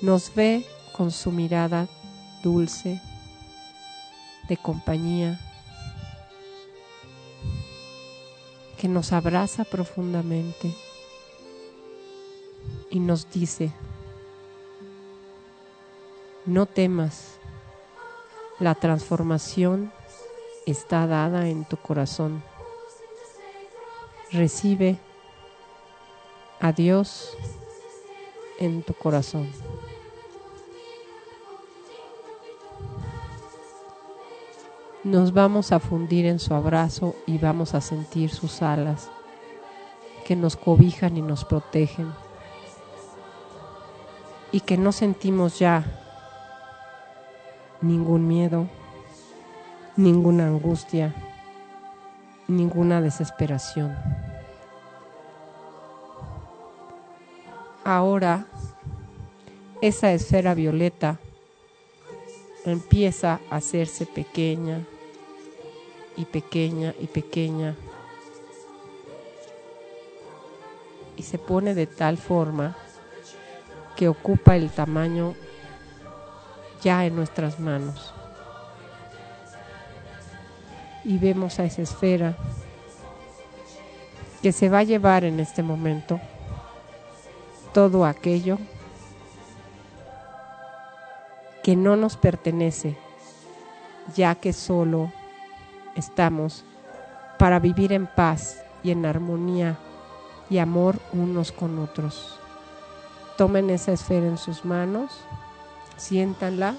nos 0.00 0.34
ve 0.34 0.64
con 1.00 1.12
su 1.12 1.32
mirada 1.32 1.88
dulce, 2.42 3.00
de 4.50 4.56
compañía, 4.58 5.40
que 8.76 8.86
nos 8.86 9.14
abraza 9.14 9.64
profundamente 9.64 10.74
y 12.90 13.00
nos 13.00 13.30
dice, 13.30 13.72
no 16.44 16.66
temas, 16.66 17.38
la 18.58 18.74
transformación 18.74 19.90
está 20.66 21.06
dada 21.06 21.48
en 21.48 21.64
tu 21.64 21.78
corazón. 21.78 22.42
recibe 24.32 24.98
a 26.60 26.72
Dios 26.72 27.38
en 28.58 28.82
tu 28.82 28.92
corazón. 28.92 29.50
Nos 35.10 35.32
vamos 35.32 35.72
a 35.72 35.80
fundir 35.80 36.24
en 36.24 36.38
su 36.38 36.54
abrazo 36.54 37.16
y 37.26 37.36
vamos 37.36 37.74
a 37.74 37.80
sentir 37.80 38.30
sus 38.30 38.62
alas 38.62 39.10
que 40.24 40.36
nos 40.36 40.54
cobijan 40.54 41.16
y 41.16 41.20
nos 41.20 41.44
protegen 41.44 42.12
y 44.52 44.60
que 44.60 44.76
no 44.76 44.92
sentimos 44.92 45.58
ya 45.58 45.84
ningún 47.80 48.28
miedo, 48.28 48.68
ninguna 49.96 50.46
angustia, 50.46 51.12
ninguna 52.46 53.00
desesperación. 53.00 53.96
Ahora, 57.82 58.46
esa 59.80 60.12
esfera 60.12 60.54
violeta 60.54 61.18
empieza 62.64 63.40
a 63.50 63.56
hacerse 63.56 64.06
pequeña 64.06 64.86
y 66.20 66.26
pequeña 66.26 66.94
y 67.00 67.06
pequeña 67.06 67.74
y 71.16 71.22
se 71.22 71.38
pone 71.38 71.74
de 71.74 71.86
tal 71.86 72.18
forma 72.18 72.76
que 73.96 74.06
ocupa 74.06 74.54
el 74.54 74.68
tamaño 74.70 75.34
ya 76.82 77.06
en 77.06 77.16
nuestras 77.16 77.58
manos. 77.58 78.12
Y 81.04 81.16
vemos 81.16 81.58
a 81.58 81.64
esa 81.64 81.80
esfera 81.80 82.36
que 84.42 84.52
se 84.52 84.68
va 84.68 84.80
a 84.80 84.84
llevar 84.84 85.24
en 85.24 85.40
este 85.40 85.62
momento 85.62 86.20
todo 87.72 88.04
aquello 88.04 88.58
que 91.62 91.76
no 91.76 91.96
nos 91.96 92.18
pertenece, 92.18 92.96
ya 94.14 94.34
que 94.34 94.52
solo 94.52 95.12
estamos 95.96 96.64
para 97.38 97.58
vivir 97.58 97.92
en 97.92 98.06
paz 98.06 98.62
y 98.82 98.90
en 98.90 99.06
armonía 99.06 99.78
y 100.48 100.58
amor 100.58 100.96
unos 101.12 101.52
con 101.52 101.78
otros. 101.78 102.38
Tomen 103.36 103.70
esa 103.70 103.92
esfera 103.92 104.26
en 104.26 104.38
sus 104.38 104.64
manos, 104.64 105.12
siéntanla 105.96 106.74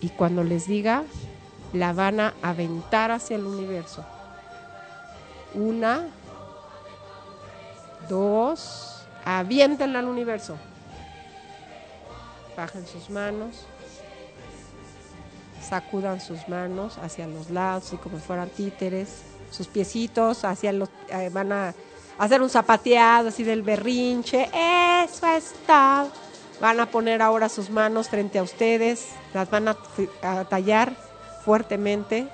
y 0.00 0.10
cuando 0.10 0.44
les 0.44 0.66
diga, 0.66 1.04
la 1.72 1.94
van 1.94 2.20
a 2.20 2.34
aventar 2.42 3.10
hacia 3.10 3.36
el 3.36 3.46
universo. 3.46 4.04
Una, 5.54 6.08
dos, 8.08 9.06
aviéntenla 9.24 10.00
al 10.00 10.08
universo. 10.08 10.56
Bajen 12.54 12.86
sus 12.86 13.08
manos, 13.08 13.64
sacudan 15.64 16.20
sus 16.20 16.48
manos 16.48 16.98
hacia 16.98 17.26
los 17.26 17.50
lados, 17.50 17.92
y 17.92 17.96
como 17.96 18.18
fueran 18.18 18.48
títeres, 18.48 19.22
sus 19.50 19.66
piecitos 19.66 20.44
hacia 20.44 20.72
los, 20.72 20.88
eh, 21.08 21.30
van 21.32 21.52
a 21.52 21.74
hacer 22.18 22.42
un 22.42 22.50
zapateado 22.50 23.28
así 23.28 23.42
del 23.42 23.62
berrinche, 23.62 24.48
eso 25.04 25.26
está. 25.26 26.06
Van 26.60 26.78
a 26.78 26.86
poner 26.86 27.20
ahora 27.20 27.48
sus 27.48 27.68
manos 27.70 28.08
frente 28.08 28.38
a 28.38 28.42
ustedes, 28.42 29.08
las 29.32 29.50
van 29.50 29.68
a 29.68 29.74
tallar 30.44 30.94
fuertemente, 31.44 32.28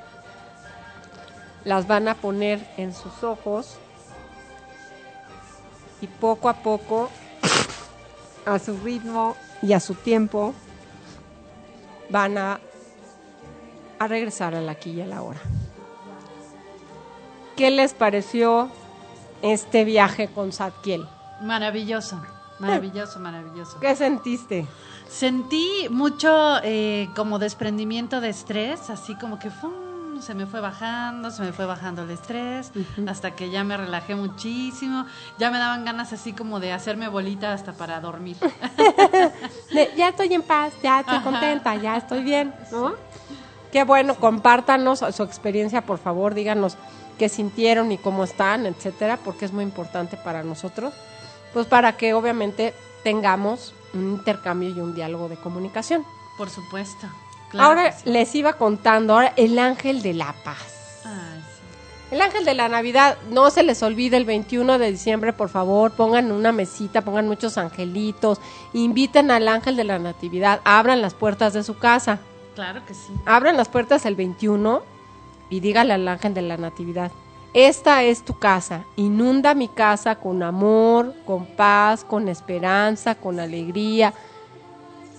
las 1.64 1.87
van 1.87 2.09
a 2.09 2.14
poner 2.14 2.61
en 2.77 2.95
sus 2.95 3.25
ojos 3.25 3.79
y 6.01 6.07
poco 6.07 6.49
a 6.49 6.55
poco, 6.55 7.11
a 8.47 8.59
su 8.59 8.77
ritmo 8.79 9.37
y 9.62 9.73
a 9.73 9.81
su 9.81 9.95
tiempo, 9.95 10.55
van 12.09 12.38
a, 12.38 12.61
a 14.01 14.09
regresar 14.09 14.55
a 14.55 14.63
la 14.63 14.73
aquí 14.73 14.93
y 14.93 15.01
a 15.03 15.07
la 15.07 15.23
hora. 15.23 15.41
¿Qué 17.55 17.71
les 17.71 17.93
pareció 17.93 18.71
este 19.43 19.85
viaje 19.85 20.29
con 20.29 20.53
Zadkiel? 20.53 21.07
Maravilloso, 21.43 22.21
maravilloso, 22.59 23.21
maravilloso. 23.21 23.79
¿Qué 23.79 23.95
sentiste? 23.95 24.67
Sentí 25.07 25.87
mucho 25.91 26.61
eh, 26.63 27.11
como 27.15 27.39
desprendimiento 27.39 28.23
de 28.23 28.31
estrés, 28.31 28.89
así 28.89 29.15
como 29.17 29.39
que 29.39 29.51
¡fum! 29.51 29.91
se 30.23 30.35
me 30.35 30.47
fue 30.47 30.61
bajando, 30.61 31.31
se 31.31 31.43
me 31.43 31.53
fue 31.53 31.67
bajando 31.67 32.03
el 32.03 32.11
estrés, 32.11 32.73
hasta 33.07 33.35
que 33.35 33.51
ya 33.51 33.65
me 33.65 33.77
relajé 33.77 34.15
muchísimo. 34.15 35.07
Ya 35.39 35.51
me 35.51 35.59
daban 35.59 35.85
ganas 35.85 36.13
así 36.13 36.33
como 36.33 36.61
de 36.61 36.73
hacerme 36.73 37.09
bolita 37.09 37.53
hasta 37.53 37.73
para 37.73 38.01
dormir. 38.01 38.37
Ya 39.97 40.09
estoy 40.09 40.33
en 40.35 40.43
paz, 40.43 40.73
ya 40.83 41.01
estoy 41.01 41.17
Ajá. 41.19 41.25
contenta, 41.25 41.77
ya 41.77 41.97
estoy 41.97 42.23
bien, 42.23 42.53
¿no? 42.73 42.95
Qué 43.72 43.85
bueno, 43.85 44.16
compártanos 44.16 45.04
su 45.12 45.22
experiencia, 45.22 45.83
por 45.83 45.98
favor, 45.98 46.35
díganos 46.35 46.76
qué 47.18 47.28
sintieron 47.28 47.92
y 47.92 47.98
cómo 47.98 48.24
están, 48.24 48.66
etcétera, 48.66 49.18
porque 49.22 49.44
es 49.44 49.52
muy 49.52 49.62
importante 49.62 50.16
para 50.16 50.42
nosotros, 50.42 50.94
pues 51.52 51.66
para 51.66 51.96
que 51.96 52.14
obviamente 52.14 52.74
tengamos 53.04 53.74
un 53.94 54.11
intercambio 54.11 54.70
y 54.70 54.80
un 54.80 54.94
diálogo 54.94 55.28
de 55.28 55.37
comunicación. 55.37 56.04
Por 56.37 56.50
supuesto. 56.50 57.06
claro 57.50 57.68
ahora 57.68 57.92
sí. 57.92 58.09
les 58.09 58.35
iba 58.35 58.54
contando, 58.54 59.14
ahora 59.14 59.33
el 59.37 59.59
ángel 59.59 60.02
de 60.02 60.14
la 60.14 60.35
paz. 60.44 61.02
Ay, 61.04 61.42
sí. 61.42 62.14
El 62.14 62.22
ángel 62.22 62.44
de 62.44 62.54
la 62.54 62.68
Navidad, 62.68 63.18
no 63.30 63.50
se 63.50 63.62
les 63.62 63.83
olvide 63.83 64.16
el 64.16 64.24
21 64.24 64.78
de 64.78 64.90
diciembre, 64.90 65.33
por 65.33 65.48
favor, 65.50 65.92
pongan 65.92 66.33
una 66.33 66.52
mesita, 66.52 67.02
pongan 67.02 67.28
muchos 67.28 67.59
angelitos, 67.59 68.40
inviten 68.72 69.30
al 69.30 69.46
ángel 69.46 69.76
de 69.76 69.85
la 69.85 69.98
Natividad, 69.98 70.61
abran 70.64 71.02
las 71.02 71.14
puertas 71.14 71.52
de 71.52 71.62
su 71.62 71.76
casa, 71.78 72.18
Claro 72.55 72.85
que 72.87 72.95
sí. 72.95 73.13
abran 73.27 73.57
las 73.57 73.69
puertas 73.69 74.05
el 74.07 74.17
21 74.17 74.83
y 75.51 75.61
dígale 75.61 75.93
al 75.93 76.07
ángel 76.09 76.35
de 76.35 76.43
la 76.43 76.57
Natividad, 76.57 77.11
esta 77.53 78.05
es 78.05 78.25
tu 78.25 78.39
casa, 78.39 78.85
inunda 78.95 79.55
mi 79.55 79.67
casa 79.67 80.15
con 80.17 80.43
amor, 80.45 81.15
con 81.27 81.47
paz, 81.47 82.05
con 82.05 82.29
esperanza, 82.29 83.17
con 83.17 83.41
alegría, 83.41 84.15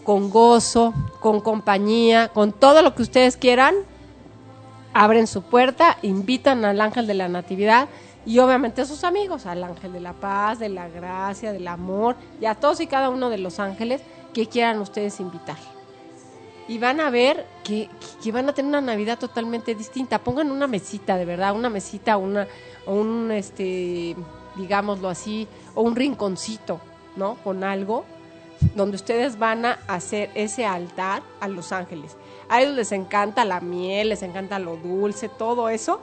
con 0.05 0.29
gozo, 0.29 0.93
con 1.19 1.41
compañía, 1.41 2.29
con 2.29 2.53
todo 2.53 2.81
lo 2.81 2.95
que 2.95 3.01
ustedes 3.01 3.35
quieran, 3.35 3.75
abren 4.93 5.27
su 5.27 5.41
puerta, 5.41 5.97
invitan 6.01 6.63
al 6.63 6.79
ángel 6.79 7.05
de 7.05 7.15
la 7.15 7.27
natividad 7.27 7.89
y 8.25 8.39
obviamente 8.39 8.81
a 8.81 8.85
sus 8.85 9.03
amigos, 9.03 9.45
al 9.45 9.63
ángel 9.63 9.91
de 9.91 9.99
la 9.99 10.13
paz, 10.13 10.59
de 10.59 10.69
la 10.69 10.87
gracia, 10.87 11.51
del 11.51 11.67
amor 11.67 12.15
y 12.39 12.45
a 12.45 12.55
todos 12.55 12.79
y 12.79 12.87
cada 12.87 13.09
uno 13.09 13.29
de 13.29 13.39
los 13.39 13.59
ángeles 13.59 14.01
que 14.33 14.47
quieran 14.47 14.79
ustedes 14.79 15.19
invitar. 15.19 15.57
Y 16.67 16.77
van 16.77 16.99
a 16.99 17.09
ver 17.09 17.45
que, 17.63 17.89
que 18.23 18.31
van 18.31 18.47
a 18.47 18.53
tener 18.53 18.69
una 18.69 18.81
Navidad 18.81 19.19
totalmente 19.19 19.75
distinta. 19.75 20.19
Pongan 20.19 20.51
una 20.51 20.67
mesita, 20.67 21.17
de 21.17 21.25
verdad, 21.25 21.55
una 21.55 21.69
mesita, 21.69 22.17
una, 22.17 22.47
o 22.85 22.93
un, 22.93 23.31
este, 23.31 24.15
digámoslo 24.55 25.09
así, 25.09 25.47
o 25.75 25.81
un 25.81 25.95
rinconcito, 25.95 26.79
¿no? 27.15 27.35
Con 27.43 27.63
algo 27.63 28.05
donde 28.75 28.95
ustedes 28.95 29.39
van 29.39 29.65
a 29.65 29.79
hacer 29.87 30.29
ese 30.35 30.65
altar 30.65 31.23
a 31.39 31.47
los 31.47 31.71
ángeles. 31.71 32.15
A 32.47 32.61
ellos 32.61 32.75
les 32.75 32.91
encanta 32.91 33.45
la 33.45 33.59
miel, 33.59 34.09
les 34.09 34.23
encanta 34.23 34.59
lo 34.59 34.77
dulce, 34.77 35.29
todo 35.29 35.69
eso. 35.69 35.99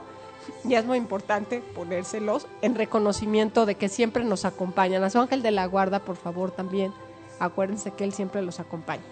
Y 0.63 0.73
es 0.75 0.85
muy 0.85 0.97
importante 0.97 1.61
ponérselos 1.75 2.47
en 2.61 2.75
reconocimiento 2.75 3.65
de 3.65 3.75
que 3.75 3.87
siempre 3.87 4.23
nos 4.23 4.45
acompañan. 4.45 5.03
A 5.03 5.09
su 5.09 5.19
ángel 5.19 5.41
de 5.41 5.51
la 5.51 5.65
guarda, 5.65 5.99
por 5.99 6.15
favor, 6.15 6.51
también. 6.51 6.91
Acuérdense 7.39 7.91
que 7.91 8.03
él 8.03 8.13
siempre 8.13 8.41
los 8.41 8.59
acompaña. 8.59 9.03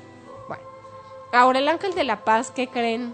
Ahora 1.31 1.59
el 1.59 1.67
ángel 1.67 1.93
de 1.93 2.03
la 2.03 2.23
paz, 2.23 2.51
¿qué 2.51 2.69
creen? 2.69 3.13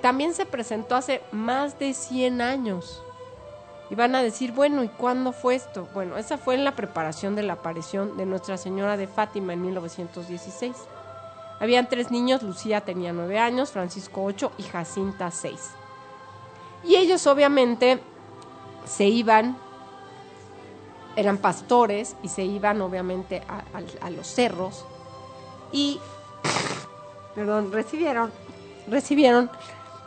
También 0.00 0.32
se 0.34 0.46
presentó 0.46 0.94
hace 0.96 1.22
más 1.32 1.78
de 1.78 1.92
100 1.92 2.40
años. 2.40 3.02
Y 3.90 3.94
van 3.94 4.14
a 4.14 4.22
decir, 4.22 4.52
bueno, 4.52 4.82
¿y 4.82 4.88
cuándo 4.88 5.32
fue 5.32 5.54
esto? 5.54 5.88
Bueno, 5.94 6.16
esa 6.16 6.38
fue 6.38 6.54
en 6.54 6.64
la 6.64 6.74
preparación 6.74 7.36
de 7.36 7.42
la 7.42 7.54
aparición 7.54 8.16
de 8.16 8.26
Nuestra 8.26 8.56
Señora 8.58 8.96
de 8.96 9.06
Fátima 9.06 9.52
en 9.52 9.62
1916. 9.62 10.76
Habían 11.60 11.88
tres 11.88 12.10
niños, 12.10 12.42
Lucía 12.42 12.80
tenía 12.82 13.12
nueve 13.12 13.38
años, 13.38 13.70
Francisco 13.70 14.24
ocho 14.24 14.52
y 14.58 14.64
Jacinta 14.64 15.30
seis. 15.30 15.70
Y 16.84 16.96
ellos 16.96 17.26
obviamente 17.26 18.00
se 18.84 19.04
iban, 19.06 19.56
eran 21.16 21.38
pastores 21.38 22.14
y 22.22 22.28
se 22.28 22.44
iban 22.44 22.80
obviamente 22.82 23.42
a- 23.48 23.62
a 24.04 24.10
los 24.10 24.26
cerros 24.26 24.84
y, 25.72 25.98
perdón, 27.34 27.70
recibieron, 27.72 28.32
recibieron 28.88 29.50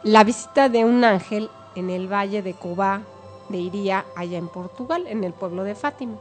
la 0.03 0.23
visita 0.23 0.69
de 0.69 0.85
un 0.85 1.03
ángel 1.03 1.49
en 1.75 1.89
el 1.89 2.11
valle 2.11 2.41
de 2.41 2.53
Cobá 2.53 3.01
de 3.49 3.57
Iría, 3.57 4.05
allá 4.15 4.37
en 4.37 4.47
Portugal, 4.47 5.05
en 5.07 5.23
el 5.23 5.33
pueblo 5.33 5.63
de 5.63 5.75
Fátima. 5.75 6.17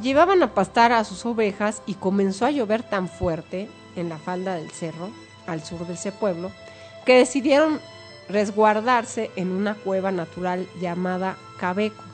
Llevaban 0.00 0.42
a 0.42 0.54
pastar 0.54 0.92
a 0.92 1.02
sus 1.04 1.26
ovejas 1.26 1.82
y 1.86 1.94
comenzó 1.94 2.46
a 2.46 2.50
llover 2.50 2.82
tan 2.82 3.08
fuerte 3.08 3.68
en 3.96 4.08
la 4.08 4.18
falda 4.18 4.54
del 4.54 4.70
cerro, 4.70 5.10
al 5.46 5.64
sur 5.64 5.86
de 5.86 5.94
ese 5.94 6.12
pueblo, 6.12 6.52
que 7.04 7.16
decidieron 7.16 7.80
resguardarse 8.28 9.30
en 9.36 9.50
una 9.50 9.74
cueva 9.74 10.12
natural 10.12 10.68
llamada 10.80 11.36
Cabeco. 11.58 12.04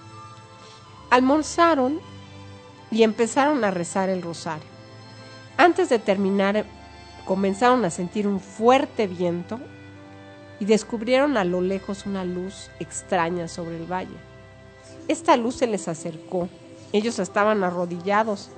Almorzaron 1.11 2.01
y 2.91 3.03
empezaron 3.03 3.65
a 3.65 3.71
rezar 3.71 4.09
el 4.09 4.23
rosario. 4.23 4.74
Antes 5.57 5.89
de 5.89 5.99
terminar, 5.99 6.65
comenzaron 7.25 7.85
a 7.85 7.91
sentir 7.91 8.27
un 8.27 8.41
fuerte 8.41 9.07
viento 9.07 9.61
y 10.61 10.65
descubrieron 10.65 11.37
a 11.37 11.45
lo 11.45 11.61
lejos 11.61 12.07
una 12.07 12.25
luz 12.25 12.71
extraña 12.81 13.49
sobre 13.49 13.77
el 13.77 13.91
valle. 13.91 14.17
Esta 15.09 15.37
luz 15.37 15.57
se 15.57 15.67
les 15.67 15.89
acercó. 15.89 16.49
Ellos 16.93 17.19
estaban 17.19 17.65
arrodillados. 17.65 18.51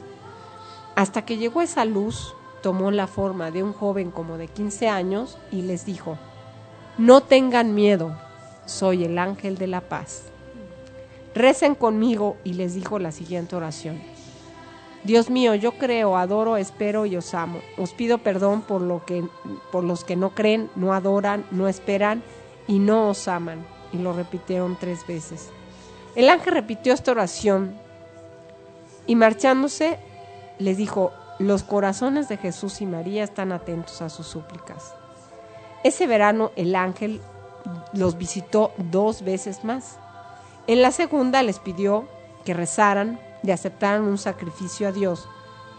Hasta 0.94 1.24
que 1.24 1.36
llegó 1.36 1.62
esa 1.62 1.84
luz, 1.84 2.34
tomó 2.62 2.90
la 2.90 3.06
forma 3.06 3.50
de 3.50 3.62
un 3.62 3.72
joven 3.72 4.10
como 4.10 4.38
de 4.38 4.48
15 4.48 4.88
años 4.88 5.38
y 5.50 5.62
les 5.62 5.84
dijo, 5.84 6.18
no 6.98 7.22
tengan 7.22 7.74
miedo, 7.74 8.16
soy 8.64 9.04
el 9.04 9.18
ángel 9.18 9.58
de 9.58 9.66
la 9.66 9.82
paz. 9.82 10.22
Recen 11.34 11.74
conmigo 11.74 12.38
y 12.44 12.54
les 12.54 12.74
dijo 12.74 12.98
la 12.98 13.12
siguiente 13.12 13.54
oración. 13.54 14.00
Dios 15.06 15.30
mío, 15.30 15.54
yo 15.54 15.72
creo, 15.78 16.16
adoro, 16.16 16.56
espero 16.56 17.06
y 17.06 17.16
os 17.16 17.32
amo. 17.32 17.60
Os 17.78 17.92
pido 17.92 18.18
perdón 18.18 18.62
por, 18.62 18.80
lo 18.80 19.04
que, 19.04 19.24
por 19.70 19.84
los 19.84 20.02
que 20.02 20.16
no 20.16 20.30
creen, 20.30 20.68
no 20.74 20.92
adoran, 20.92 21.46
no 21.52 21.68
esperan 21.68 22.24
y 22.66 22.80
no 22.80 23.10
os 23.10 23.28
aman. 23.28 23.64
Y 23.92 23.98
lo 23.98 24.12
repitieron 24.12 24.76
tres 24.78 25.06
veces. 25.06 25.50
El 26.16 26.28
ángel 26.28 26.54
repitió 26.54 26.92
esta 26.92 27.12
oración 27.12 27.76
y 29.06 29.14
marchándose 29.14 29.98
les 30.58 30.76
dijo, 30.76 31.12
los 31.38 31.62
corazones 31.62 32.28
de 32.28 32.36
Jesús 32.36 32.80
y 32.80 32.86
María 32.86 33.22
están 33.22 33.52
atentos 33.52 34.02
a 34.02 34.08
sus 34.08 34.26
súplicas. 34.26 34.92
Ese 35.84 36.08
verano 36.08 36.50
el 36.56 36.74
ángel 36.74 37.20
los 37.92 38.18
visitó 38.18 38.72
dos 38.78 39.22
veces 39.22 39.62
más. 39.62 39.98
En 40.66 40.82
la 40.82 40.90
segunda 40.90 41.44
les 41.44 41.60
pidió 41.60 42.08
que 42.44 42.54
rezaran, 42.54 43.20
y 43.46 43.50
aceptaran 43.52 44.02
un 44.02 44.18
sacrificio 44.18 44.88
a 44.88 44.92
Dios 44.92 45.28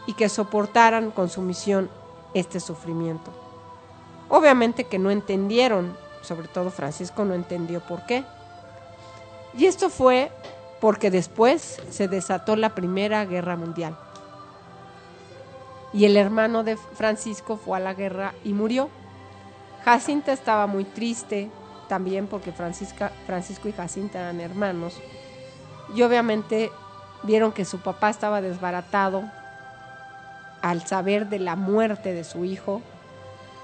y 0.06 0.14
que 0.14 0.30
soportaran 0.30 1.12
con 1.12 1.30
su 1.30 1.42
misión 1.42 1.90
este 2.34 2.60
sufrimiento. 2.60 3.32
Obviamente 4.30 4.86
que 4.86 5.00
no 5.00 5.12
entendieron, 5.12 5.96
sobre 6.22 6.48
todo 6.48 6.72
Francisco 6.72 7.26
no 7.26 7.34
entendió 7.34 7.82
por 7.82 8.06
qué. 8.06 8.24
Y 9.58 9.66
esto 9.66 9.90
fue 9.90 10.32
porque 10.80 11.12
después 11.12 11.82
se 11.90 12.08
desató 12.08 12.56
la 12.56 12.74
Primera 12.74 13.26
Guerra 13.26 13.58
Mundial. 13.58 13.98
Y 15.94 16.06
el 16.06 16.16
hermano 16.16 16.64
de 16.64 16.78
Francisco 16.78 17.58
fue 17.58 17.78
a 17.78 17.82
la 17.82 17.94
guerra 17.94 18.34
y 18.44 18.54
murió. 18.54 18.90
Jacinta 19.84 20.32
estaba 20.32 20.68
muy 20.68 20.84
triste, 20.84 21.50
también 21.88 22.28
porque 22.28 22.52
Francisca, 22.52 23.12
Francisco 23.26 23.68
y 23.68 23.74
Jacinta 23.74 24.20
eran 24.20 24.40
hermanos. 24.40 25.00
Y 25.96 26.02
obviamente 26.02 26.72
vieron 27.28 27.52
que 27.52 27.66
su 27.66 27.80
papá 27.80 28.10
estaba 28.10 28.42
desbaratado 28.42 29.24
al 30.62 30.88
saber 30.88 31.28
de 31.28 31.38
la 31.38 31.56
muerte 31.56 32.14
de 32.14 32.24
su 32.24 32.46
hijo 32.46 32.82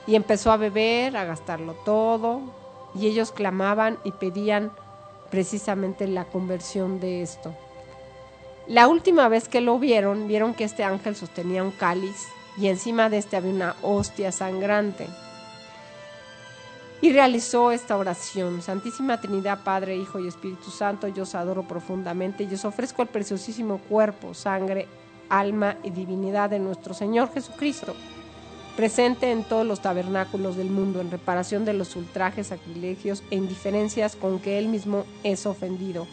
y 0.05 0.15
empezó 0.15 0.51
a 0.51 0.57
beber, 0.57 1.17
a 1.17 1.25
gastarlo 1.25 1.73
todo, 1.85 2.41
y 2.93 3.07
ellos 3.07 3.31
clamaban 3.31 3.97
y 4.03 4.11
pedían 4.11 4.71
precisamente 5.31 6.07
la 6.07 6.25
conversión 6.25 6.99
de 6.99 7.23
esto. 7.23 7.55
La 8.67 8.87
última 8.87 9.27
vez 9.29 9.49
que 9.49 9.61
lo 9.61 9.79
vieron, 9.79 10.27
vieron 10.27 10.53
que 10.53 10.63
este 10.63 10.83
ángel 10.83 11.15
sostenía 11.15 11.63
un 11.63 11.71
cáliz 11.71 12.27
y 12.57 12.67
encima 12.67 13.09
de 13.09 13.17
este 13.17 13.35
había 13.35 13.51
una 13.51 13.75
hostia 13.81 14.31
sangrante. 14.31 15.07
Y 17.03 17.11
realizó 17.11 17.73
esta 17.73 17.97
oración. 17.97 18.61
Santísima 18.61 19.19
Trinidad, 19.19 19.59
Padre, 19.61 19.97
Hijo 19.97 20.21
y 20.21 20.27
Espíritu 20.29 20.71
Santo, 20.71 21.09
yo 21.09 21.23
os 21.23 21.35
adoro 21.35 21.67
profundamente 21.67 22.47
y 22.49 22.53
os 22.53 22.63
ofrezco 22.63 23.01
el 23.01 23.09
preciosísimo 23.09 23.79
cuerpo, 23.79 24.33
sangre, 24.33 24.87
alma 25.27 25.75
y 25.83 25.89
divinidad 25.89 26.49
de 26.49 26.59
nuestro 26.59 26.93
Señor 26.93 27.29
Jesucristo, 27.33 27.93
presente 28.77 29.33
en 29.33 29.43
todos 29.43 29.67
los 29.67 29.81
tabernáculos 29.81 30.55
del 30.55 30.69
mundo 30.69 31.01
en 31.01 31.11
reparación 31.11 31.65
de 31.65 31.73
los 31.73 31.97
ultrajes, 31.97 32.47
sacrilegios 32.47 33.21
e 33.31 33.35
indiferencias 33.35 34.15
con 34.15 34.39
que 34.39 34.57
Él 34.57 34.69
mismo 34.69 35.03
es 35.25 35.45
ofendido. 35.45 36.07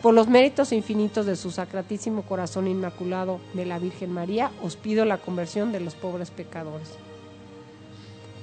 Por 0.00 0.14
los 0.14 0.28
méritos 0.28 0.72
infinitos 0.72 1.26
de 1.26 1.36
su 1.36 1.50
sacratísimo 1.50 2.22
corazón 2.22 2.68
inmaculado 2.68 3.38
de 3.52 3.66
la 3.66 3.78
Virgen 3.78 4.10
María, 4.10 4.50
os 4.62 4.76
pido 4.76 5.04
la 5.04 5.18
conversión 5.18 5.72
de 5.72 5.80
los 5.80 5.94
pobres 5.94 6.30
pecadores. 6.30 6.88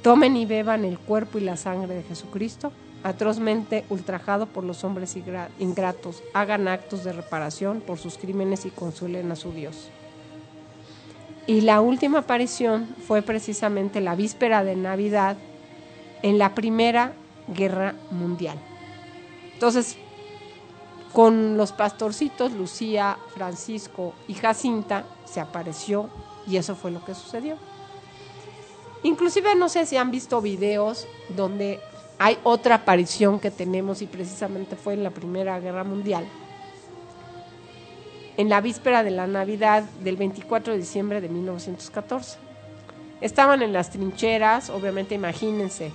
Tomen 0.02 0.38
y 0.38 0.46
beban 0.46 0.86
el 0.86 0.98
cuerpo 0.98 1.38
y 1.38 1.42
la 1.42 1.58
sangre 1.58 1.96
de 1.96 2.04
Jesucristo, 2.04 2.72
atrozmente 3.04 3.86
ultrajado 3.90 4.46
por 4.46 4.64
los 4.64 4.84
hombres 4.84 5.18
ingratos. 5.60 6.24
Hagan 6.34 6.68
actos 6.68 7.04
de 7.04 7.14
reparación 7.14 7.82
por 7.82 7.98
sus 7.98 8.18
crímenes 8.18 8.66
y 8.66 8.70
consuelen 8.70 9.32
a 9.32 9.36
su 9.36 9.52
Dios. 9.52 9.90
Y 11.48 11.62
la 11.62 11.82
última 11.82 12.20
aparición 12.20 12.88
fue 13.08 13.22
precisamente 13.22 14.02
la 14.02 14.16
víspera 14.16 14.64
de 14.64 14.76
Navidad 14.76 15.36
en 16.22 16.38
la 16.38 16.54
Primera 16.54 17.14
Guerra 17.48 17.96
Mundial. 18.12 18.58
Entonces, 19.54 19.98
con 21.12 21.58
los 21.58 21.72
pastorcitos, 21.72 22.54
Lucía, 22.54 23.18
Francisco 23.34 24.14
y 24.28 24.36
Jacinta, 24.36 25.06
se 25.26 25.40
apareció 25.40 26.10
y 26.48 26.58
eso 26.58 26.76
fue 26.76 26.92
lo 26.92 27.04
que 27.04 27.16
sucedió. 27.16 27.58
Inclusive 29.04 29.56
no 29.56 29.70
sé 29.70 29.86
si 29.86 29.98
han 29.98 30.12
visto 30.12 30.42
videos 30.42 31.08
donde 31.36 31.80
hay 32.18 32.38
otra 32.44 32.76
aparición 32.76 33.40
que 33.40 33.50
tenemos 33.50 34.02
y 34.02 34.08
precisamente 34.08 34.76
fue 34.76 34.94
en 34.94 35.04
la 35.04 35.12
Primera 35.12 35.60
Guerra 35.60 35.86
Mundial. 35.86 36.28
En 38.36 38.50
la 38.50 38.60
víspera 38.60 39.04
de 39.04 39.12
la 39.12 39.26
Navidad 39.26 39.84
del 40.04 40.18
24 40.18 40.74
de 40.74 40.80
diciembre 40.80 41.22
de 41.22 41.30
1914. 41.30 42.38
Estaban 43.22 43.62
en 43.62 43.74
las 43.74 43.90
trincheras, 43.90 44.70
obviamente 44.70 45.16
imagínense. 45.16 45.92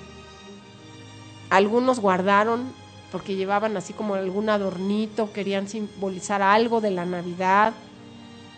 Algunos 1.50 2.00
guardaron 2.00 2.72
porque 3.12 3.36
llevaban 3.36 3.76
así 3.76 3.92
como 3.92 4.14
algún 4.14 4.48
adornito, 4.48 5.32
querían 5.32 5.68
simbolizar 5.68 6.42
algo 6.42 6.80
de 6.80 6.90
la 6.90 7.04
Navidad, 7.04 7.74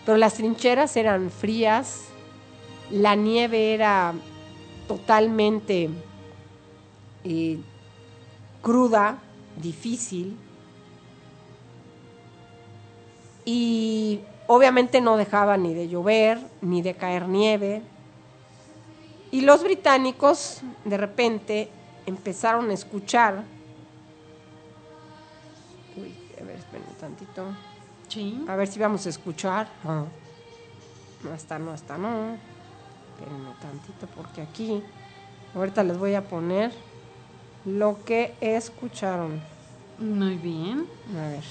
pero 0.05 0.17
las 0.17 0.35
trincheras 0.35 0.97
eran 0.97 1.31
frías, 1.31 2.07
la 2.91 3.17
nieve 3.17 3.75
era 3.75 4.15
totalmente 4.87 5.91
eh, 7.25 7.59
cruda, 8.63 9.19
difícil. 9.57 10.37
Y 13.45 14.21
obviamente 14.47 15.01
no 15.01 15.17
dejaba 15.17 15.57
ni 15.57 15.75
de 15.75 15.89
llover, 15.89 16.39
ni 16.61 16.83
de 16.83 16.95
caer 16.95 17.29
nieve. 17.29 17.83
Y 19.31 19.43
los 19.43 19.63
británicos 19.63 20.63
de 20.85 20.97
repente 20.97 21.69
empezaron 22.07 22.71
a 22.71 22.75
escuchar. 22.75 23.45
Uy, 25.97 26.15
a 26.41 26.45
ver, 26.45 26.57
esperen 26.57 26.87
un 26.89 26.95
tantito. 26.95 27.45
Sí. 28.09 28.45
A 28.49 28.57
ver 28.57 28.69
si 28.69 28.79
vamos 28.79 29.07
a 29.07 29.11
escuchar. 29.11 29.69
No 31.23 31.35
está, 31.35 31.59
no 31.59 31.75
está, 31.75 31.99
no. 31.99 32.56
Espérenme 33.19 33.49
tantito 33.61 34.07
porque 34.15 34.43
aquí, 34.43 34.83
ahorita 35.55 35.83
les 35.85 35.97
voy 35.97 36.15
a 36.15 36.23
poner 36.23 36.71
lo 37.65 38.05
que 38.05 38.35
escucharon. 38.41 39.41
Muy 39.99 40.35
bien. 40.37 40.87
A 41.17 41.29
ver. 41.29 41.45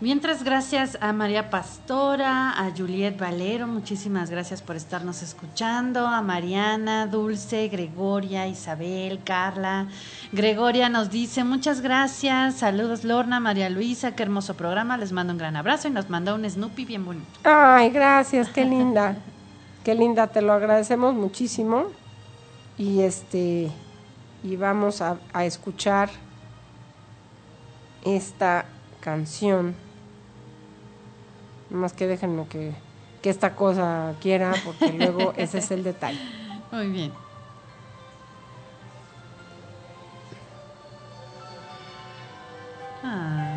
Mientras, 0.00 0.42
gracias 0.42 0.98
a 1.00 1.12
María 1.12 1.48
Pastora, 1.48 2.50
a 2.50 2.72
Juliet 2.76 3.16
Valero, 3.18 3.68
muchísimas 3.68 4.30
gracias 4.30 4.60
por 4.60 4.74
estarnos 4.74 5.22
escuchando, 5.22 6.08
a 6.08 6.22
Mariana, 6.22 7.06
Dulce, 7.06 7.68
Gregoria, 7.68 8.48
Isabel, 8.48 9.20
Carla. 9.24 9.86
Gregoria 10.32 10.88
nos 10.88 11.10
dice, 11.10 11.44
muchas 11.44 11.82
gracias, 11.82 12.56
saludos 12.56 13.04
Lorna, 13.04 13.38
María 13.38 13.70
Luisa, 13.70 14.16
qué 14.16 14.24
hermoso 14.24 14.54
programa, 14.54 14.96
les 14.96 15.12
mando 15.12 15.34
un 15.34 15.38
gran 15.38 15.54
abrazo 15.54 15.86
y 15.86 15.92
nos 15.92 16.10
manda 16.10 16.34
un 16.34 16.50
Snoopy 16.50 16.84
bien 16.84 17.04
bonito. 17.04 17.38
Ay, 17.44 17.90
gracias, 17.90 18.48
qué 18.48 18.64
linda. 18.64 19.16
Qué 19.84 19.94
linda, 19.94 20.28
te 20.28 20.42
lo 20.42 20.52
agradecemos 20.52 21.14
muchísimo. 21.14 21.86
Y 22.78 23.02
este 23.02 23.70
y 24.42 24.56
vamos 24.56 25.00
a, 25.00 25.18
a 25.32 25.44
escuchar 25.44 26.10
esta 28.04 28.64
canción. 29.00 29.74
Más 31.70 31.92
que 31.92 32.06
déjenme 32.06 32.46
que, 32.48 32.74
que 33.22 33.30
esta 33.30 33.54
cosa 33.54 34.14
quiera, 34.20 34.52
porque 34.64 34.92
luego 34.92 35.32
ese 35.36 35.58
es 35.58 35.70
el 35.70 35.84
detalle. 35.84 36.20
Muy 36.70 36.88
bien. 36.88 37.12
Ah. 43.04 43.51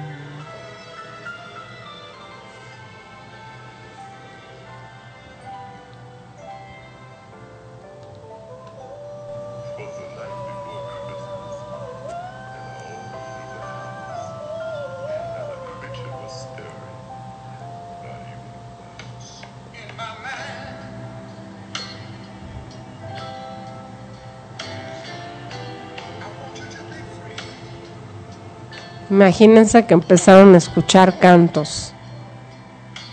Imagínense 29.15 29.85
que 29.85 29.93
empezaron 29.93 30.55
a 30.55 30.57
escuchar 30.57 31.19
cantos, 31.19 31.93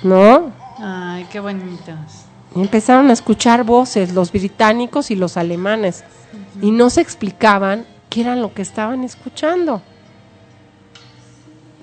¿no? 0.02 0.50
Ay, 0.80 1.24
qué 1.30 1.38
bonitos. 1.38 2.24
Y 2.56 2.60
empezaron 2.60 3.08
a 3.08 3.12
escuchar 3.12 3.62
voces, 3.62 4.12
los 4.12 4.32
británicos 4.32 5.12
y 5.12 5.14
los 5.14 5.36
alemanes, 5.36 6.02
y 6.60 6.72
no 6.72 6.90
se 6.90 7.02
explicaban 7.02 7.86
qué 8.10 8.22
era 8.22 8.34
lo 8.34 8.52
que 8.52 8.62
estaban 8.62 9.04
escuchando. 9.04 9.80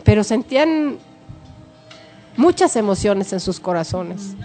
Pero 0.04 0.26
sentían 0.26 0.98
muchas 2.36 2.76
emociones 2.76 3.32
en 3.32 3.40
sus 3.40 3.62
corazones, 3.62 4.36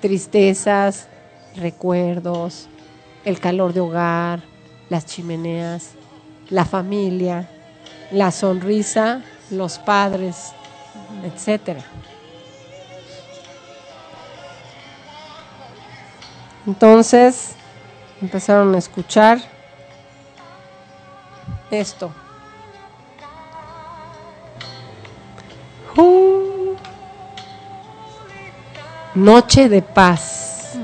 tristezas, 0.00 1.08
recuerdos, 1.56 2.68
el 3.24 3.40
calor 3.40 3.72
de 3.72 3.80
hogar, 3.80 4.44
las 4.88 5.04
chimeneas, 5.04 5.94
la 6.48 6.64
familia, 6.64 7.50
la 8.10 8.30
sonrisa, 8.30 9.22
los 9.50 9.78
padres, 9.78 10.52
etcétera. 11.24 11.82
Entonces 16.66 17.54
empezaron 18.20 18.74
a 18.74 18.78
escuchar 18.78 19.38
esto. 21.70 22.10
Noche 29.14 29.68
de 29.68 29.82
paz, 29.82 30.74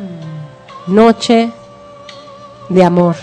noche 0.86 1.50
de 2.68 2.84
amor. 2.84 3.16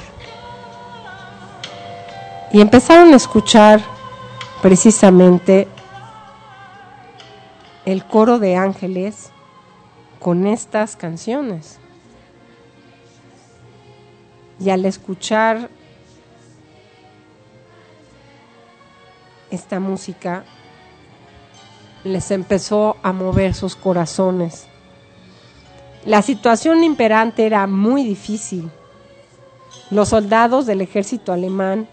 Y 2.51 2.61
empezaron 2.61 3.11
a 3.13 3.17
escuchar 3.17 3.92
precisamente 4.63 5.67
el 7.83 8.05
coro 8.05 8.39
de 8.39 8.55
ángeles 8.55 9.29
con 10.19 10.47
estas 10.47 10.95
canciones. 10.95 11.79
Y 14.61 14.69
al 14.69 14.85
escuchar 14.85 15.69
esta 19.51 19.81
música, 19.81 20.45
les 22.05 22.31
empezó 22.31 22.95
a 23.03 23.11
mover 23.11 23.55
sus 23.55 23.75
corazones. 23.75 24.67
La 26.05 26.21
situación 26.21 26.85
imperante 26.85 27.45
era 27.45 27.67
muy 27.67 28.05
difícil. 28.05 28.71
Los 29.89 30.07
soldados 30.07 30.65
del 30.65 30.79
ejército 30.79 31.33
alemán 31.33 31.89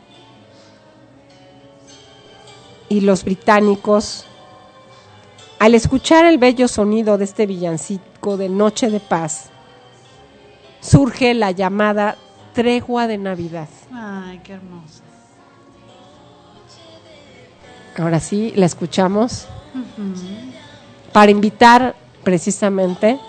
y 2.91 3.01
los 3.01 3.24
británicos, 3.24 4.26
al 5.61 5.76
escuchar 5.76 6.26
el 6.26 6.38
bello 6.38 6.66
sonido 6.66 7.18
de 7.18 7.24
este 7.24 7.47
villancico 7.47 8.36
de 8.36 8.49
Noche 8.49 8.91
de 8.91 8.99
Paz, 8.99 9.49
surge 10.80 11.32
la 11.34 11.53
llamada 11.53 12.16
tregua 12.53 13.07
de 13.07 13.16
Navidad. 13.16 13.68
Ay, 13.95 14.41
qué 14.43 14.55
hermoso. 14.55 15.03
Ahora 17.97 18.18
sí, 18.18 18.53
la 18.57 18.66
escuchamos 18.66 19.47
para 21.12 21.30
invitar 21.30 21.95
precisamente 22.24 23.20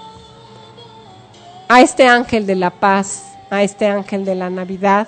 a 1.68 1.82
este 1.82 2.08
ángel 2.08 2.48
de 2.48 2.56
la 2.56 2.72
paz, 2.72 3.26
a 3.52 3.62
este 3.62 3.86
ángel 3.86 4.26
de 4.26 4.34
la 4.34 4.50
Navidad, 4.50 5.08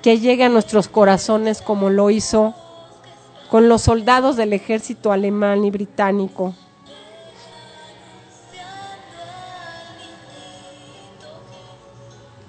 que 0.00 0.18
llegue 0.20 0.44
a 0.44 0.48
nuestros 0.48 0.88
corazones 0.88 1.60
como 1.60 1.90
lo 1.90 2.08
hizo 2.08 2.54
con 3.50 3.68
los 3.68 3.82
soldados 3.82 4.36
del 4.36 4.52
ejército 4.52 5.12
alemán 5.12 5.64
y 5.64 5.70
británico. 5.70 6.54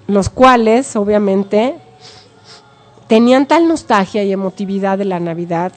Los 0.06 0.28
cuales, 0.28 0.96
obviamente, 0.96 1.78
tenían 3.06 3.46
tal 3.46 3.68
nostalgia 3.68 4.24
y 4.24 4.32
emotividad 4.32 4.98
de 4.98 5.04
la 5.04 5.20
Navidad 5.20 5.72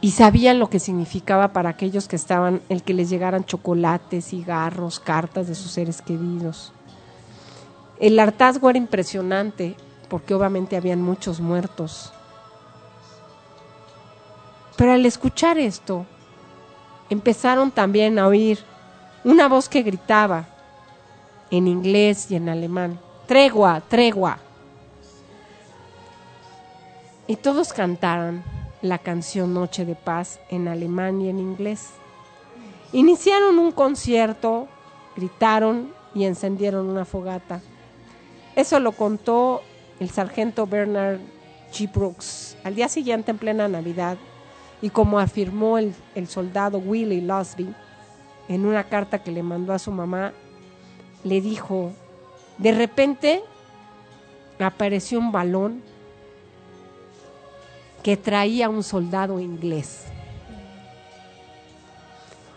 y 0.00 0.12
sabían 0.12 0.58
lo 0.58 0.70
que 0.70 0.78
significaba 0.78 1.52
para 1.52 1.70
aquellos 1.70 2.08
que 2.08 2.16
estaban 2.16 2.62
el 2.70 2.82
que 2.82 2.94
les 2.94 3.10
llegaran 3.10 3.44
chocolates, 3.44 4.26
cigarros, 4.26 4.98
cartas 4.98 5.46
de 5.46 5.54
sus 5.54 5.70
seres 5.72 6.00
queridos. 6.00 6.72
El 7.98 8.18
hartazgo 8.18 8.70
era 8.70 8.78
impresionante 8.78 9.76
porque 10.08 10.34
obviamente 10.34 10.76
habían 10.76 11.02
muchos 11.02 11.40
muertos. 11.40 12.14
Pero 14.80 14.92
al 14.92 15.04
escuchar 15.04 15.58
esto, 15.58 16.06
empezaron 17.10 17.70
también 17.70 18.18
a 18.18 18.26
oír 18.26 18.60
una 19.24 19.46
voz 19.46 19.68
que 19.68 19.82
gritaba 19.82 20.46
en 21.50 21.68
inglés 21.68 22.30
y 22.30 22.36
en 22.36 22.48
alemán, 22.48 22.98
tregua, 23.26 23.82
tregua. 23.86 24.38
Y 27.26 27.36
todos 27.36 27.74
cantaron 27.74 28.42
la 28.80 28.96
canción 28.96 29.52
Noche 29.52 29.84
de 29.84 29.96
Paz 29.96 30.40
en 30.48 30.66
alemán 30.66 31.20
y 31.20 31.28
en 31.28 31.40
inglés. 31.40 31.90
Iniciaron 32.94 33.58
un 33.58 33.72
concierto, 33.72 34.66
gritaron 35.14 35.92
y 36.14 36.24
encendieron 36.24 36.88
una 36.88 37.04
fogata. 37.04 37.60
Eso 38.56 38.80
lo 38.80 38.92
contó 38.92 39.60
el 39.98 40.08
sargento 40.08 40.66
Bernard 40.66 41.18
G. 41.70 41.92
Brooks 41.92 42.56
al 42.64 42.76
día 42.76 42.88
siguiente 42.88 43.30
en 43.30 43.36
plena 43.36 43.68
Navidad 43.68 44.16
y 44.82 44.90
como 44.90 45.18
afirmó 45.18 45.78
el, 45.78 45.94
el 46.14 46.26
soldado 46.28 46.78
Willie 46.78 47.20
Losby 47.22 47.74
en 48.48 48.66
una 48.66 48.84
carta 48.84 49.22
que 49.22 49.30
le 49.30 49.42
mandó 49.42 49.72
a 49.72 49.78
su 49.78 49.92
mamá, 49.92 50.32
le 51.22 51.40
dijo, 51.40 51.92
de 52.58 52.72
repente 52.72 53.42
apareció 54.58 55.18
un 55.18 55.32
balón 55.32 55.82
que 58.02 58.16
traía 58.16 58.68
un 58.68 58.82
soldado 58.82 59.38
inglés. 59.40 60.06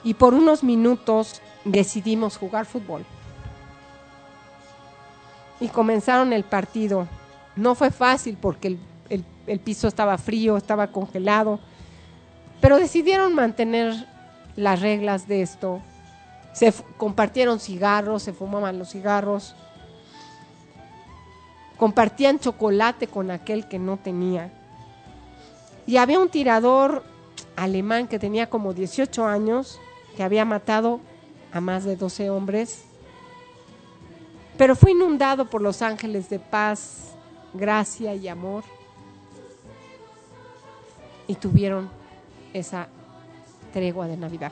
Y 0.04 0.14
por 0.16 0.34
unos 0.34 0.64
minutos 0.64 1.42
decidimos 1.66 2.38
jugar 2.38 2.66
fútbol. 2.66 3.06
Y 5.60 5.68
comenzaron 5.70 6.34
el 6.34 6.44
partido. 6.44 7.08
No 7.56 7.76
fue 7.76 7.92
fácil 7.92 8.38
porque 8.40 8.68
el- 9.10 9.26
el 9.48 9.60
piso 9.60 9.88
estaba 9.88 10.18
frío, 10.18 10.58
estaba 10.58 10.88
congelado, 10.88 11.60
pero 12.64 12.80
decidieron 12.80 13.36
mantener 13.36 14.08
las 14.56 14.80
reglas 14.80 15.28
de 15.28 15.42
esto. 15.42 15.82
Se 16.54 16.74
compartieron 16.96 17.60
cigarros, 17.60 18.24
se 18.24 18.32
fumaban 18.32 18.80
los 18.80 18.92
cigarros, 18.92 19.54
compartían 21.76 22.40
chocolate 22.40 23.08
con 23.08 23.32
aquel 23.32 23.68
que 23.68 23.80
no 23.80 23.98
tenía. 23.98 24.50
Y 25.86 25.98
había 25.98 26.20
un 26.20 26.30
tirador 26.30 27.04
alemán 27.58 28.08
que 28.08 28.18
tenía 28.18 28.50
como 28.50 28.74
18 28.74 29.26
años, 29.26 29.78
que 30.16 30.24
había 30.24 30.46
matado 30.46 31.02
a 31.52 31.60
más 31.60 31.84
de 31.84 31.98
12 31.98 32.30
hombres, 32.30 32.86
pero 34.58 34.78
fue 34.78 34.92
inundado 34.92 35.50
por 35.50 35.62
los 35.62 35.82
ángeles 35.82 36.30
de 36.30 36.40
paz, 36.40 37.12
gracia 37.54 38.16
y 38.16 38.30
amor, 38.30 38.64
y 41.28 41.36
tuvieron 41.36 42.03
esa 42.54 42.88
tregua 43.74 44.08
de 44.08 44.18
Navidad. 44.18 44.52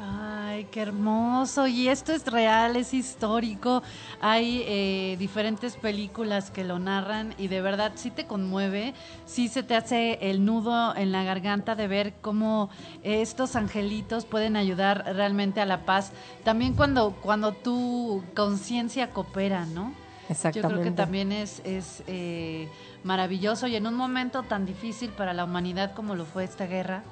Ay, 0.00 0.66
qué 0.70 0.82
hermoso. 0.82 1.66
Y 1.66 1.88
esto 1.88 2.12
es 2.12 2.26
real, 2.26 2.76
es 2.76 2.92
histórico. 2.94 3.82
Hay 4.20 4.62
eh, 4.66 5.16
diferentes 5.18 5.76
películas 5.76 6.50
que 6.50 6.64
lo 6.64 6.78
narran 6.78 7.34
y 7.38 7.48
de 7.48 7.60
verdad 7.60 7.92
sí 7.94 8.10
te 8.10 8.26
conmueve, 8.26 8.94
sí 9.24 9.48
se 9.48 9.62
te 9.62 9.76
hace 9.76 10.18
el 10.30 10.44
nudo 10.44 10.94
en 10.96 11.12
la 11.12 11.22
garganta 11.22 11.74
de 11.74 11.86
ver 11.86 12.14
cómo 12.20 12.70
estos 13.02 13.54
angelitos 13.56 14.24
pueden 14.24 14.56
ayudar 14.56 15.04
realmente 15.14 15.60
a 15.60 15.66
la 15.66 15.84
paz. 15.84 16.12
También 16.42 16.74
cuando, 16.74 17.12
cuando 17.22 17.52
tu 17.52 18.24
conciencia 18.34 19.10
coopera, 19.10 19.64
¿no? 19.66 19.92
Yo 20.24 20.32
creo 20.32 20.32
que 20.32 20.32
Exactamente. 20.32 20.90
también 20.92 21.32
es, 21.32 21.60
es 21.64 22.02
eh, 22.06 22.68
maravilloso 23.04 23.66
y 23.66 23.76
en 23.76 23.86
un 23.86 23.94
momento 23.94 24.42
tan 24.42 24.64
difícil 24.64 25.10
para 25.10 25.34
la 25.34 25.44
humanidad 25.44 25.92
como 25.94 26.14
lo 26.14 26.24
fue 26.24 26.44
esta 26.44 26.66
guerra. 26.66 27.04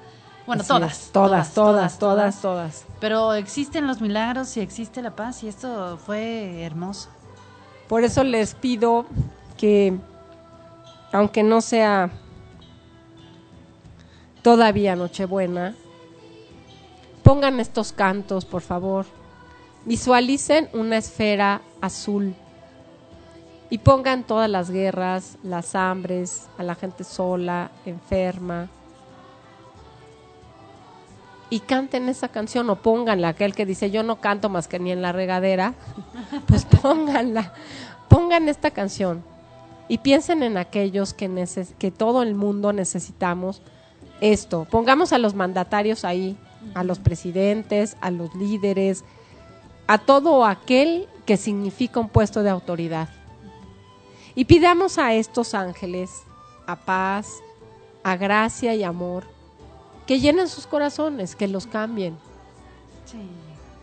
Bueno, 0.45 0.63
todas, 0.63 1.09
todas, 1.13 1.53
todas, 1.53 1.99
todas, 1.99 2.41
todas. 2.41 2.85
Pero 2.99 3.33
existen 3.33 3.87
los 3.87 4.01
milagros 4.01 4.57
y 4.57 4.59
existe 4.59 5.01
la 5.01 5.15
paz 5.15 5.41
y 5.43 5.47
esto 5.47 5.97
fue 5.97 6.63
hermoso. 6.63 7.09
Por 7.87 8.03
eso 8.03 8.23
les 8.23 8.53
pido 8.53 9.05
que, 9.57 9.97
aunque 11.13 11.43
no 11.43 11.61
sea 11.61 12.09
todavía 14.41 14.97
Nochebuena, 14.97 15.75
pongan 17.23 17.61
estos 17.61 17.93
cantos, 17.93 18.43
por 18.43 18.61
favor. 18.61 19.05
Visualicen 19.85 20.69
una 20.73 20.97
esfera 20.97 21.61
azul 21.79 22.35
y 23.69 23.77
pongan 23.77 24.23
todas 24.23 24.49
las 24.49 24.69
guerras, 24.69 25.37
las 25.41 25.73
hambres, 25.73 26.47
a 26.57 26.63
la 26.63 26.75
gente 26.75 27.03
sola, 27.03 27.71
enferma. 27.85 28.69
Y 31.53 31.59
canten 31.59 32.09
esa 32.09 32.29
canción 32.29 32.67
o 32.71 32.77
pónganla, 32.77 33.27
aquel 33.27 33.53
que 33.53 33.67
dice 33.67 33.91
yo 33.91 34.01
no 34.01 34.19
canto 34.19 34.49
más 34.49 34.67
que 34.67 34.79
ni 34.79 34.91
en 34.91 35.03
la 35.03 35.11
regadera, 35.11 35.75
pues 36.47 36.65
pónganla, 36.65 37.53
pongan 38.09 38.49
esta 38.49 38.71
canción 38.71 39.23
y 39.87 39.99
piensen 39.99 40.41
en 40.41 40.57
aquellos 40.57 41.13
que, 41.13 41.27
neces 41.27 41.75
que 41.77 41.91
todo 41.91 42.23
el 42.23 42.33
mundo 42.33 42.73
necesitamos 42.73 43.61
esto. 44.19 44.65
Pongamos 44.71 45.13
a 45.13 45.19
los 45.19 45.35
mandatarios 45.35 46.05
ahí, 46.05 46.37
a 46.73 46.83
los 46.83 46.97
presidentes, 46.97 47.97
a 48.01 48.09
los 48.09 48.33
líderes, 48.33 49.05
a 49.85 49.99
todo 49.99 50.45
aquel 50.45 51.07
que 51.27 51.37
significa 51.37 51.99
un 51.99 52.09
puesto 52.09 52.41
de 52.41 52.49
autoridad. 52.49 53.09
Y 54.33 54.45
pidamos 54.45 54.97
a 54.97 55.13
estos 55.13 55.53
ángeles 55.53 56.23
a 56.65 56.77
paz, 56.77 57.43
a 58.01 58.17
gracia 58.17 58.73
y 58.73 58.81
amor, 58.81 59.32
que 60.05 60.19
llenen 60.19 60.47
sus 60.47 60.67
corazones, 60.67 61.35
que 61.35 61.47
los 61.47 61.67
cambien. 61.67 62.17
Sí. 63.05 63.17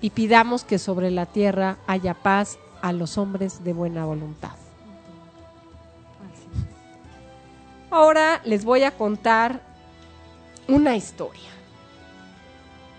Y 0.01 0.11
pidamos 0.11 0.65
que 0.65 0.79
sobre 0.79 1.11
la 1.11 1.27
tierra 1.27 1.79
haya 1.87 2.15
paz 2.15 2.59
a 2.83 2.93
los 2.93 3.19
hombres 3.19 3.63
de 3.65 3.73
buena 3.73 4.05
voluntad. 4.05 4.53
Ahora 7.91 8.41
les 8.45 8.65
voy 8.65 8.85
a 8.85 8.93
contar 8.93 9.61
una 10.69 10.97
historia. 10.97 11.51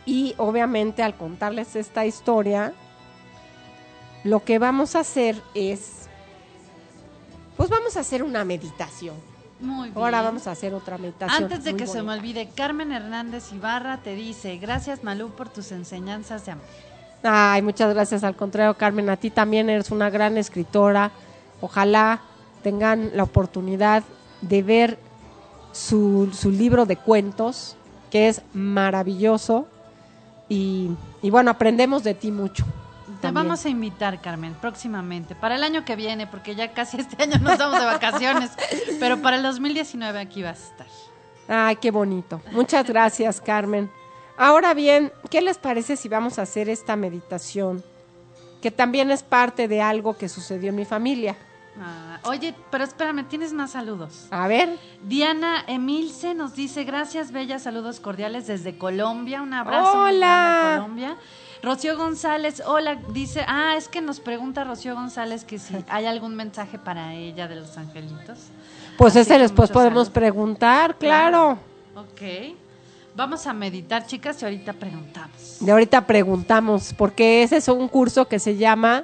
Y 0.06 0.34
obviamente 0.38 1.04
al 1.04 1.16
contarles 1.16 1.76
esta 1.76 2.06
historia, 2.06 2.74
lo 4.24 4.44
que 4.44 4.60
vamos 4.60 4.96
a 4.96 5.00
hacer 5.00 5.42
es, 5.54 6.08
pues 7.56 7.70
vamos 7.70 7.96
a 7.96 8.02
hacer 8.02 8.24
una 8.24 8.44
meditación. 8.44 9.16
Muy 9.62 9.90
bien. 9.90 9.98
Ahora 9.98 10.22
vamos 10.22 10.48
a 10.48 10.52
hacer 10.52 10.74
otra 10.74 10.98
meditación. 10.98 11.44
Antes 11.44 11.64
de 11.64 11.76
que 11.76 11.88
se 11.88 12.02
me 12.02 12.14
olvide, 12.14 12.50
Carmen 12.56 12.92
Hernández 12.92 13.54
Ibarra 13.54 13.98
te 13.98 14.16
dice, 14.16 14.58
gracias 14.58 15.04
Malú 15.04 15.30
por 15.30 15.50
tus 15.50 15.72
enseñanzas 15.72 16.46
de 16.46 16.54
amor. 16.54 16.66
Ay, 17.24 17.62
muchas 17.62 17.94
gracias. 17.94 18.24
Al 18.24 18.36
contrario, 18.36 18.74
Carmen, 18.76 19.10
a 19.10 19.18
ti 19.18 19.30
también 19.30 19.70
eres 19.70 19.92
una 19.92 20.10
gran 20.10 20.38
escritora. 20.38 21.12
Ojalá 21.62 22.22
tengan 22.64 23.12
la 23.14 23.24
oportunidad 23.24 24.04
de 24.42 24.64
ver 24.64 24.98
su, 25.72 26.32
su 26.34 26.50
libro 26.50 26.86
de 26.86 26.98
cuentos, 26.98 27.76
que 28.10 28.28
es 28.28 28.42
maravilloso. 28.54 29.68
Y, 30.50 30.92
y 31.22 31.30
bueno, 31.30 31.52
aprendemos 31.52 32.04
de 32.04 32.16
ti 32.16 32.32
mucho. 32.32 32.66
Te 33.22 33.32
vamos 33.32 33.66
a 33.66 33.70
invitar, 33.70 34.20
Carmen, 34.20 34.56
próximamente, 34.56 35.36
para 35.36 35.56
el 35.56 35.64
año 35.64 35.86
que 35.86 35.96
viene, 35.96 36.28
porque 36.28 36.56
ya 36.56 36.74
casi 36.74 36.98
este 37.00 37.22
año 37.22 37.38
nos 37.40 37.58
vamos 37.58 37.80
de 37.80 37.86
vacaciones, 37.86 38.52
pero 39.00 39.22
para 39.22 39.38
el 39.38 39.44
2019 39.44 40.20
aquí 40.20 40.42
vas 40.44 40.60
a 40.60 40.64
estar. 40.64 40.88
Ay, 41.48 41.76
qué 41.76 41.92
bonito. 41.92 42.42
Muchas 42.52 42.88
gracias, 42.88 43.40
Carmen. 43.42 43.92
Ahora 44.38 44.74
bien, 44.74 45.12
¿qué 45.30 45.42
les 45.42 45.58
parece 45.58 45.96
si 45.96 46.10
vamos 46.10 46.40
a 46.40 46.44
hacer 46.44 46.70
esta 46.70 46.96
meditación? 46.96 47.84
Que 48.62 48.72
también 48.72 49.12
es 49.12 49.22
parte 49.22 49.68
de 49.68 49.82
algo 49.82 50.18
que 50.18 50.30
sucedió 50.30 50.70
en 50.70 50.76
mi 50.76 50.86
familia. 50.86 51.36
Ah, 51.80 52.20
oye, 52.24 52.54
pero 52.70 52.84
espérame, 52.84 53.28
tienes 53.28 53.54
más 53.54 53.72
saludos. 53.72 54.28
A 54.32 54.48
ver, 54.48 54.78
Diana 55.04 55.64
Emilce 55.68 56.34
nos 56.34 56.54
dice, 56.54 56.84
gracias, 56.84 57.32
bella, 57.32 57.60
saludos 57.60 58.00
cordiales 58.00 58.48
desde 58.48 58.78
Colombia, 58.78 59.42
un 59.42 59.54
abrazo 59.54 60.02
Hola. 60.02 60.78
Colombia. 60.78 61.18
Rocío 61.64 61.96
González, 61.96 62.64
hola, 62.66 63.00
dice, 63.14 63.44
ah, 63.48 63.76
es 63.78 63.88
que 63.88 64.02
nos 64.02 64.20
pregunta 64.20 64.64
Rocío 64.64 64.96
González 64.96 65.44
que 65.44 65.60
si 65.60 65.76
hay 65.90 66.08
algún 66.08 66.36
mensaje 66.36 66.80
para 66.80 67.14
ella 67.14 67.48
de 67.48 67.56
los 67.56 67.78
angelitos. 67.78 68.40
pues 68.98 69.16
Así 69.16 69.32
ese 69.32 69.38
después 69.38 69.70
podemos 69.70 70.10
preguntar, 70.10 70.96
claro. 70.98 71.60
Ok, 71.96 72.56
vamos 73.16 73.46
a 73.46 73.54
meditar, 73.54 74.08
chicas, 74.08 74.42
y 74.42 74.46
ahorita 74.46 74.74
preguntamos. 74.74 75.58
De 75.60 75.72
ahorita 75.72 76.08
preguntamos, 76.08 76.96
porque 76.98 77.44
ese 77.44 77.58
es 77.58 77.68
un 77.68 77.88
curso 77.88 78.28
que 78.28 78.40
se 78.40 78.58
llama 78.58 79.04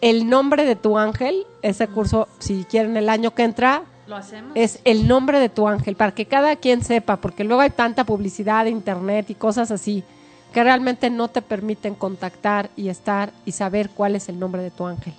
El 0.00 0.28
nombre 0.28 0.64
de 0.64 0.74
tu 0.74 0.98
ángel. 0.98 1.46
Ese 1.62 1.86
curso, 1.86 2.26
si 2.40 2.64
quieren 2.64 2.96
el 2.96 3.08
año 3.08 3.36
que 3.36 3.44
entra, 3.44 3.82
¿Lo 4.08 4.16
hacemos? 4.16 4.50
es 4.56 4.80
el 4.84 5.06
nombre 5.06 5.38
de 5.38 5.48
tu 5.48 5.68
ángel, 5.68 5.94
para 5.94 6.12
que 6.12 6.26
cada 6.26 6.56
quien 6.56 6.82
sepa, 6.82 7.18
porque 7.18 7.44
luego 7.44 7.62
hay 7.62 7.70
tanta 7.70 8.02
publicidad 8.02 8.64
de 8.64 8.70
internet 8.70 9.30
y 9.30 9.36
cosas 9.36 9.70
así, 9.70 10.02
que 10.52 10.62
realmente 10.62 11.10
no 11.10 11.28
te 11.28 11.42
permiten 11.42 11.94
contactar 11.94 12.70
y 12.76 12.88
estar 12.88 13.32
y 13.44 13.52
saber 13.52 13.90
cuál 13.90 14.16
es 14.16 14.28
el 14.28 14.38
nombre 14.38 14.62
de 14.62 14.70
tu 14.70 14.86
ángel. 14.86 15.14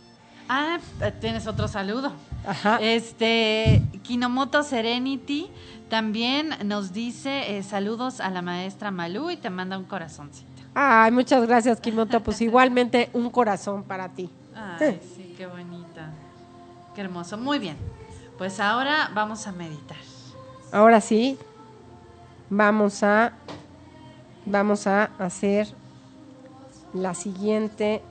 Ah, 0.48 0.80
eh, 1.02 1.12
tienes 1.20 1.48
otro 1.48 1.68
saludo. 1.68 2.12
Ajá. 2.46 2.78
Este, 2.82 3.82
Kinomoto 4.04 4.64
Serenity 4.64 5.50
también 5.90 6.56
nos 6.66 6.94
dice 6.94 7.58
eh, 7.58 7.64
saludos 7.64 8.20
a 8.20 8.30
la 8.30 8.42
maestra 8.42 8.92
Malú 8.92 9.32
y 9.32 9.38
te 9.38 9.50
manda 9.50 9.78
un 9.78 9.86
corazoncito. 9.86 10.50
Ay, 10.76 11.12
muchas 11.12 11.48
gracias, 11.48 11.80
Kimoto. 11.80 12.20
Pues 12.22 12.42
igualmente 12.42 13.10
un 13.14 13.30
corazón 13.30 13.84
para 13.84 14.10
ti. 14.10 14.30
Ay, 14.56 15.00
sí, 15.16 15.34
qué 15.38 15.48
bonita. 15.48 16.12
Qué 16.94 17.02
hermoso. 17.02 17.38
Muy 17.38 17.60
bien. 17.60 17.78
Pues 18.38 18.60
ahora 18.60 19.12
vamos 19.14 19.48
a 19.48 19.52
meditar. 19.52 19.98
Ahora 20.72 21.00
sí, 21.02 21.38
vamos 22.50 23.04
a 23.04 23.34
vamos 24.46 24.88
a 24.88 25.06
hacer 25.20 25.68
la 26.94 27.14
siguiente 27.14 28.02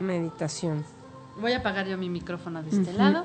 meditación. 0.00 0.84
Voy 1.40 1.52
a 1.52 1.58
apagar 1.58 1.86
yo 1.86 1.98
mi 1.98 2.08
micrófono 2.08 2.62
de 2.62 2.70
este 2.70 2.92
lado. 2.92 3.24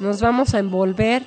Nos 0.00 0.20
vamos 0.20 0.54
a 0.54 0.60
envolver 0.60 1.26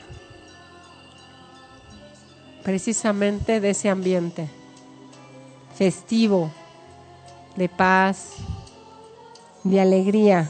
precisamente 2.63 3.59
de 3.59 3.72
ese 3.72 3.89
ambiente 3.89 4.47
festivo, 5.76 6.49
de 7.57 7.67
paz, 7.67 8.36
de 9.64 9.82
alegría 9.82 10.49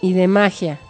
y 0.00 0.12
de 0.12 0.28
magia. 0.28 0.80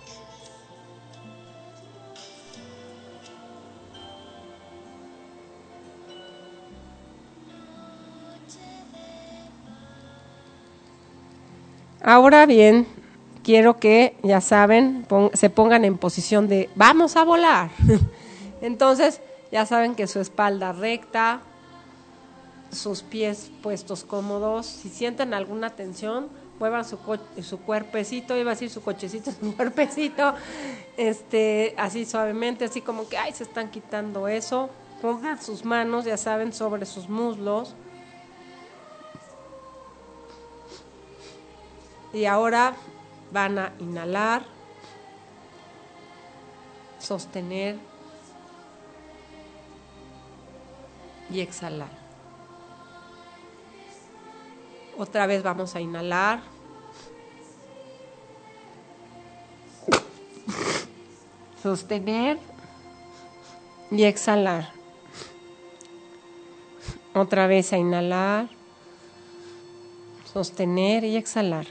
Ahora 12.06 12.44
bien, 12.44 12.86
quiero 13.42 13.78
que, 13.78 14.14
ya 14.22 14.42
saben, 14.42 15.06
se 15.32 15.48
pongan 15.48 15.86
en 15.86 15.96
posición 15.96 16.48
de 16.48 16.68
vamos 16.74 17.16
a 17.16 17.24
volar. 17.24 17.70
Entonces, 18.60 19.22
ya 19.50 19.64
saben 19.64 19.94
que 19.94 20.06
su 20.06 20.20
espalda 20.20 20.72
recta, 20.72 21.40
sus 22.70 23.02
pies 23.02 23.50
puestos 23.62 24.04
cómodos. 24.04 24.66
Si 24.66 24.90
sienten 24.90 25.32
alguna 25.32 25.70
tensión, 25.70 26.28
muevan 26.64 26.84
su, 26.86 26.98
su 27.42 27.60
cuerpecito, 27.60 28.34
iba 28.38 28.52
a 28.52 28.54
decir 28.54 28.70
su 28.70 28.82
cochecito, 28.82 29.30
su 29.40 29.54
cuerpecito, 29.54 30.34
este, 30.96 31.74
así 31.76 32.06
suavemente, 32.06 32.64
así 32.64 32.80
como 32.80 33.06
que, 33.06 33.18
ay, 33.18 33.32
se 33.32 33.44
están 33.44 33.70
quitando 33.70 34.28
eso. 34.28 34.70
Pongan 35.02 35.42
sus 35.42 35.62
manos, 35.66 36.06
ya 36.06 36.16
saben, 36.16 36.54
sobre 36.54 36.86
sus 36.86 37.10
muslos. 37.10 37.74
Y 42.14 42.24
ahora 42.24 42.74
van 43.30 43.58
a 43.58 43.72
inhalar, 43.78 44.46
sostener 46.98 47.76
y 51.28 51.40
exhalar. 51.40 52.04
Otra 54.96 55.26
vez 55.26 55.42
vamos 55.42 55.74
a 55.74 55.80
inhalar. 55.80 56.53
Sostener 61.64 62.38
y 63.90 64.04
exhalar. 64.04 64.70
Otra 67.14 67.46
vez 67.46 67.72
a 67.72 67.78
inhalar, 67.78 68.50
sostener 70.30 71.04
y 71.04 71.16
exhalar. 71.16 71.66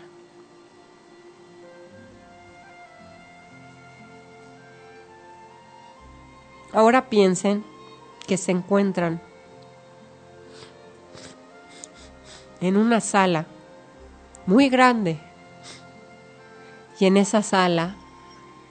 Ahora 6.71 7.07
piensen 7.07 7.63
que 8.25 8.37
se 8.37 8.51
encuentran 8.51 9.21
en 12.61 12.77
una 12.77 12.99
sala 12.99 13.45
muy 14.47 14.69
grande 14.69 15.19
y 16.99 17.05
en 17.05 17.15
esa 17.17 17.43
sala 17.43 17.95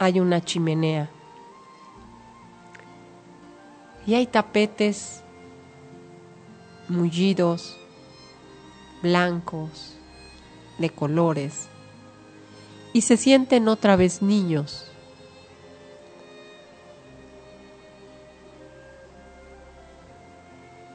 hay 0.02 0.18
una 0.18 0.40
chimenea. 0.40 1.08
Y 4.04 4.14
hay 4.14 4.26
tapetes 4.26 5.22
mullidos, 6.88 7.78
blancos, 9.00 9.96
de 10.78 10.90
colores, 10.90 11.68
y 12.92 13.02
se 13.02 13.16
sienten 13.16 13.68
otra 13.68 13.94
vez 13.94 14.22
niños. 14.22 14.90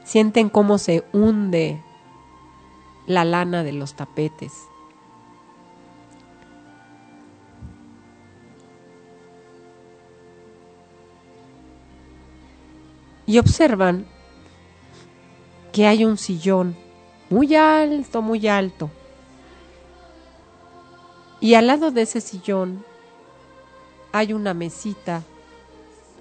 Sienten 0.04 0.50
cómo 0.50 0.76
se 0.76 1.04
hunde 1.14 1.82
la 3.06 3.24
lana 3.24 3.64
de 3.64 3.72
los 3.72 3.94
tapetes. 3.94 4.52
Y 13.28 13.38
observan 13.38 14.06
que 15.70 15.86
hay 15.86 16.06
un 16.06 16.16
sillón 16.16 16.74
muy 17.28 17.54
alto, 17.54 18.22
muy 18.22 18.48
alto. 18.48 18.90
Y 21.38 21.52
al 21.52 21.66
lado 21.66 21.90
de 21.90 22.02
ese 22.02 22.22
sillón 22.22 22.82
hay 24.12 24.32
una 24.32 24.54
mesita 24.54 25.22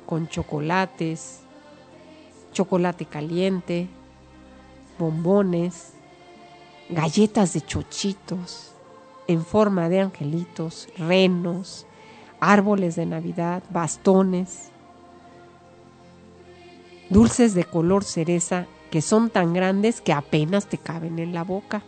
con 0.05 0.27
chocolates, 0.27 1.39
chocolate 2.51 3.05
caliente, 3.05 3.87
bombones, 4.99 5.93
galletas 6.89 7.53
de 7.53 7.61
chochitos 7.61 8.73
en 9.27 9.45
forma 9.45 9.87
de 9.87 10.01
angelitos, 10.01 10.89
renos, 10.97 11.85
árboles 12.41 12.97
de 12.97 13.05
Navidad, 13.05 13.63
bastones, 13.69 14.71
dulces 17.09 17.53
de 17.53 17.63
color 17.63 18.03
cereza 18.03 18.67
que 18.91 19.01
son 19.01 19.29
tan 19.29 19.53
grandes 19.53 20.01
que 20.01 20.13
apenas 20.13 20.67
te 20.67 20.77
caben 20.77 21.19
en 21.19 21.33
la 21.33 21.43
boca. 21.43 21.83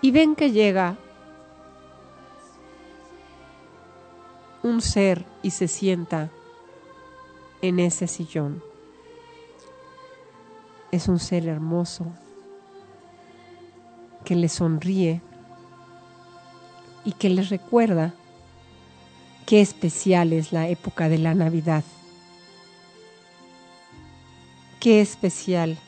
Y 0.00 0.10
ven 0.10 0.34
que 0.34 0.50
llega 0.50 0.96
un 4.62 4.80
ser 4.80 5.24
y 5.42 5.50
se 5.50 5.68
sienta 5.68 6.30
en 7.60 7.78
ese 7.78 8.06
sillón. 8.06 8.62
Es 10.90 11.08
un 11.08 11.18
ser 11.18 11.46
hermoso 11.46 12.06
que 14.24 14.34
le 14.34 14.48
sonríe 14.48 15.22
y 17.04 17.12
que 17.12 17.28
les 17.28 17.48
recuerda 17.48 18.14
qué 19.46 19.60
especial 19.60 20.32
es 20.32 20.52
la 20.52 20.68
época 20.68 21.08
de 21.08 21.18
la 21.18 21.34
Navidad. 21.34 21.84
Qué 24.80 25.00
especial 25.00 25.78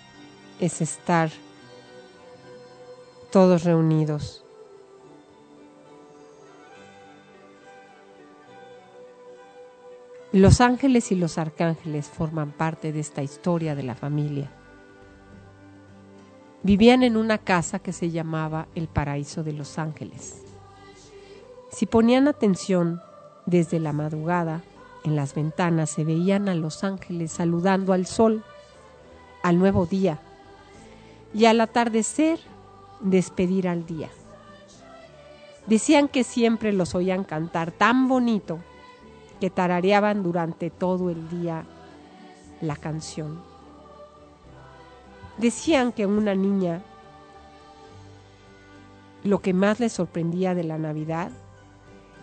es 0.61 0.81
estar 0.81 1.31
todos 3.33 3.65
reunidos. 3.65 4.45
Los 10.35 10.61
ángeles 10.61 11.13
y 11.13 11.15
los 11.15 11.39
arcángeles 11.39 12.09
forman 12.09 12.51
parte 12.51 12.93
de 12.93 13.01
esta 13.01 13.23
historia 13.23 13.75
de 13.75 13.85
la 13.85 13.95
familia. 13.95 14.51
Vivían 16.65 17.03
en 17.03 17.17
una 17.17 17.39
casa 17.39 17.79
que 17.79 17.93
se 17.93 18.11
llamaba 18.11 18.67
el 18.75 18.89
Paraíso 18.89 19.45
de 19.45 19.53
los 19.53 19.79
Ángeles. 19.79 20.43
Si 21.71 21.87
ponían 21.87 22.27
atención 22.27 23.01
desde 23.47 23.79
la 23.81 23.93
madrugada, 23.93 24.63
en 25.05 25.17
las 25.17 25.35
ventanas 25.35 25.91
se 25.91 26.05
veían 26.05 26.49
a 26.49 26.55
los 26.55 26.83
ángeles 26.83 27.33
saludando 27.33 27.93
al 27.93 28.07
sol, 28.07 28.43
al 29.43 29.59
nuevo 29.59 29.87
día, 29.87 30.19
y 31.35 31.45
al 31.45 31.61
atardecer 31.61 32.39
despedir 33.01 33.69
al 33.69 33.85
día. 33.85 34.09
Decían 35.67 36.09
que 36.09 36.25
siempre 36.25 36.73
los 36.73 36.95
oían 36.95 37.25
cantar 37.25 37.71
tan 37.71 38.09
bonito 38.09 38.59
que 39.41 39.51
tarareaban 39.51 40.23
durante 40.23 40.71
todo 40.71 41.11
el 41.11 41.29
día 41.29 41.65
la 42.61 42.77
canción. 42.77 43.43
Decían 45.39 45.93
que 45.93 46.07
una 46.07 46.35
niña 46.35 46.83
lo 49.23 49.41
que 49.41 49.53
más 49.53 49.81
le 49.81 49.89
sorprendía 49.89 50.55
de 50.55 50.65
la 50.65 50.79
Navidad 50.79 51.31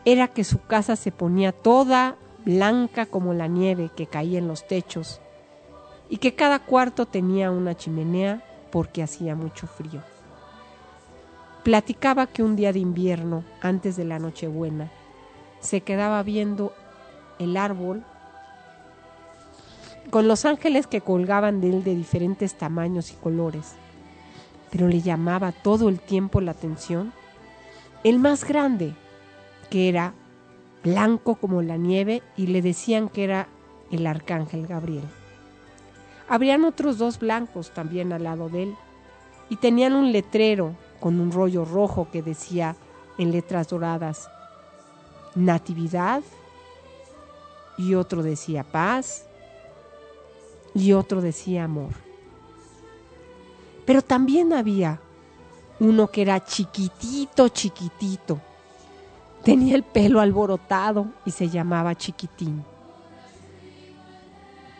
era 0.05 0.27
que 0.27 0.43
su 0.43 0.61
casa 0.61 0.95
se 0.95 1.11
ponía 1.11 1.51
toda 1.51 2.15
blanca 2.45 3.05
como 3.05 3.33
la 3.33 3.47
nieve 3.47 3.91
que 3.95 4.07
caía 4.07 4.39
en 4.39 4.47
los 4.47 4.67
techos 4.67 5.21
y 6.09 6.17
que 6.17 6.33
cada 6.33 6.59
cuarto 6.59 7.05
tenía 7.05 7.51
una 7.51 7.75
chimenea 7.75 8.43
porque 8.71 9.03
hacía 9.03 9.35
mucho 9.35 9.67
frío. 9.67 10.01
Platicaba 11.63 12.25
que 12.25 12.41
un 12.41 12.55
día 12.55 12.73
de 12.73 12.79
invierno, 12.79 13.43
antes 13.61 13.95
de 13.95 14.05
la 14.05 14.17
Nochebuena, 14.17 14.91
se 15.59 15.81
quedaba 15.81 16.23
viendo 16.23 16.73
el 17.37 17.55
árbol 17.55 18.03
con 20.09 20.27
los 20.27 20.45
ángeles 20.45 20.87
que 20.87 21.01
colgaban 21.01 21.61
de 21.61 21.69
él 21.69 21.83
de 21.83 21.95
diferentes 21.95 22.55
tamaños 22.55 23.11
y 23.11 23.15
colores, 23.15 23.75
pero 24.71 24.87
le 24.87 25.01
llamaba 25.01 25.51
todo 25.51 25.89
el 25.89 25.99
tiempo 25.99 26.41
la 26.41 26.51
atención 26.51 27.13
el 28.03 28.17
más 28.17 28.43
grande, 28.43 28.95
que 29.71 29.89
era 29.89 30.13
blanco 30.83 31.35
como 31.35 31.61
la 31.63 31.77
nieve 31.77 32.21
y 32.37 32.47
le 32.47 32.61
decían 32.61 33.09
que 33.09 33.23
era 33.23 33.47
el 33.89 34.05
arcángel 34.05 34.67
Gabriel. 34.67 35.07
Habrían 36.27 36.65
otros 36.65 36.97
dos 36.97 37.17
blancos 37.17 37.71
también 37.71 38.13
al 38.13 38.23
lado 38.23 38.49
de 38.49 38.63
él 38.63 38.75
y 39.49 39.55
tenían 39.55 39.93
un 39.93 40.11
letrero 40.11 40.75
con 40.99 41.19
un 41.19 41.31
rollo 41.31 41.65
rojo 41.65 42.09
que 42.11 42.21
decía 42.21 42.75
en 43.17 43.31
letras 43.31 43.69
doradas 43.69 44.29
Natividad 45.33 46.21
y 47.77 47.95
otro 47.95 48.21
decía 48.21 48.63
paz 48.63 49.25
y 50.73 50.91
otro 50.91 51.21
decía 51.21 51.63
amor. 51.63 51.91
Pero 53.85 54.01
también 54.01 54.51
había 54.51 54.99
uno 55.79 56.07
que 56.11 56.21
era 56.21 56.43
chiquitito, 56.43 57.47
chiquitito. 57.47 58.41
Tenía 59.43 59.75
el 59.75 59.83
pelo 59.83 60.19
alborotado 60.19 61.07
y 61.25 61.31
se 61.31 61.49
llamaba 61.49 61.95
chiquitín. 61.95 62.63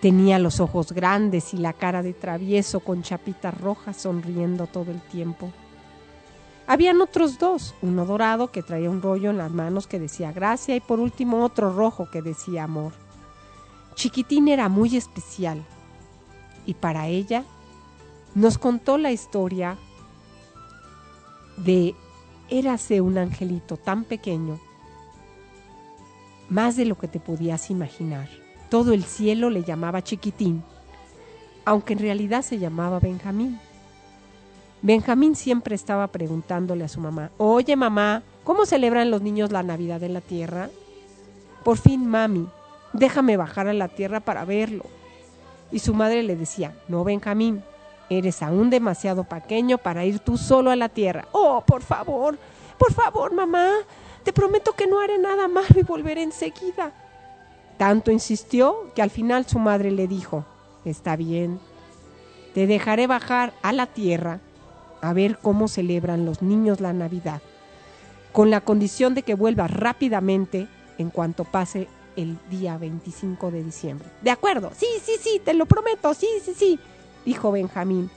Tenía 0.02 0.38
los 0.40 0.60
ojos 0.60 0.92
grandes 0.92 1.54
y 1.54 1.58
la 1.58 1.74
cara 1.74 2.04
de 2.04 2.14
travieso 2.14 2.80
con 2.80 3.02
chapitas 3.02 3.60
rojas 3.60 3.98
sonriendo 3.98 4.68
todo 4.68 4.92
el 4.92 5.02
tiempo. 5.02 5.52
Habían 6.68 7.02
otros 7.02 7.40
dos, 7.40 7.74
uno 7.82 8.06
dorado 8.06 8.52
que 8.52 8.64
traía 8.64 8.90
un 8.90 9.02
rollo 9.02 9.32
en 9.32 9.38
las 9.38 9.52
manos 9.52 9.88
que 9.88 10.00
decía 10.00 10.32
gracia 10.32 10.76
y 10.76 10.80
por 10.80 11.00
último 11.00 11.44
otro 11.44 11.74
rojo 11.74 12.10
que 12.12 12.22
decía 12.22 12.64
amor. 12.64 12.94
Chiquitín 13.96 14.48
era 14.48 14.70
muy 14.70 14.96
especial 14.96 15.64
y 16.66 16.76
para 16.76 17.08
ella 17.08 17.44
nos 18.36 18.58
contó 18.58 18.98
la 18.98 19.12
historia 19.12 19.78
de 21.58 21.96
érase 22.52 23.02
un 23.02 23.18
angelito 23.18 23.78
tan 23.78 24.04
pequeño, 24.04 24.60
más 26.50 26.76
de 26.76 26.86
lo 26.86 26.98
que 26.98 27.08
te 27.08 27.20
podías 27.20 27.72
imaginar. 27.72 28.30
Todo 28.70 28.94
el 28.94 29.04
cielo 29.04 29.50
le 29.50 29.64
llamaba 29.64 30.04
chiquitín, 30.04 30.64
aunque 31.66 31.94
en 31.94 32.00
realidad 32.00 32.42
se 32.42 32.60
llamaba 32.60 33.00
Benjamín. 33.00 33.60
Benjamín 34.82 35.36
siempre 35.36 35.76
estaba 35.76 36.08
preguntándole 36.08 36.84
a 36.84 36.90
su 36.90 37.00
mamá, 37.00 37.32
oye 37.38 37.76
mamá, 37.76 38.24
¿cómo 38.44 38.66
celebran 38.66 39.12
los 39.12 39.22
niños 39.22 39.52
la 39.52 39.64
Navidad 39.64 40.04
en 40.04 40.14
la 40.14 40.22
tierra? 40.22 40.70
Por 41.64 41.78
fin, 41.78 42.06
mami, 42.06 42.48
déjame 42.92 43.38
bajar 43.38 43.68
a 43.68 43.74
la 43.74 43.88
tierra 43.88 44.20
para 44.20 44.44
verlo. 44.44 44.84
Y 45.72 45.80
su 45.80 45.94
madre 45.94 46.24
le 46.24 46.36
decía, 46.36 46.76
no, 46.90 47.04
Benjamín, 47.04 47.64
eres 48.12 48.44
aún 48.44 48.70
demasiado 48.70 49.24
pequeño 49.24 49.78
para 49.78 50.04
ir 50.04 50.20
tú 50.20 50.38
solo 50.38 50.70
a 50.70 50.76
la 50.76 50.90
tierra. 50.90 51.28
Oh, 51.32 51.64
por 51.66 51.82
favor, 51.82 52.38
por 52.78 52.92
favor, 52.92 53.34
mamá, 53.34 53.72
te 54.24 54.34
prometo 54.34 54.74
que 54.74 54.86
no 54.86 55.00
haré 55.00 55.18
nada 55.18 55.48
malo 55.48 55.80
y 55.80 55.84
volveré 55.84 56.22
enseguida. 56.22 56.92
Tanto 57.78 58.12
insistió 58.12 58.92
que 58.94 59.02
al 59.02 59.12
final 59.12 59.46
su 59.46 59.60
madre 59.60 59.92
le 59.92 60.08
dijo, 60.08 60.46
está 60.84 61.16
bien, 61.16 61.60
te 62.54 62.68
dejaré 62.68 63.08
bajar 63.08 63.54
a 63.62 63.72
la 63.72 63.88
tierra 63.88 64.42
a 65.02 65.14
ver 65.14 65.38
cómo 65.38 65.70
celebran 65.70 66.26
los 66.26 66.42
niños 66.42 66.82
la 66.82 66.92
Navidad, 66.92 67.42
con 68.34 68.52
la 68.52 68.60
condición 68.60 69.16
de 69.16 69.24
que 69.24 69.36
vuelva 69.36 69.68
rápidamente 69.68 70.68
en 70.98 71.12
cuanto 71.12 71.46
pase 71.46 71.88
el 72.18 72.38
día 72.50 72.78
25 72.78 73.52
de 73.52 73.64
diciembre. 73.64 74.10
De 74.22 74.32
acuerdo, 74.32 74.74
sí, 74.76 74.88
sí, 75.02 75.14
sí, 75.18 75.42
te 75.44 75.54
lo 75.54 75.66
prometo, 75.66 76.14
sí, 76.14 76.28
sí, 76.44 76.54
sí, 76.54 76.80
dijo 77.26 77.52
Benjamín, 77.52 78.10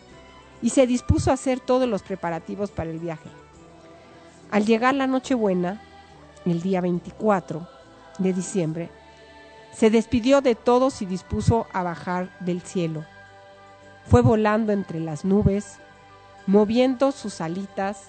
y 0.63 0.71
se 0.71 0.87
dispuso 0.87 1.31
a 1.31 1.35
hacer 1.35 1.61
todos 1.61 1.89
los 1.89 2.03
preparativos 2.03 2.71
para 2.71 2.91
el 2.91 2.99
viaje. 2.99 3.29
Al 4.51 4.65
llegar 4.65 4.95
la 4.95 5.07
Nochebuena, 5.07 5.83
el 6.47 6.63
día 6.63 6.81
24, 6.81 7.69
de 8.19 8.33
diciembre, 8.33 8.91
se 9.73 9.91
despidió 9.91 10.41
de 10.41 10.55
todos 10.55 11.03
y 11.03 11.07
dispuso 11.07 11.67
a 11.73 11.83
bajar 11.83 12.31
del 12.41 12.63
cielo. 12.63 13.05
Fue 14.07 14.23
volando 14.23 14.73
entre 14.73 15.01
las 15.01 15.25
nubes, 15.25 15.79
moviendo 16.47 17.11
sus 17.13 17.41
alitas 17.41 18.05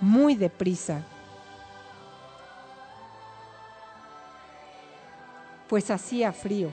muy 0.00 0.34
deprisa, 0.34 1.02
pues 5.68 5.90
hacía 5.90 6.32
frío. 6.32 6.70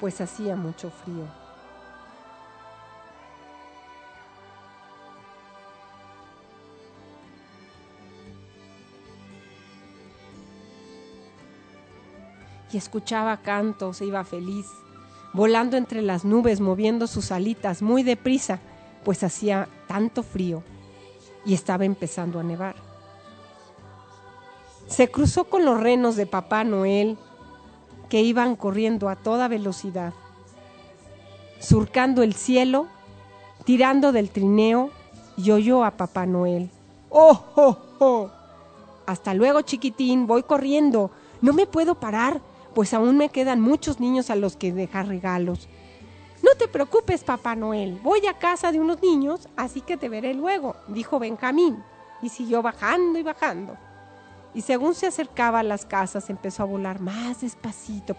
Pues 0.00 0.20
hacía 0.20 0.56
mucho 0.56 0.90
frío. 0.90 1.26
y 12.72 12.76
escuchaba 12.76 13.38
cantos 13.38 14.00
e 14.00 14.06
iba 14.06 14.24
feliz, 14.24 14.66
volando 15.32 15.76
entre 15.76 16.02
las 16.02 16.24
nubes, 16.24 16.60
moviendo 16.60 17.06
sus 17.06 17.32
alitas 17.32 17.82
muy 17.82 18.02
deprisa, 18.02 18.60
pues 19.04 19.22
hacía 19.22 19.68
tanto 19.86 20.22
frío 20.22 20.62
y 21.44 21.54
estaba 21.54 21.84
empezando 21.84 22.38
a 22.38 22.42
nevar. 22.42 22.76
Se 24.86 25.10
cruzó 25.10 25.44
con 25.44 25.64
los 25.64 25.80
renos 25.80 26.16
de 26.16 26.26
Papá 26.26 26.64
Noel, 26.64 27.18
que 28.08 28.20
iban 28.20 28.56
corriendo 28.56 29.08
a 29.08 29.16
toda 29.16 29.48
velocidad, 29.48 30.12
surcando 31.60 32.22
el 32.22 32.34
cielo, 32.34 32.86
tirando 33.64 34.12
del 34.12 34.30
trineo, 34.30 34.90
y 35.36 35.50
oyó 35.50 35.84
a 35.84 35.92
Papá 35.92 36.26
Noel. 36.26 36.70
¡Oh, 37.10 37.44
oh, 37.54 37.78
oh! 38.00 38.30
Hasta 39.06 39.34
luego, 39.34 39.62
chiquitín, 39.62 40.26
voy 40.26 40.42
corriendo. 40.42 41.10
No 41.40 41.52
me 41.52 41.66
puedo 41.66 41.94
parar 41.94 42.40
pues 42.78 42.94
aún 42.94 43.16
me 43.16 43.28
quedan 43.28 43.60
muchos 43.60 43.98
niños 43.98 44.30
a 44.30 44.36
los 44.36 44.56
que 44.56 44.72
dejar 44.72 45.08
regalos. 45.08 45.68
No 46.44 46.54
te 46.56 46.68
preocupes, 46.68 47.24
Papá 47.24 47.56
Noel, 47.56 47.98
voy 48.04 48.24
a 48.28 48.38
casa 48.38 48.70
de 48.70 48.78
unos 48.78 49.02
niños, 49.02 49.48
así 49.56 49.80
que 49.80 49.96
te 49.96 50.08
veré 50.08 50.32
luego, 50.32 50.76
dijo 50.86 51.18
Benjamín, 51.18 51.82
y 52.22 52.28
siguió 52.28 52.62
bajando 52.62 53.18
y 53.18 53.24
bajando. 53.24 53.76
Y 54.54 54.62
según 54.62 54.94
se 54.94 55.06
acercaba 55.06 55.60
a 55.60 55.62
las 55.64 55.84
casas, 55.84 56.30
empezó 56.30 56.62
a 56.62 56.66
volar 56.66 57.00
más 57.00 57.42
despacito 57.42 58.16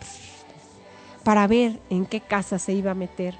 para 1.23 1.47
ver 1.47 1.79
en 1.89 2.05
qué 2.05 2.21
casa 2.21 2.59
se 2.59 2.73
iba 2.73 2.91
a 2.91 2.95
meter. 2.95 3.35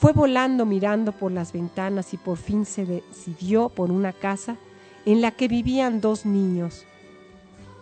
Fue 0.00 0.12
volando 0.12 0.66
mirando 0.66 1.12
por 1.12 1.32
las 1.32 1.52
ventanas 1.52 2.12
y 2.12 2.16
por 2.16 2.38
fin 2.38 2.66
se 2.66 2.84
decidió 2.84 3.68
por 3.68 3.90
una 3.90 4.12
casa 4.12 4.56
en 5.04 5.20
la 5.20 5.30
que 5.30 5.48
vivían 5.48 6.00
dos 6.00 6.26
niños 6.26 6.86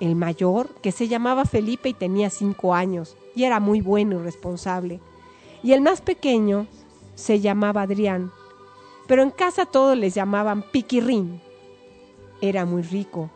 el 0.01 0.17
mayor, 0.17 0.69
que 0.83 0.93
se 0.93 1.09
llamaba 1.09 1.45
Felipe 1.45 1.89
y 1.89 1.95
tenía 1.95 2.31
cinco 2.31 2.75
años, 2.75 3.17
y 3.35 3.45
era 3.45 3.61
muy 3.61 3.81
bueno 3.81 4.17
y 4.17 4.23
responsable. 4.23 5.01
Y 5.63 5.73
el 5.73 5.81
más 5.81 6.01
pequeño 6.01 6.67
se 7.15 7.41
llamaba 7.41 7.83
Adrián, 7.83 8.31
pero 9.07 9.23
en 9.23 9.31
casa 9.31 9.67
todos 9.67 9.97
les 9.97 10.15
llamaban 10.15 10.63
Piquirrín. 10.63 11.41
Era 12.41 12.65
muy 12.65 12.83
rico, 12.83 13.31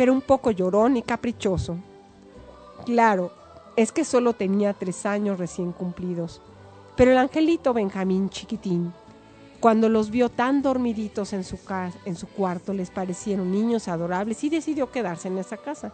pero 0.00 0.14
un 0.14 0.22
poco 0.22 0.50
llorón 0.50 0.96
y 0.96 1.02
caprichoso. 1.02 1.76
Claro, 2.86 3.32
es 3.76 3.92
que 3.92 4.06
solo 4.06 4.32
tenía 4.32 4.72
tres 4.72 5.04
años 5.04 5.38
recién 5.38 5.72
cumplidos, 5.72 6.40
pero 6.96 7.10
el 7.10 7.18
angelito 7.18 7.74
Benjamín 7.74 8.30
chiquitín, 8.30 8.94
cuando 9.60 9.90
los 9.90 10.08
vio 10.08 10.30
tan 10.30 10.62
dormiditos 10.62 11.34
en 11.34 11.44
su, 11.44 11.58
en 12.06 12.16
su 12.16 12.26
cuarto, 12.28 12.72
les 12.72 12.90
parecieron 12.90 13.52
niños 13.52 13.88
adorables 13.88 14.42
y 14.42 14.48
decidió 14.48 14.90
quedarse 14.90 15.28
en 15.28 15.36
esa 15.36 15.58
casa. 15.58 15.92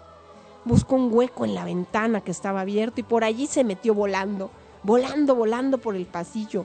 Buscó 0.65 0.95
un 0.95 1.13
hueco 1.13 1.45
en 1.45 1.57
la 1.57 1.65
ventana 1.65 2.21
que 2.21 2.31
estaba 2.31 2.61
abierto 2.61 3.01
y 3.01 3.03
por 3.03 3.25
allí 3.25 3.49
se 3.49 3.65
metió 3.65 3.93
volando, 3.93 4.53
volando, 4.85 5.35
volando 5.35 5.79
por 5.79 5.97
el 5.97 6.07
pasillo. 6.07 6.65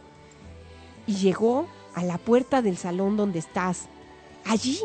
Y 1.07 1.15
llegó 1.15 1.65
a 1.95 2.03
la 2.03 2.19
puerta 2.19 2.61
del 2.61 2.77
salón 2.77 3.17
donde 3.17 3.39
estás. 3.39 3.87
Allí 4.45 4.79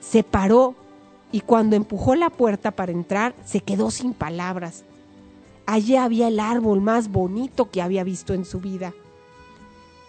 se 0.00 0.24
paró 0.24 0.74
y 1.32 1.40
cuando 1.40 1.76
empujó 1.76 2.14
la 2.14 2.30
puerta 2.30 2.70
para 2.70 2.92
entrar 2.92 3.34
se 3.44 3.60
quedó 3.60 3.90
sin 3.90 4.14
palabras. 4.14 4.84
Allí 5.66 5.96
había 5.96 6.28
el 6.28 6.40
árbol 6.40 6.80
más 6.80 7.10
bonito 7.10 7.70
que 7.70 7.82
había 7.82 8.02
visto 8.02 8.34
en 8.34 8.44
su 8.44 8.60
vida. 8.60 8.92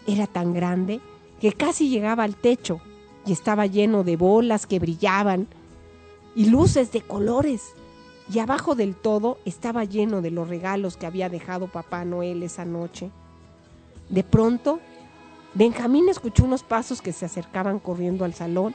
Era 0.07 0.26
tan 0.26 0.53
grande 0.53 0.99
que 1.39 1.53
casi 1.53 1.89
llegaba 1.89 2.24
al 2.24 2.36
techo 2.36 2.82
y 3.26 3.32
estaba 3.32 3.67
lleno 3.67 4.03
de 4.03 4.17
bolas 4.17 4.65
que 4.65 4.80
brillaban 4.80 5.47
y 6.36 6.45
luces 6.45 6.91
de 6.91 7.01
colores. 7.01 7.74
Y 8.34 8.39
abajo 8.39 8.76
del 8.76 8.95
todo 8.95 9.38
estaba 9.45 9.84
lleno 9.84 10.22
de 10.22 10.32
los 10.32 10.47
regalos 10.47 10.97
que 10.97 11.05
había 11.05 11.30
dejado 11.30 11.67
Papá 11.67 12.05
Noel 12.05 12.41
esa 12.43 12.65
noche. 12.65 13.11
De 14.09 14.24
pronto, 14.24 14.80
Benjamín 15.53 16.09
escuchó 16.09 16.45
unos 16.45 16.63
pasos 16.63 17.01
que 17.01 17.11
se 17.11 17.26
acercaban 17.26 17.80
corriendo 17.80 18.26
al 18.26 18.34
salón 18.34 18.74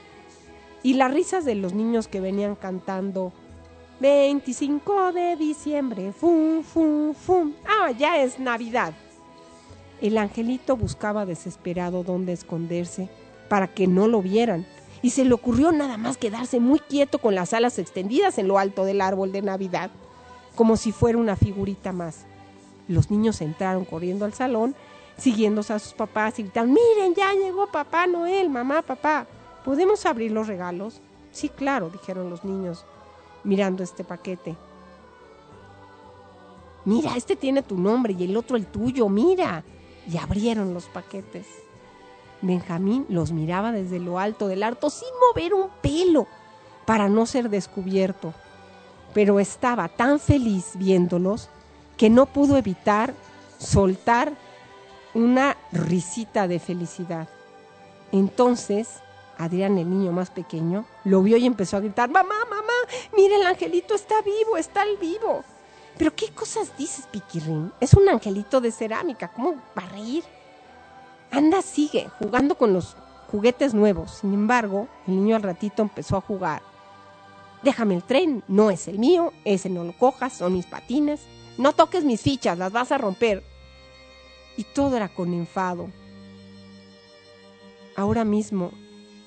y 0.87 0.95
las 0.95 1.13
risas 1.13 1.45
de 1.45 1.57
los 1.57 1.75
niños 1.75 2.07
que 2.07 2.21
venían 2.21 2.55
cantando 2.55 3.33
25 3.99 5.13
de 5.13 5.35
diciembre, 5.35 6.13
fum, 6.13 6.63
fum, 6.63 7.13
fum. 7.13 7.55
Ah, 7.67 7.91
ya 7.91 8.23
es 8.23 8.39
Navidad. 8.39 8.95
El 10.01 10.17
angelito 10.17 10.77
buscaba 10.77 11.27
desesperado 11.27 12.05
dónde 12.05 12.35
esconderse 12.35 13.09
para 13.49 13.67
que 13.67 13.89
no 13.89 14.07
lo 14.07 14.23
vieran, 14.23 14.65
y 15.03 15.11
se 15.11 15.25
le 15.25 15.35
ocurrió 15.35 15.73
nada 15.73 15.97
más 15.97 16.19
quedarse 16.19 16.61
muy 16.61 16.79
quieto 16.79 17.19
con 17.19 17.35
las 17.35 17.53
alas 17.53 17.81
extendidas 17.81 18.39
en 18.39 18.47
lo 18.47 18.57
alto 18.57 18.85
del 18.85 19.01
árbol 19.01 19.33
de 19.33 19.43
Navidad, 19.43 19.91
como 20.55 20.77
si 20.77 20.93
fuera 20.93 21.19
una 21.19 21.35
figurita 21.35 21.91
más. 21.91 22.27
Los 22.87 23.11
niños 23.11 23.41
entraron 23.41 23.87
corriendo 23.87 24.25
al 24.25 24.35
salón, 24.35 24.77
siguiéndose 25.17 25.73
a 25.73 25.81
sus 25.81 25.95
papás 25.95 26.39
y 26.39 26.45
gritaron, 26.45 26.73
miren, 26.73 27.13
ya 27.17 27.33
llegó 27.33 27.67
papá 27.73 28.07
Noel, 28.07 28.49
mamá, 28.51 28.83
papá, 28.83 29.27
¿podemos 29.67 30.07
abrir 30.07 30.31
los 30.31 30.47
regalos? 30.47 31.03
Sí, 31.33 31.49
claro, 31.49 31.91
dijeron 31.91 32.31
los 32.31 32.45
niños, 32.45 32.87
mirando 33.43 33.83
este 33.83 34.05
paquete. 34.05 34.57
Mira, 36.85 37.17
este 37.17 37.35
tiene 37.35 37.65
tu 37.65 37.77
nombre 37.77 38.15
y 38.17 38.23
el 38.23 38.37
otro 38.37 38.57
el 38.57 38.67
tuyo, 38.67 39.09
mira 39.09 39.65
y 40.09 40.19
abrieron 40.19 40.73
los 40.73 40.85
paquetes. 40.85 41.49
Benjamín 42.43 43.07
los 43.09 43.33
miraba 43.33 43.73
desde 43.73 43.99
lo 43.99 44.21
alto 44.21 44.47
del 44.47 44.63
arto 44.63 44.89
sin 44.89 45.09
mover 45.29 45.53
un 45.53 45.69
pelo 45.83 46.29
para 46.85 47.09
no 47.09 47.27
ser 47.27 47.51
descubierto, 47.51 48.35
pero 49.15 49.41
estaba 49.41 49.89
tan 49.89 50.21
feliz 50.21 50.75
viéndolos 50.75 51.49
que 51.97 52.09
no 52.09 52.27
pudo 52.27 52.57
evitar 52.57 53.15
soltar 53.59 54.33
una 55.13 55.57
risita 55.73 56.47
de 56.47 56.61
felicidad. 56.61 57.29
Entonces, 58.13 59.01
Adrián, 59.39 59.79
el 59.79 59.91
niño 59.91 60.13
más 60.13 60.31
pequeño, 60.31 60.87
lo 61.05 61.23
vio 61.23 61.37
y 61.37 61.47
empezó 61.47 61.77
a 61.77 61.81
gritar, 61.81 62.11
mamá, 62.11 62.35
mamá, 62.49 62.73
mira, 63.17 63.37
el 63.37 63.47
angelito 63.47 63.95
está 63.95 64.23
vivo, 64.23 64.57
está 64.57 64.83
al 64.83 64.97
vivo. 64.97 65.45
Pero 65.99 66.15
¿qué 66.15 66.29
cosas 66.29 66.77
dices, 66.77 67.07
Piquirrín? 67.11 67.73
Es 67.81 67.95
un 67.95 68.09
angelito 68.09 68.61
de 68.61 68.71
cerámica, 68.73 69.29
¿cómo 69.29 69.55
va 69.77 69.83
a 69.83 69.89
reír? 69.89 70.25
Anda, 71.31 71.63
sigue, 71.63 72.09
jugando 72.19 72.57
con 72.57 72.73
los 72.73 72.97
juguetes 73.31 73.75
nuevos. 73.75 74.19
Sin 74.21 74.33
embargo, 74.35 74.89
el 75.07 75.17
niño 75.17 75.37
al 75.37 75.43
ratito 75.43 75.83
empezó 75.83 76.17
a 76.17 76.21
jugar. 76.21 76.63
Déjame 77.63 77.95
el 77.95 78.05
tren, 78.05 78.45
no 78.49 78.71
es 78.71 78.89
el 78.89 78.99
mío, 78.99 79.33
ese 79.45 79.69
no 79.69 79.85
lo 79.85 79.93
cojas, 79.97 80.35
son 80.35 80.53
mis 80.53 80.67
patines. 80.67 81.21
No 81.59 81.73
toques 81.73 82.05
mis 82.05 82.21
fichas, 82.21 82.59
las 82.59 82.73
vas 82.73 82.93
a 82.93 82.99
romper. 82.99 83.43
Y 84.57 84.65
todo 84.65 84.97
era 84.97 85.09
con 85.09 85.33
enfado. 85.33 85.89
Ahora 87.97 88.25
mismo 88.25 88.73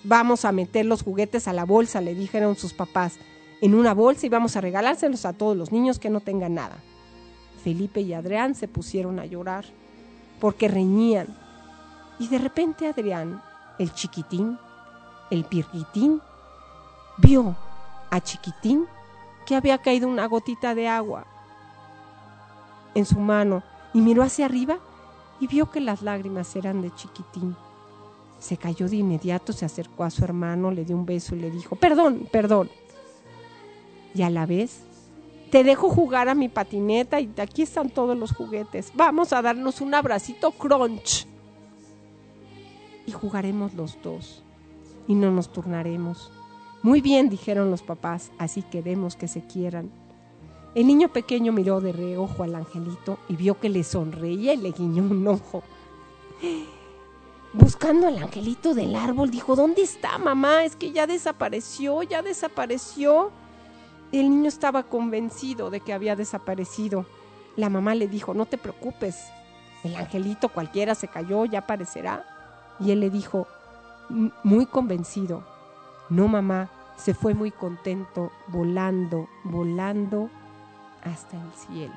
vamos 0.03 0.45
a 0.45 0.51
meter 0.51 0.85
los 0.85 1.03
juguetes 1.03 1.47
a 1.47 1.53
la 1.53 1.65
bolsa, 1.65 2.01
le 2.01 2.15
dijeron 2.15 2.55
sus 2.55 2.73
papás 2.73 3.17
en 3.61 3.75
una 3.75 3.93
bolsa 3.93 4.25
y 4.25 4.29
vamos 4.29 4.55
a 4.55 4.61
regalárselos 4.61 5.25
a 5.25 5.33
todos 5.33 5.55
los 5.55 5.71
niños 5.71 5.99
que 5.99 6.09
no 6.09 6.21
tengan 6.21 6.55
nada. 6.55 6.77
Felipe 7.63 8.01
y 8.01 8.13
Adrián 8.13 8.55
se 8.55 8.67
pusieron 8.67 9.19
a 9.19 9.25
llorar 9.25 9.65
porque 10.39 10.67
reñían. 10.67 11.27
Y 12.19 12.27
de 12.27 12.37
repente 12.37 12.87
Adrián, 12.87 13.41
el 13.77 13.93
chiquitín, 13.93 14.57
el 15.29 15.43
pirquitín, 15.43 16.21
vio 17.17 17.55
a 18.09 18.21
chiquitín 18.21 18.85
que 19.45 19.55
había 19.55 19.77
caído 19.79 20.07
una 20.07 20.25
gotita 20.25 20.75
de 20.75 20.87
agua 20.87 21.25
en 22.95 23.05
su 23.05 23.19
mano 23.19 23.63
y 23.93 24.01
miró 24.01 24.23
hacia 24.23 24.45
arriba 24.45 24.79
y 25.39 25.47
vio 25.47 25.69
que 25.71 25.81
las 25.81 26.01
lágrimas 26.01 26.55
eran 26.55 26.81
de 26.81 26.93
chiquitín. 26.95 27.55
Se 28.39 28.57
cayó 28.57 28.87
de 28.87 28.97
inmediato, 28.97 29.53
se 29.53 29.65
acercó 29.65 30.03
a 30.03 30.09
su 30.09 30.23
hermano, 30.23 30.71
le 30.71 30.85
dio 30.85 30.95
un 30.95 31.05
beso 31.05 31.35
y 31.35 31.39
le 31.39 31.51
dijo, 31.51 31.75
perdón, 31.75 32.27
perdón 32.31 32.69
y 34.13 34.21
a 34.23 34.29
la 34.29 34.45
vez 34.45 34.81
te 35.51 35.63
dejo 35.63 35.89
jugar 35.89 36.29
a 36.29 36.35
mi 36.35 36.47
patineta 36.47 37.19
y 37.19 37.31
aquí 37.37 37.63
están 37.63 37.89
todos 37.89 38.17
los 38.17 38.33
juguetes. 38.33 38.91
Vamos 38.95 39.33
a 39.33 39.41
darnos 39.41 39.81
un 39.81 39.95
abracito 39.95 40.51
crunch. 40.51 41.25
y 43.07 43.11
jugaremos 43.11 43.73
los 43.73 43.99
dos. 44.03 44.43
Y 45.07 45.15
no 45.15 45.31
nos 45.31 45.51
turnaremos. 45.51 46.31
Muy 46.83 47.01
bien, 47.01 47.29
dijeron 47.29 47.71
los 47.71 47.81
papás, 47.81 48.31
así 48.37 48.61
queremos 48.61 49.15
que 49.15 49.27
se 49.27 49.41
quieran. 49.41 49.89
El 50.75 50.85
niño 50.85 51.11
pequeño 51.11 51.51
miró 51.51 51.81
de 51.81 51.93
reojo 51.93 52.43
al 52.43 52.53
angelito 52.53 53.17
y 53.27 53.35
vio 53.35 53.59
que 53.59 53.69
le 53.69 53.83
sonreía 53.83 54.53
y 54.53 54.57
le 54.57 54.71
guiñó 54.71 55.01
un 55.01 55.27
ojo. 55.27 55.63
Buscando 57.51 58.07
al 58.07 58.17
angelito 58.17 58.75
del 58.75 58.95
árbol, 58.95 59.31
dijo, 59.31 59.55
¿dónde 59.55 59.81
está 59.81 60.17
mamá? 60.19 60.63
Es 60.63 60.75
que 60.75 60.91
ya 60.91 61.07
desapareció, 61.07 62.03
ya 62.03 62.21
desapareció. 62.21 63.31
El 64.11 64.29
niño 64.29 64.47
estaba 64.47 64.83
convencido 64.83 65.71
de 65.71 65.79
que 65.79 65.93
había 65.93 66.15
desaparecido. 66.15 67.05
La 67.55 67.69
mamá 67.69 67.95
le 67.95 68.07
dijo, 68.07 68.35
no 68.35 68.45
te 68.45 68.59
preocupes, 68.59 69.31
el 69.83 69.95
angelito 69.95 70.49
cualquiera 70.49 70.93
se 70.93 71.07
cayó, 71.07 71.45
ya 71.45 71.59
aparecerá. 71.59 72.23
Y 72.79 72.91
él 72.91 72.99
le 72.99 73.09
dijo, 73.09 73.47
muy 74.43 74.65
convencido, 74.67 75.43
no 76.09 76.27
mamá, 76.27 76.69
se 76.97 77.13
fue 77.13 77.33
muy 77.33 77.49
contento, 77.49 78.31
volando, 78.47 79.27
volando 79.43 80.29
hasta 81.03 81.37
el 81.37 81.51
cielo. 81.53 81.95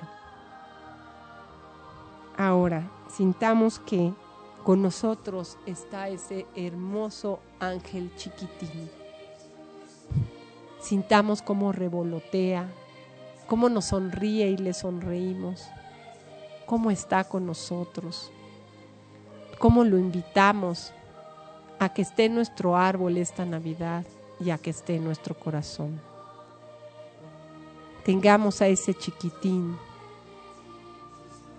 Ahora, 2.39 2.89
sintamos 3.09 3.79
que 3.79 4.15
con 4.65 4.81
nosotros 4.81 5.59
está 5.67 6.09
ese 6.09 6.47
hermoso 6.55 7.41
ángel 7.59 8.15
chiquitín. 8.17 8.91
Sintamos 10.81 11.43
cómo 11.43 11.73
revolotea, 11.73 12.69
cómo 13.47 13.69
nos 13.69 13.87
sonríe 13.87 14.51
y 14.51 14.57
le 14.57 14.73
sonreímos, 14.73 15.67
cómo 16.67 16.91
está 16.91 17.25
con 17.25 17.47
nosotros, 17.47 18.31
cómo 19.59 19.85
lo 19.85 19.99
invitamos 19.99 20.93
a 21.79 21.93
que 21.93 22.03
esté 22.03 22.27
en 22.27 22.37
nuestro 22.37 22.77
árbol 22.77 23.17
esta 23.17 23.45
Navidad 23.45 24.05
y 24.39 24.51
a 24.51 24.59
que 24.59 24.71
esté 24.71 24.97
en 24.97 25.05
nuestro 25.05 25.35
corazón. 25.35 26.01
Tengamos 28.05 28.63
a 28.63 28.69
ese 28.69 28.95
chiquitín 28.95 29.77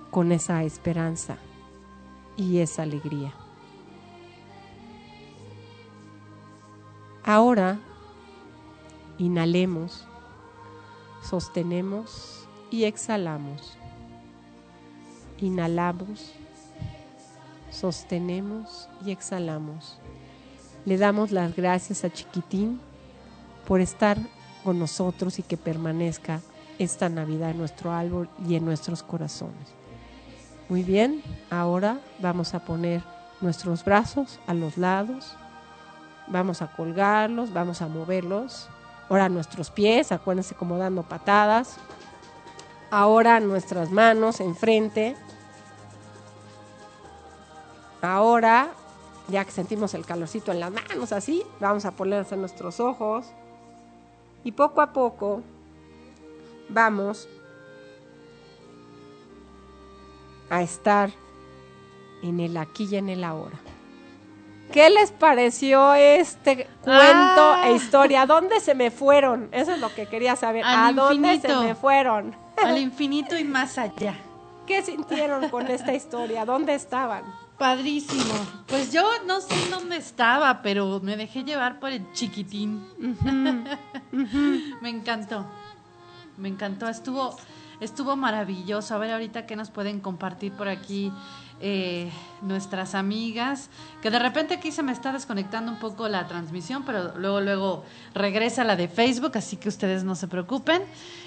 con 0.09 0.31
esa 0.31 0.63
esperanza 0.63 1.37
y 2.37 2.59
esa 2.59 2.83
alegría. 2.83 3.33
Ahora 7.23 7.79
inhalemos, 9.17 10.05
sostenemos 11.21 12.47
y 12.69 12.83
exhalamos. 12.83 13.77
Inhalamos, 15.39 16.33
sostenemos 17.71 18.89
y 19.05 19.11
exhalamos. 19.11 19.99
Le 20.85 20.97
damos 20.97 21.31
las 21.31 21.55
gracias 21.55 22.03
a 22.03 22.11
Chiquitín 22.11 22.81
por 23.67 23.79
estar 23.79 24.17
con 24.63 24.79
nosotros 24.79 25.39
y 25.39 25.43
que 25.43 25.55
permanezca 25.55 26.41
esta 26.77 27.07
Navidad 27.07 27.51
en 27.51 27.57
nuestro 27.59 27.91
árbol 27.91 28.29
y 28.47 28.55
en 28.55 28.65
nuestros 28.65 29.03
corazones. 29.03 29.82
Muy 30.73 30.81
bien, 30.81 31.21
ahora 31.51 31.99
vamos 32.17 32.55
a 32.55 32.65
poner 32.65 33.03
nuestros 33.41 33.85
brazos 33.85 34.39
a 34.47 34.55
los 34.55 34.75
lados, 34.79 35.35
vamos 36.25 36.63
a 36.63 36.75
colgarlos, 36.75 37.53
vamos 37.53 37.83
a 37.83 37.87
moverlos. 37.87 38.69
Ahora 39.07 39.29
nuestros 39.29 39.69
pies, 39.69 40.11
acuérdense 40.11 40.55
como 40.55 40.79
dando 40.79 41.03
patadas. 41.03 41.77
Ahora 42.89 43.39
nuestras 43.39 43.91
manos 43.91 44.39
enfrente. 44.39 45.15
Ahora, 48.01 48.71
ya 49.27 49.45
que 49.45 49.51
sentimos 49.51 49.93
el 49.93 50.07
calorcito 50.07 50.51
en 50.51 50.59
las 50.59 50.71
manos 50.71 51.11
así, 51.11 51.43
vamos 51.59 51.85
a 51.85 51.91
ponerlas 51.91 52.31
en 52.31 52.39
nuestros 52.39 52.79
ojos. 52.79 53.27
Y 54.43 54.53
poco 54.53 54.81
a 54.81 54.91
poco 54.91 55.43
vamos 56.67 57.29
a 60.57 60.61
estar 60.61 61.11
en 62.21 62.39
el 62.39 62.55
aquí 62.57 62.87
y 62.89 62.95
en 62.97 63.09
el 63.09 63.23
ahora. 63.23 63.57
¿Qué 64.71 64.89
les 64.89 65.11
pareció 65.11 65.93
este 65.93 66.67
cuento 66.81 67.53
Ah. 67.53 67.63
e 67.67 67.73
historia? 67.75 68.23
¿A 68.23 68.25
dónde 68.25 68.59
se 68.59 68.73
me 68.73 68.89
fueron? 68.91 69.49
Eso 69.51 69.73
es 69.73 69.79
lo 69.79 69.93
que 69.93 70.07
quería 70.07 70.35
saber. 70.35 70.63
Al 70.65 70.97
¿A 70.97 71.03
dónde 71.03 71.39
se 71.39 71.55
me 71.55 71.75
fueron? 71.75 72.35
Al 72.63 72.77
infinito 72.77 73.37
y 73.37 73.43
más 73.43 73.77
allá. 73.77 74.15
¿Qué 74.67 74.81
sintieron 74.81 75.49
con 75.49 75.67
esta 75.67 75.93
historia? 75.93 76.45
¿Dónde 76.45 76.73
estaban? 76.73 77.23
Padrísimo. 77.57 78.33
Pues 78.67 78.91
yo 78.91 79.03
no 79.27 79.41
sé 79.41 79.53
en 79.65 79.71
dónde 79.71 79.97
estaba, 79.97 80.61
pero 80.63 80.99
me 81.03 81.17
dejé 81.17 81.43
llevar 81.43 81.79
por 81.79 81.91
el 81.91 82.11
chiquitín. 82.13 82.83
me 84.81 84.89
encantó. 84.89 85.45
Me 86.37 86.49
encantó. 86.49 86.87
Estuvo, 86.87 87.37
estuvo 87.83 88.15
maravilloso. 88.15 88.95
A 88.95 88.97
ver 88.97 89.11
ahorita 89.11 89.45
qué 89.45 89.55
nos 89.55 89.69
pueden 89.69 89.99
compartir 89.99 90.51
por 90.53 90.67
aquí 90.67 91.11
eh, 91.59 92.09
nuestras 92.41 92.95
amigas. 92.95 93.69
Que 94.01 94.11
de 94.11 94.19
repente 94.19 94.55
aquí 94.55 94.71
se 94.71 94.83
me 94.83 94.91
está 94.91 95.11
desconectando 95.11 95.71
un 95.71 95.79
poco 95.79 96.07
la 96.09 96.27
transmisión, 96.27 96.83
pero 96.83 97.17
luego, 97.17 97.41
luego 97.41 97.85
regresa 98.13 98.63
la 98.63 98.75
de 98.75 98.87
Facebook, 98.87 99.31
así 99.35 99.57
que 99.57 99.69
ustedes 99.69 100.03
no 100.03 100.15
se 100.15 100.27
preocupen. 100.27 100.81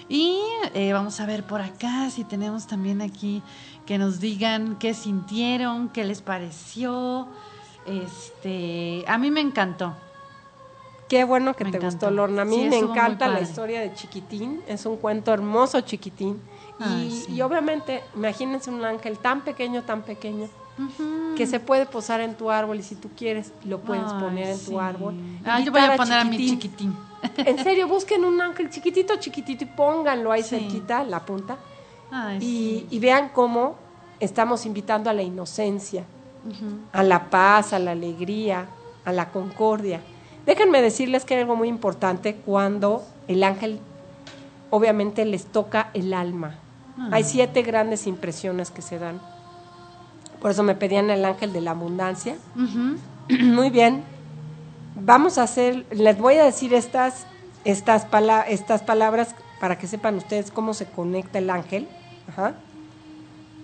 Y 0.09 0.41
eh, 0.75 0.93
vamos 0.93 1.21
a 1.21 1.27
ver 1.27 1.45
por 1.45 1.61
acá 1.61 2.11
si 2.11 2.25
tenemos 2.25 2.67
también 2.67 3.03
aquí 3.03 3.43
que 3.87 3.99
nos 3.99 4.21
digan 4.21 4.77
qué 4.77 4.95
sintieron, 4.95 5.89
qué 5.89 6.05
les 6.05 6.23
pareció. 6.23 7.29
Este, 7.87 9.05
a 9.07 9.19
mí 9.19 9.31
me 9.31 9.41
encantó. 9.41 9.95
Qué 11.09 11.25
bueno 11.25 11.55
que 11.55 11.65
Me 11.65 11.71
te 11.73 11.79
gustó, 11.79 12.11
Lorna. 12.11 12.43
A 12.43 12.45
mí 12.45 12.57
Sí, 12.65 12.69
me 12.69 12.79
encanta 12.79 13.29
la 13.29 13.41
historia 13.41 13.81
de 13.81 13.95
Chiquitín. 13.95 14.61
Es 14.67 14.87
un 14.87 14.97
cuento 14.97 15.33
hermoso, 15.33 15.81
Chiquitín. 15.83 16.41
Y, 16.81 17.11
sí. 17.11 17.33
y 17.35 17.41
obviamente, 17.43 18.03
imagínense 18.15 18.71
un 18.71 18.85
ángel 18.85 19.19
tan 19.19 19.43
pequeño, 19.43 19.83
tan 19.85 20.03
pequeño, 20.03 20.49
que 21.37 21.47
se 21.47 21.59
puede 21.61 21.87
posar 21.87 22.21
en 22.21 22.35
tu 22.35 22.51
árbol 22.51 22.79
y 22.79 22.83
si 22.83 22.97
tú 22.97 23.09
quieres, 23.17 23.53
lo 23.65 23.79
puedes 23.81 24.05
Ay, 24.13 24.21
poner 24.21 24.49
en 24.49 24.59
sí. 24.59 24.71
tu 24.71 24.81
árbol. 24.81 25.15
Ah, 25.45 25.61
yo 25.61 25.73
voy 25.73 25.81
a 25.81 25.97
poner 25.97 26.19
a 26.19 26.25
mi 26.25 26.37
Chiquitín. 26.37 26.95
En 27.39 27.59
serio, 27.65 27.89
busquen 27.89 28.25
un 28.25 28.41
ángel 28.41 28.69
chiquitito, 28.69 29.17
chiquitito 29.17 29.65
y 29.65 29.67
pónganlo 29.67 30.31
ahí 30.33 30.43
cerquita, 30.43 31.03
la 31.03 31.25
punta. 31.25 31.57
Ay, 32.11 32.37
Y, 32.37 32.41
sí. 32.41 32.87
y 32.91 32.99
vean 32.99 33.31
cómo 33.31 33.77
estamos 34.21 34.67
invitando 34.67 35.09
a 35.09 35.13
la 35.15 35.23
inocencia, 35.23 36.05
a 36.93 37.03
la 37.03 37.31
paz, 37.31 37.73
a 37.73 37.79
la 37.79 37.93
alegría, 37.93 38.67
a 39.05 39.13
la 39.13 39.31
concordia. 39.31 40.01
Déjenme 40.47 40.81
decirles 40.81 41.25
que 41.25 41.35
hay 41.35 41.41
algo 41.43 41.57
muy 41.57 41.69
importante 41.69 42.37
cuando 42.37 43.05
el 43.29 43.43
ángel 43.45 43.81
obviamente 44.71 45.25
les 45.25 45.45
toca 45.47 45.91
el 45.95 46.15
alma. 46.15 46.55
Ah. 46.99 47.09
Hay 47.13 47.25
siete 47.25 47.63
grandes 47.63 48.07
impresiones 48.07 48.71
que 48.71 48.81
se 48.83 48.99
dan. 48.99 49.21
Por 50.41 50.51
eso 50.51 50.63
me 50.63 50.75
pedían 50.75 51.11
el 51.11 51.25
ángel 51.25 51.53
de 51.53 51.61
la 51.61 51.73
abundancia. 51.73 52.37
Muy 53.41 53.71
bien. 53.71 54.05
Vamos 54.95 55.37
a 55.39 55.43
hacer, 55.43 55.85
les 55.91 56.17
voy 56.19 56.37
a 56.37 56.45
decir 56.45 56.73
estas, 56.75 57.27
estas, 57.65 58.05
pala- 58.07 58.43
estas 58.49 58.83
palabras 58.83 59.35
para 59.61 59.79
que 59.79 59.87
sepan 59.87 60.15
ustedes 60.17 60.51
cómo 60.51 60.75
se 60.75 60.87
conecta 60.87 61.39
el 61.39 61.51
ángel. 61.51 61.89
Ajá. 62.29 62.55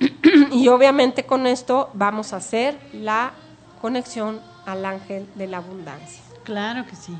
Y 0.51 0.69
obviamente 0.69 1.25
con 1.25 1.47
esto 1.47 1.91
vamos 1.95 2.33
a 2.33 2.37
hacer 2.37 2.79
la 2.93 3.33
conexión 3.81 4.41
al 4.67 4.85
ángel 4.85 5.27
de 5.35 5.47
la 5.47 5.59
abundancia. 5.59 6.22
Claro 6.45 6.87
que 6.87 6.97
sí. 6.97 7.17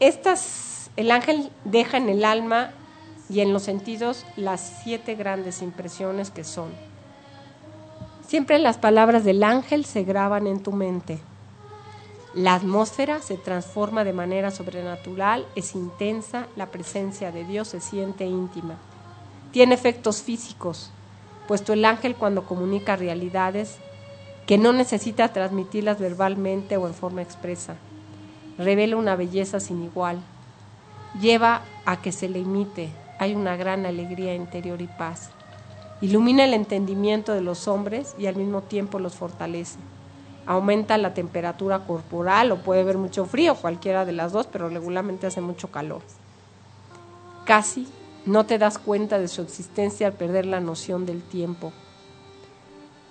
Estas, 0.00 0.90
el 0.96 1.10
ángel 1.10 1.50
deja 1.64 1.96
en 1.96 2.08
el 2.08 2.24
alma 2.24 2.72
y 3.30 3.40
en 3.40 3.52
los 3.52 3.62
sentidos 3.62 4.26
las 4.36 4.80
siete 4.82 5.14
grandes 5.14 5.62
impresiones 5.62 6.30
que 6.30 6.44
son. 6.44 6.70
Siempre 8.26 8.58
las 8.58 8.78
palabras 8.78 9.24
del 9.24 9.42
ángel 9.42 9.84
se 9.84 10.02
graban 10.02 10.46
en 10.46 10.62
tu 10.62 10.72
mente. 10.72 11.20
La 12.34 12.54
atmósfera 12.54 13.20
se 13.20 13.36
transforma 13.36 14.02
de 14.02 14.12
manera 14.12 14.50
sobrenatural, 14.50 15.46
es 15.54 15.74
intensa, 15.74 16.48
la 16.56 16.66
presencia 16.66 17.30
de 17.30 17.44
Dios 17.44 17.68
se 17.68 17.80
siente 17.80 18.26
íntima. 18.26 18.74
Tiene 19.52 19.74
efectos 19.74 20.22
físicos, 20.22 20.90
puesto 21.46 21.72
el 21.72 21.84
ángel 21.84 22.16
cuando 22.16 22.44
comunica 22.44 22.96
realidades 22.96 23.78
que 24.46 24.58
no 24.58 24.72
necesita 24.72 25.32
transmitirlas 25.32 25.98
verbalmente 25.98 26.76
o 26.76 26.86
en 26.86 26.94
forma 26.94 27.22
expresa. 27.22 27.76
Revela 28.58 28.96
una 28.96 29.16
belleza 29.16 29.58
sin 29.58 29.82
igual, 29.82 30.20
lleva 31.20 31.62
a 31.86 32.00
que 32.00 32.12
se 32.12 32.28
le 32.28 32.38
imite, 32.38 32.90
hay 33.18 33.34
una 33.34 33.56
gran 33.56 33.86
alegría 33.86 34.34
interior 34.34 34.80
y 34.80 34.86
paz, 34.86 35.30
ilumina 36.00 36.44
el 36.44 36.54
entendimiento 36.54 37.32
de 37.32 37.40
los 37.40 37.66
hombres 37.66 38.14
y 38.18 38.26
al 38.26 38.36
mismo 38.36 38.62
tiempo 38.62 38.98
los 38.98 39.14
fortalece, 39.14 39.78
aumenta 40.46 40.98
la 40.98 41.14
temperatura 41.14 41.80
corporal 41.80 42.52
o 42.52 42.58
puede 42.58 42.82
haber 42.82 42.98
mucho 42.98 43.24
frío, 43.24 43.54
cualquiera 43.56 44.04
de 44.04 44.12
las 44.12 44.32
dos, 44.32 44.46
pero 44.46 44.68
regularmente 44.68 45.26
hace 45.26 45.40
mucho 45.40 45.68
calor. 45.68 46.02
Casi 47.44 47.88
no 48.26 48.46
te 48.46 48.58
das 48.58 48.78
cuenta 48.78 49.18
de 49.18 49.28
su 49.28 49.42
existencia 49.42 50.06
al 50.06 50.12
perder 50.12 50.46
la 50.46 50.60
noción 50.60 51.06
del 51.06 51.22
tiempo. 51.22 51.72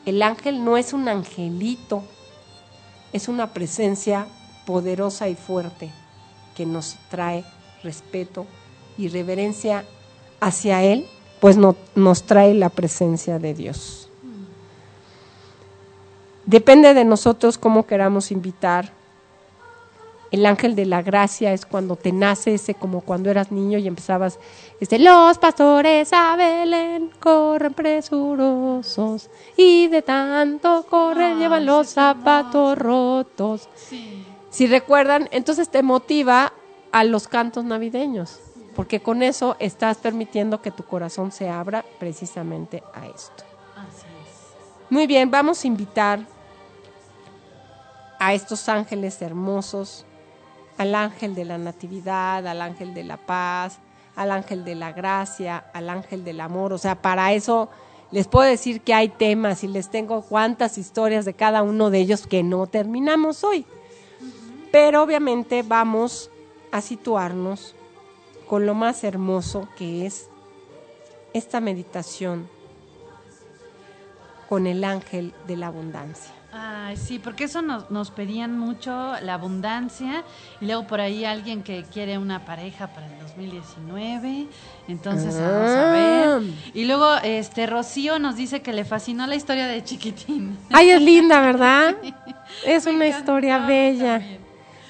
El 0.06 0.22
ángel 0.22 0.64
no 0.66 0.78
es 0.78 0.94
un 0.94 1.08
angelito, 1.08 2.04
es 3.14 3.28
una 3.28 3.54
presencia 3.54 4.28
poderosa 4.66 5.30
y 5.30 5.36
fuerte 5.36 5.92
que 6.56 6.66
nos 6.66 6.98
trae 7.10 7.44
respeto 7.84 8.46
y 8.98 9.08
reverencia 9.08 9.86
hacia 10.40 10.84
Él, 10.84 11.06
pues 11.40 11.58
no- 11.58 11.76
nos 11.96 12.24
trae 12.24 12.54
la 12.54 12.70
presencia 12.70 13.40
de 13.40 13.54
Dios. 13.54 14.10
Depende 16.46 16.94
de 16.94 17.06
nosotros 17.06 17.58
cómo 17.58 17.86
queramos 17.86 18.32
invitar. 18.32 18.92
El 20.34 20.48
ángel 20.48 20.76
de 20.76 20.88
la 20.88 21.04
gracia 21.04 21.54
es 21.54 21.64
cuando 21.64 21.96
te 21.96 22.12
nace 22.12 22.56
ese 22.56 22.74
como 22.74 23.02
cuando 23.02 23.30
eras 23.30 23.52
niño 23.52 23.78
y 23.78 23.88
empezabas, 23.88 24.40
este, 24.80 24.98
los 24.98 25.38
pastores 25.38 26.12
a 26.12 26.36
Belén 26.36 27.12
corren 27.20 27.76
presurosos 27.76 29.30
y 29.56 29.90
de 29.90 30.02
tanto 30.02 30.88
correr 30.90 31.34
Ay, 31.34 31.38
llevan 31.38 31.68
los 31.68 31.90
zapatos 31.90 32.76
rotos. 32.80 33.70
Sí. 33.76 34.26
Si 34.50 34.66
recuerdan, 34.66 35.30
entonces 35.32 35.70
te 35.70 35.84
motiva 35.84 36.52
a 36.92 37.04
los 37.04 37.28
cantos 37.28 37.64
navideños, 37.64 38.40
porque 38.76 39.02
con 39.02 39.22
eso 39.22 39.56
estás 39.60 39.98
permitiendo 39.98 40.64
que 40.64 40.72
tu 40.72 40.82
corazón 40.82 41.32
se 41.32 41.48
abra 41.48 41.86
precisamente 42.00 42.82
a 42.96 43.06
esto. 43.06 43.44
Así 43.76 44.08
es. 44.08 44.90
Muy 44.90 45.06
bien, 45.06 45.30
vamos 45.30 45.64
a 45.64 45.68
invitar 45.68 46.22
a 48.18 48.34
estos 48.34 48.68
ángeles 48.68 49.22
hermosos, 49.22 50.08
al 50.78 50.96
ángel 50.96 51.36
de 51.36 51.46
la 51.46 51.58
natividad, 51.58 52.46
al 52.48 52.62
ángel 52.62 52.94
de 52.94 53.04
la 53.04 53.18
paz, 53.18 53.80
al 54.16 54.32
ángel 54.32 54.66
de 54.66 54.76
la 54.76 54.92
gracia, 54.92 55.66
al 55.74 55.90
ángel 55.90 56.24
del 56.24 56.42
amor. 56.42 56.74
O 56.74 56.78
sea, 56.78 57.02
para 57.02 57.34
eso 57.34 57.70
les 58.12 58.28
puedo 58.28 58.48
decir 58.48 58.82
que 58.82 58.94
hay 58.94 59.10
temas 59.10 59.64
y 59.64 59.68
les 59.68 59.90
tengo 59.90 60.22
cuantas 60.22 60.78
historias 60.78 61.26
de 61.26 61.34
cada 61.34 61.64
uno 61.64 61.90
de 61.90 62.00
ellos 62.00 62.28
que 62.28 62.44
no 62.44 62.68
terminamos 62.68 63.44
hoy. 63.44 63.66
Pero 64.72 65.04
obviamente 65.04 65.64
vamos 65.64 66.30
a 66.72 66.82
situarnos 66.82 67.76
con 68.48 68.66
lo 68.66 68.74
más 68.74 69.04
hermoso 69.04 69.68
que 69.78 70.06
es 70.06 70.30
esta 71.34 71.60
meditación 71.60 72.48
con 74.54 74.68
el 74.68 74.84
ángel 74.84 75.34
de 75.48 75.58
la 75.58 75.66
abundancia. 75.66 76.32
Ay, 76.52 76.96
sí, 76.96 77.18
porque 77.18 77.46
eso 77.46 77.64
nos, 77.64 77.90
nos 77.90 78.12
pedían 78.12 78.56
mucho, 78.56 78.92
la 79.24 79.34
abundancia, 79.34 80.24
y 80.62 80.66
luego 80.68 80.86
por 80.86 81.02
ahí 81.02 81.26
alguien 81.26 81.64
que 81.64 81.84
quiere 81.92 82.20
una 82.20 82.46
pareja 82.46 82.86
para 82.86 83.08
el 83.08 83.18
2019, 83.18 84.46
entonces 84.90 85.34
vamos 85.42 85.70
a 85.72 85.90
Ah. 85.90 85.92
ver. 85.92 86.42
Y 86.76 86.86
luego 86.86 87.16
este 87.24 87.66
Rocío 87.66 88.20
nos 88.20 88.36
dice 88.36 88.62
que 88.62 88.74
le 88.74 88.86
fascinó 88.86 89.26
la 89.26 89.34
historia 89.34 89.66
de 89.66 89.84
Chiquitín. 89.84 90.56
Ay, 90.72 90.92
es 90.92 91.02
linda, 91.02 91.42
¿verdad? 91.42 91.96
Es 92.64 92.86
Me 92.86 92.92
una 92.94 93.06
encantó 93.08 93.22
historia 93.40 93.58
bella. 93.66 94.20
también. 94.20 94.40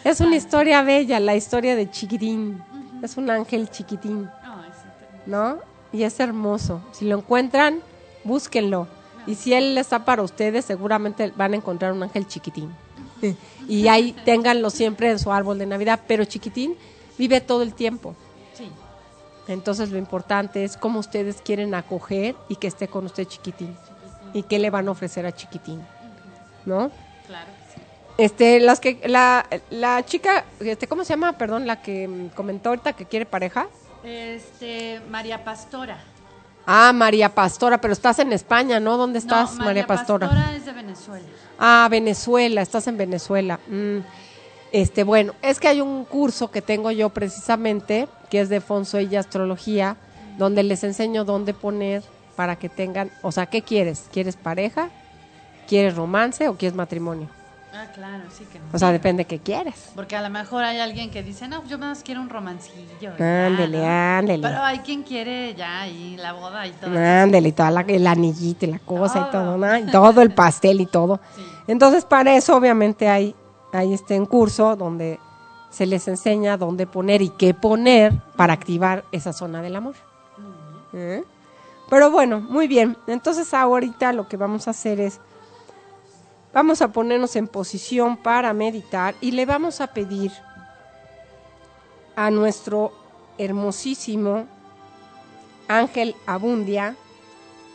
Es 0.03 0.19
una 0.19 0.35
historia 0.35 0.81
bella, 0.81 1.21
la 1.21 1.35
historia 1.37 1.77
de 1.77 1.89
Chiquitín. 1.89 2.61
Es 3.01 3.15
un 3.15 3.29
ángel 3.29 3.69
chiquitín, 3.69 4.29
¿no? 5.25 5.59
Y 5.93 6.03
es 6.03 6.19
hermoso. 6.19 6.81
Si 6.91 7.05
lo 7.05 7.17
encuentran, 7.19 7.79
búsquenlo. 8.25 8.87
Y 9.25 9.35
si 9.35 9.53
él 9.53 9.77
está 9.77 10.03
para 10.05 10.21
ustedes, 10.21 10.65
seguramente 10.65 11.31
van 11.35 11.53
a 11.53 11.55
encontrar 11.55 11.93
un 11.93 12.03
ángel 12.03 12.27
chiquitín. 12.27 12.71
Y 13.67 13.87
ahí 13.87 14.13
ténganlo 14.25 14.69
siempre 14.69 15.09
en 15.09 15.17
su 15.19 15.31
árbol 15.31 15.57
de 15.57 15.65
Navidad. 15.65 16.01
Pero 16.07 16.25
chiquitín 16.25 16.75
vive 17.17 17.39
todo 17.41 17.63
el 17.63 17.73
tiempo. 17.73 18.15
sí. 18.53 18.69
Entonces 19.47 19.91
lo 19.91 19.97
importante 19.97 20.63
es 20.63 20.77
cómo 20.77 20.99
ustedes 20.99 21.41
quieren 21.41 21.75
acoger 21.75 22.35
y 22.47 22.55
que 22.55 22.67
esté 22.67 22.87
con 22.87 23.05
usted 23.05 23.25
chiquitín. 23.25 23.75
Y 24.33 24.43
qué 24.43 24.57
le 24.57 24.69
van 24.69 24.87
a 24.87 24.91
ofrecer 24.91 25.25
a 25.25 25.31
chiquitín. 25.33 25.81
¿No? 26.65 26.91
Claro 27.27 27.51
que 27.51 27.75
sí. 27.75 27.81
Este, 28.17 28.59
las 28.59 28.79
que, 28.79 29.01
la, 29.05 29.45
la 29.69 30.05
chica, 30.05 30.45
este, 30.59 30.87
¿cómo 30.87 31.03
se 31.03 31.09
llama? 31.09 31.33
Perdón, 31.33 31.67
la 31.67 31.81
que 31.81 32.29
comentó 32.35 32.69
ahorita 32.69 32.93
que 32.93 33.05
quiere 33.05 33.25
pareja. 33.25 33.67
Este, 34.03 35.01
María 35.09 35.43
Pastora. 35.43 36.01
Ah, 36.65 36.91
María 36.93 37.29
Pastora, 37.33 37.79
pero 37.79 37.93
estás 37.93 38.19
en 38.19 38.31
España, 38.31 38.79
¿no? 38.79 38.97
¿Dónde 38.97 39.19
estás, 39.19 39.57
no, 39.57 39.65
María 39.65 39.85
Pastora? 39.85 40.27
Pastora 40.27 40.55
es 40.55 40.65
de 40.65 40.73
Venezuela. 40.73 41.25
Ah, 41.59 41.87
Venezuela, 41.91 42.61
estás 42.61 42.87
en 42.87 42.97
Venezuela. 42.97 43.59
Mm. 43.67 43.99
Este, 44.71 45.03
bueno, 45.03 45.33
es 45.41 45.59
que 45.59 45.67
hay 45.67 45.81
un 45.81 46.05
curso 46.05 46.49
que 46.49 46.61
tengo 46.61 46.89
yo 46.91 47.09
precisamente, 47.09 48.07
que 48.29 48.41
es 48.41 48.49
de 48.49 48.59
Fonso 48.59 48.99
y 48.99 49.15
Astrología, 49.15 49.97
donde 50.37 50.63
les 50.63 50.83
enseño 50.83 51.25
dónde 51.25 51.53
poner 51.53 52.03
para 52.35 52.55
que 52.55 52.69
tengan, 52.69 53.11
o 53.21 53.31
sea, 53.31 53.45
¿qué 53.45 53.61
quieres? 53.61 54.09
¿Quieres 54.11 54.35
pareja? 54.35 54.89
¿Quieres 55.67 55.95
romance 55.95 56.47
o 56.47 56.57
quieres 56.57 56.75
matrimonio? 56.75 57.29
Ah, 57.75 57.87
claro, 57.91 58.23
sí 58.31 58.45
que 58.45 58.59
no. 58.59 58.65
O 58.71 58.77
sea, 58.77 58.91
depende 58.91 59.25
qué 59.25 59.39
quieres. 59.39 59.91
Porque 59.95 60.15
a 60.15 60.21
lo 60.21 60.29
mejor 60.29 60.63
hay 60.63 60.79
alguien 60.79 61.09
que 61.09 61.23
dice, 61.23 61.47
no, 61.47 61.65
yo 61.65 61.79
más 61.79 62.03
quiero 62.03 62.21
un 62.21 62.29
romancillo. 62.29 63.13
Ándele, 63.19 63.79
¿no? 63.79 63.87
ándele. 63.87 64.47
Pero 64.47 64.61
hay 64.63 64.79
quien 64.79 65.01
quiere 65.01 65.55
ya 65.55 65.87
y 65.87 66.15
la 66.17 66.33
boda 66.33 66.67
y 66.67 66.71
todo. 66.73 66.91
Ándele, 66.95 67.49
y 67.49 67.51
toda 67.51 67.71
la, 67.71 67.81
el 67.81 68.05
anillito 68.05 68.65
y 68.65 68.71
la 68.71 68.79
cosa 68.79 69.19
y 69.27 69.31
Todo. 69.31 69.43
todo, 69.43 69.57
¿no? 69.57 69.77
Y 69.77 69.85
todo 69.87 70.21
el 70.21 70.31
pastel 70.35 70.81
y 70.81 70.85
todo. 70.85 71.19
Sí. 71.35 71.43
Entonces, 71.67 72.05
para 72.05 72.35
eso, 72.35 72.55
obviamente, 72.55 73.09
hay, 73.09 73.35
hay 73.71 73.93
este 73.93 74.19
un 74.19 74.27
curso 74.27 74.75
donde 74.75 75.19
se 75.71 75.87
les 75.87 76.07
enseña 76.07 76.57
dónde 76.57 76.85
poner 76.85 77.23
y 77.23 77.29
qué 77.29 77.55
poner 77.55 78.13
para 78.35 78.53
activar 78.53 79.03
esa 79.11 79.33
zona 79.33 79.63
del 79.63 79.75
amor. 79.75 79.95
¿Eh? 80.93 81.23
Pero 81.89 82.11
bueno, 82.11 82.39
muy 82.39 82.67
bien. 82.67 82.95
Entonces, 83.07 83.51
ahorita 83.51 84.13
lo 84.13 84.27
que 84.27 84.37
vamos 84.37 84.67
a 84.67 84.71
hacer 84.71 84.99
es, 84.99 85.19
vamos 86.53 86.81
a 86.81 86.89
ponernos 86.89 87.35
en 87.35 87.47
posición 87.47 88.15
para 88.15 88.53
meditar 88.53 89.15
y 89.19 89.31
le 89.31 89.45
vamos 89.45 89.81
a 89.81 89.87
pedir 89.87 90.31
a 92.15 92.29
nuestro 92.29 92.93
hermosísimo 93.37 94.45
Ángel 95.67 96.15
Abundia. 96.25 96.95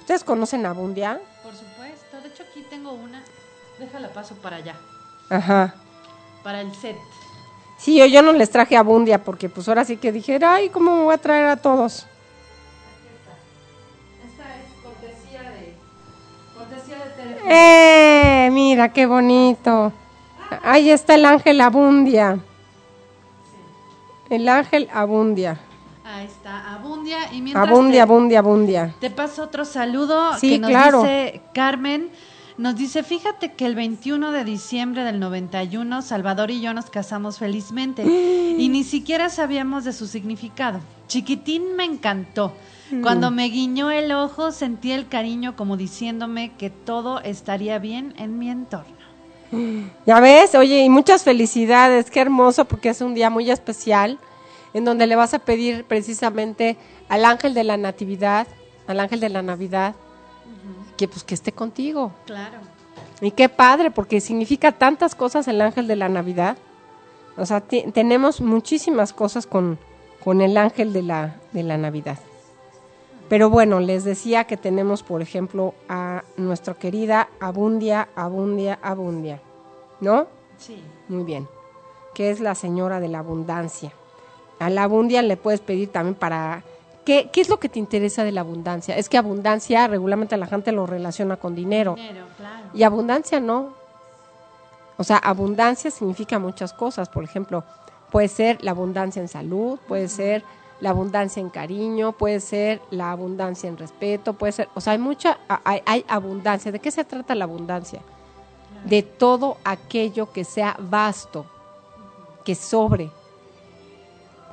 ¿Ustedes 0.00 0.22
conocen 0.24 0.64
a 0.64 0.70
Abundia? 0.70 1.20
Por 1.42 1.52
supuesto. 1.52 2.20
De 2.22 2.28
hecho, 2.28 2.44
aquí 2.48 2.64
tengo 2.70 2.92
una. 2.92 3.22
Déjala 3.78 4.08
paso 4.12 4.34
para 4.36 4.56
allá. 4.56 4.76
Ajá. 5.28 5.74
Para 6.42 6.60
el 6.60 6.72
set. 6.74 6.96
Sí, 7.78 7.96
yo, 7.98 8.06
yo 8.06 8.22
no 8.22 8.32
les 8.32 8.50
traje 8.50 8.76
Abundia 8.76 9.22
porque 9.22 9.48
pues 9.48 9.68
ahora 9.68 9.84
sí 9.84 9.96
que 9.96 10.12
dije, 10.12 10.38
ay, 10.44 10.68
¿cómo 10.68 10.96
me 10.96 11.02
voy 11.02 11.14
a 11.14 11.18
traer 11.18 11.46
a 11.46 11.56
todos? 11.56 12.06
¡Eh! 17.48 18.48
Mira, 18.52 18.92
qué 18.92 19.06
bonito. 19.06 19.92
Ahí 20.62 20.90
está 20.90 21.14
el 21.14 21.24
ángel 21.24 21.60
Abundia. 21.60 22.38
El 24.30 24.48
ángel 24.48 24.88
Abundia. 24.92 25.58
Ahí 26.04 26.26
está, 26.26 26.74
Abundia. 26.74 27.32
Y 27.32 27.40
mientras 27.42 27.68
Abundia, 27.68 27.98
te, 27.98 28.00
Abundia, 28.10 28.38
Abundia. 28.40 28.94
te 29.00 29.10
paso 29.10 29.42
otro 29.42 29.64
saludo 29.64 30.36
Sí, 30.38 30.52
que 30.52 30.58
nos 30.58 30.70
claro. 30.70 31.02
dice 31.02 31.40
Carmen. 31.54 32.10
Nos 32.56 32.74
dice, 32.74 33.04
fíjate 33.04 33.52
que 33.52 33.66
el 33.66 33.76
21 33.76 34.32
de 34.32 34.42
diciembre 34.42 35.04
del 35.04 35.20
91 35.20 36.02
Salvador 36.02 36.50
y 36.50 36.60
yo 36.60 36.74
nos 36.74 36.90
casamos 36.90 37.38
felizmente 37.38 38.02
y 38.04 38.68
ni 38.68 38.82
siquiera 38.82 39.28
sabíamos 39.28 39.84
de 39.84 39.92
su 39.92 40.08
significado. 40.08 40.80
Chiquitín 41.06 41.76
me 41.76 41.84
encantó. 41.84 42.52
Mm. 42.90 43.02
Cuando 43.02 43.30
me 43.30 43.48
guiñó 43.48 43.90
el 43.90 44.12
ojo 44.12 44.52
sentí 44.52 44.92
el 44.92 45.08
cariño 45.08 45.56
como 45.56 45.76
diciéndome 45.76 46.52
que 46.56 46.70
todo 46.70 47.20
estaría 47.20 47.78
bien 47.78 48.14
en 48.16 48.38
mi 48.38 48.50
entorno. 48.50 48.96
Ya 50.04 50.20
ves, 50.20 50.54
oye, 50.54 50.84
y 50.84 50.90
muchas 50.90 51.22
felicidades, 51.22 52.10
qué 52.10 52.20
hermoso 52.20 52.66
porque 52.66 52.90
es 52.90 53.00
un 53.00 53.14
día 53.14 53.30
muy 53.30 53.50
especial 53.50 54.18
en 54.74 54.84
donde 54.84 55.06
le 55.06 55.16
vas 55.16 55.32
a 55.32 55.38
pedir 55.38 55.84
precisamente 55.84 56.76
al 57.08 57.24
ángel 57.24 57.54
de 57.54 57.64
la 57.64 57.78
natividad, 57.78 58.46
al 58.86 59.00
ángel 59.00 59.20
de 59.20 59.30
la 59.30 59.42
Navidad, 59.42 59.94
que 60.98 61.08
pues 61.08 61.24
que 61.24 61.34
esté 61.34 61.52
contigo. 61.52 62.12
Claro. 62.26 62.58
Y 63.20 63.30
qué 63.30 63.48
padre, 63.48 63.90
porque 63.90 64.20
significa 64.20 64.72
tantas 64.72 65.14
cosas 65.14 65.48
el 65.48 65.60
ángel 65.60 65.86
de 65.86 65.96
la 65.96 66.08
Navidad. 66.08 66.56
O 67.36 67.46
sea, 67.46 67.60
tenemos 67.60 68.40
muchísimas 68.40 69.12
cosas 69.12 69.46
con, 69.46 69.78
con 70.22 70.40
el 70.40 70.56
ángel 70.56 70.92
de 70.92 71.02
la, 71.02 71.36
de 71.52 71.62
la 71.62 71.78
Navidad. 71.78 72.18
Pero 73.28 73.50
bueno, 73.50 73.80
les 73.80 74.04
decía 74.04 74.44
que 74.44 74.56
tenemos, 74.56 75.02
por 75.02 75.20
ejemplo, 75.20 75.74
a 75.88 76.24
nuestra 76.36 76.74
querida 76.74 77.28
Abundia, 77.40 78.08
Abundia, 78.16 78.78
Abundia. 78.82 79.40
¿No? 80.00 80.26
Sí. 80.56 80.82
Muy 81.08 81.24
bien. 81.24 81.46
Que 82.14 82.30
es 82.30 82.40
la 82.40 82.54
señora 82.54 83.00
de 83.00 83.08
la 83.08 83.18
abundancia. 83.18 83.92
A 84.58 84.70
la 84.70 84.84
abundia 84.84 85.22
le 85.22 85.36
puedes 85.36 85.60
pedir 85.60 85.90
también 85.92 86.14
para... 86.14 86.62
¿Qué, 87.04 87.30
¿Qué 87.32 87.40
es 87.40 87.48
lo 87.48 87.58
que 87.58 87.68
te 87.68 87.78
interesa 87.78 88.24
de 88.24 88.32
la 88.32 88.40
abundancia? 88.40 88.96
Es 88.96 89.08
que 89.08 89.16
abundancia 89.18 89.86
regularmente 89.86 90.36
la 90.36 90.46
gente 90.46 90.72
lo 90.72 90.86
relaciona 90.86 91.36
con 91.36 91.54
dinero. 91.54 91.94
Dinero, 91.94 92.26
claro. 92.36 92.66
Y 92.74 92.82
abundancia 92.82 93.40
no. 93.40 93.72
O 94.96 95.04
sea, 95.04 95.16
abundancia 95.16 95.90
significa 95.90 96.38
muchas 96.38 96.72
cosas. 96.72 97.08
Por 97.08 97.24
ejemplo, 97.24 97.64
puede 98.10 98.28
ser 98.28 98.62
la 98.62 98.72
abundancia 98.72 99.22
en 99.22 99.28
salud, 99.28 99.78
puede 99.86 100.08
ser 100.08 100.44
la 100.80 100.90
abundancia 100.90 101.40
en 101.40 101.50
cariño, 101.50 102.12
puede 102.12 102.40
ser 102.40 102.80
la 102.90 103.10
abundancia 103.10 103.68
en 103.68 103.76
respeto, 103.76 104.34
puede 104.34 104.52
ser, 104.52 104.68
o 104.74 104.80
sea, 104.80 104.92
hay 104.92 104.98
mucha, 104.98 105.38
hay, 105.64 105.82
hay 105.86 106.04
abundancia. 106.08 106.70
¿De 106.70 106.78
qué 106.78 106.90
se 106.90 107.04
trata 107.04 107.34
la 107.34 107.44
abundancia? 107.44 108.00
De 108.84 109.02
todo 109.02 109.56
aquello 109.64 110.32
que 110.32 110.44
sea 110.44 110.76
vasto, 110.78 111.46
que 112.44 112.54
sobre, 112.54 113.10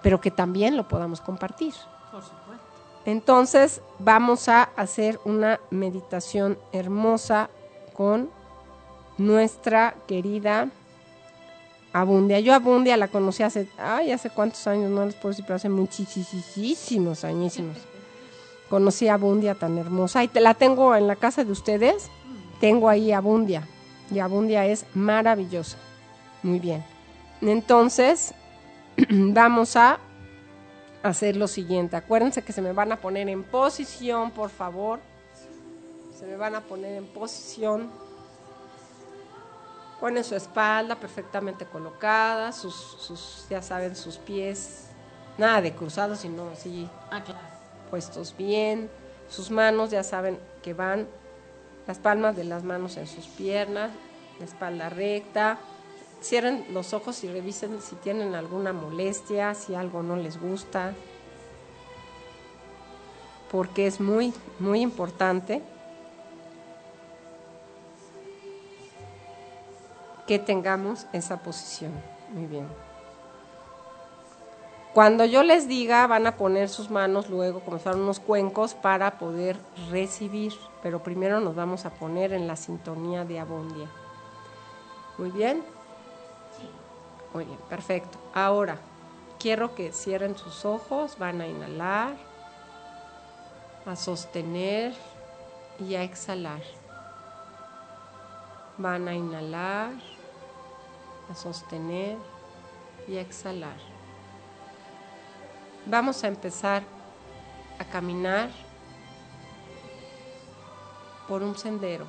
pero 0.01 0.19
que 0.19 0.31
también 0.31 0.75
lo 0.75 0.87
podamos 0.87 1.21
compartir. 1.21 1.73
Por 2.11 2.23
supuesto. 2.23 2.65
Entonces 3.05 3.81
vamos 3.99 4.49
a 4.49 4.63
hacer 4.63 5.19
una 5.25 5.59
meditación 5.69 6.57
hermosa 6.71 7.49
con 7.93 8.29
nuestra 9.17 9.95
querida 10.07 10.69
Abundia. 11.95 12.41
Yo 12.41 12.53
Abundia 12.53 12.97
la 12.97 13.07
conocí 13.07 13.41
hace, 13.41 13.69
ay, 13.77 14.11
hace 14.11 14.29
cuántos 14.29 14.67
años, 14.67 14.91
no 14.91 15.05
les 15.05 15.15
puedo 15.15 15.29
decir, 15.29 15.45
pero 15.45 15.55
hace 15.55 15.69
muchísimos 15.69 17.23
añísimos. 17.23 17.77
Conocí 18.69 19.07
a 19.07 19.13
Abundia 19.13 19.55
tan 19.55 19.77
hermosa 19.77 20.21
y 20.21 20.27
te 20.27 20.41
la 20.41 20.55
tengo 20.55 20.93
en 20.93 21.07
la 21.07 21.15
casa 21.15 21.45
de 21.45 21.53
ustedes. 21.53 22.09
Tengo 22.59 22.89
ahí 22.89 23.13
Abundia 23.13 23.65
y 24.11 24.19
Abundia 24.19 24.65
es 24.65 24.85
maravillosa. 24.93 25.77
Muy 26.43 26.59
bien. 26.59 26.83
Entonces, 27.39 28.33
vamos 29.09 29.77
a 29.77 29.97
hacer 31.01 31.37
lo 31.37 31.47
siguiente. 31.47 31.95
Acuérdense 31.95 32.41
que 32.41 32.51
se 32.51 32.61
me 32.61 32.73
van 32.73 32.91
a 32.91 32.97
poner 32.97 33.29
en 33.29 33.43
posición, 33.43 34.31
por 34.31 34.49
favor. 34.49 34.99
Se 36.19 36.25
me 36.25 36.35
van 36.35 36.55
a 36.55 36.61
poner 36.61 36.97
en 36.97 37.05
posición. 37.05 37.89
Ponen 40.05 40.23
su 40.23 40.35
espalda 40.35 40.93
perfectamente 40.93 41.65
colocada, 41.65 42.51
sus, 42.51 42.75
sus, 42.75 43.47
ya 43.49 43.63
saben, 43.63 43.95
sus 43.95 44.17
pies, 44.17 44.89
nada 45.35 45.63
de 45.63 45.73
cruzados, 45.73 46.19
sino 46.19 46.47
así 46.49 46.87
Ah, 47.09 47.23
puestos 47.89 48.37
bien. 48.37 48.87
Sus 49.27 49.49
manos 49.49 49.89
ya 49.89 50.03
saben 50.03 50.37
que 50.61 50.75
van 50.75 51.07
las 51.87 51.97
palmas 51.97 52.35
de 52.35 52.43
las 52.43 52.63
manos 52.63 52.97
en 52.97 53.07
sus 53.07 53.25
piernas, 53.25 53.89
la 54.37 54.45
espalda 54.45 54.89
recta. 54.89 55.57
Cierren 56.21 56.67
los 56.71 56.93
ojos 56.93 57.23
y 57.23 57.27
revisen 57.27 57.81
si 57.81 57.95
tienen 57.95 58.35
alguna 58.35 58.73
molestia, 58.73 59.55
si 59.55 59.73
algo 59.73 60.03
no 60.03 60.17
les 60.17 60.39
gusta. 60.39 60.93
Porque 63.51 63.87
es 63.87 63.99
muy, 63.99 64.35
muy 64.59 64.81
importante 64.81 65.63
que 70.27 70.39
tengamos 70.39 71.05
esa 71.13 71.37
posición. 71.37 71.91
Muy 72.33 72.45
bien. 72.45 72.67
Cuando 74.95 75.25
yo 75.25 75.43
les 75.43 75.67
diga, 75.67 76.07
van 76.07 76.25
a 76.25 76.37
poner 76.37 76.69
sus 76.69 76.89
manos 76.89 77.29
luego 77.29 77.59
fueran 77.59 77.99
unos 77.99 78.21
cuencos 78.21 78.75
para 78.75 79.19
poder 79.19 79.57
recibir, 79.91 80.53
pero 80.81 81.03
primero 81.03 81.41
nos 81.41 81.53
vamos 81.53 81.85
a 81.85 81.89
poner 81.89 82.31
en 82.31 82.47
la 82.47 82.55
sintonía 82.55 83.25
de 83.25 83.41
abundia. 83.41 83.89
Muy 85.17 85.31
bien. 85.31 85.61
Muy 87.33 87.43
bien, 87.43 87.59
perfecto. 87.67 88.17
Ahora, 88.33 88.77
quiero 89.37 89.75
que 89.75 89.91
cierren 89.91 90.37
sus 90.37 90.63
ojos, 90.63 91.17
van 91.19 91.41
a 91.41 91.47
inhalar, 91.47 92.15
a 93.85 93.97
sostener 93.97 94.93
y 95.77 95.95
a 95.95 96.03
exhalar. 96.03 96.61
Van 98.77 99.09
a 99.09 99.13
inhalar, 99.13 99.91
a 101.29 101.35
sostener 101.35 102.17
y 103.07 103.17
a 103.17 103.21
exhalar. 103.21 103.77
Vamos 105.85 106.23
a 106.23 106.27
empezar 106.27 106.83
a 107.79 107.85
caminar 107.85 108.49
por 111.27 111.43
un 111.43 111.57
sendero. 111.57 112.05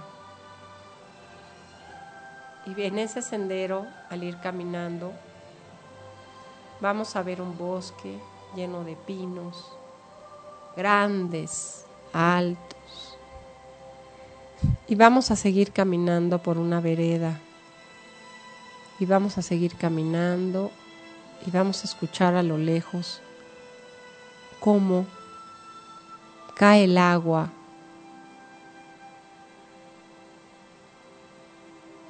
Y 2.67 2.83
en 2.83 2.99
ese 2.99 3.23
sendero, 3.23 3.87
al 4.11 4.25
ir 4.25 4.39
caminando, 4.41 5.13
vamos 6.81 7.15
a 7.17 7.23
ver 7.23 7.41
un 7.41 7.57
bosque 7.57 8.19
lleno 8.55 8.83
de 8.83 8.97
pinos, 8.97 9.73
grandes, 10.77 11.85
altos. 12.13 13.19
Y 14.89 14.95
vamos 14.95 15.31
a 15.31 15.37
seguir 15.37 15.73
caminando 15.73 16.43
por 16.43 16.59
una 16.59 16.81
vereda. 16.81 17.41
Y 18.99 19.07
vamos 19.07 19.39
a 19.39 19.43
seguir 19.43 19.75
caminando 19.77 20.71
y 21.47 21.51
vamos 21.51 21.83
a 21.83 21.87
escuchar 21.87 22.35
a 22.35 22.43
lo 22.43 22.59
lejos 22.59 23.21
cómo 24.61 25.07
cae 26.55 26.85
el 26.85 26.97
agua 26.97 27.51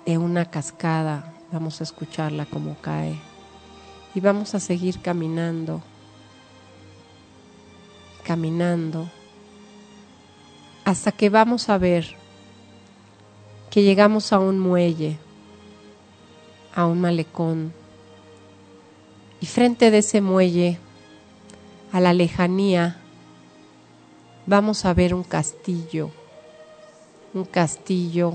de 0.07 0.19
una 0.19 0.45
cascada. 0.49 1.35
Vamos 1.53 1.81
a 1.81 1.85
escucharla 1.85 2.47
como 2.47 2.77
cae. 2.77 3.21
Y 4.15 4.21
vamos 4.21 4.55
a 4.55 4.61
seguir 4.61 5.03
caminando, 5.03 5.83
caminando, 8.25 9.11
hasta 10.85 11.13
que 11.13 11.29
vamos 11.29 11.69
a 11.69 11.77
ver 11.77 12.17
que 13.71 13.83
llegamos 13.83 14.33
a 14.33 14.39
un 14.39 14.59
muelle, 14.59 15.19
a 16.77 16.87
un 16.87 17.01
malecón. 17.01 17.73
Y 19.41 19.47
frente 19.47 19.91
de 19.91 19.99
ese 19.99 20.21
muelle, 20.21 20.79
a 21.91 22.01
la 22.01 22.13
lejanía, 22.13 22.99
vamos 24.47 24.85
a 24.85 24.93
ver 24.93 25.15
un 25.15 25.25
castillo, 25.25 26.11
un 27.33 27.45
castillo 27.45 28.35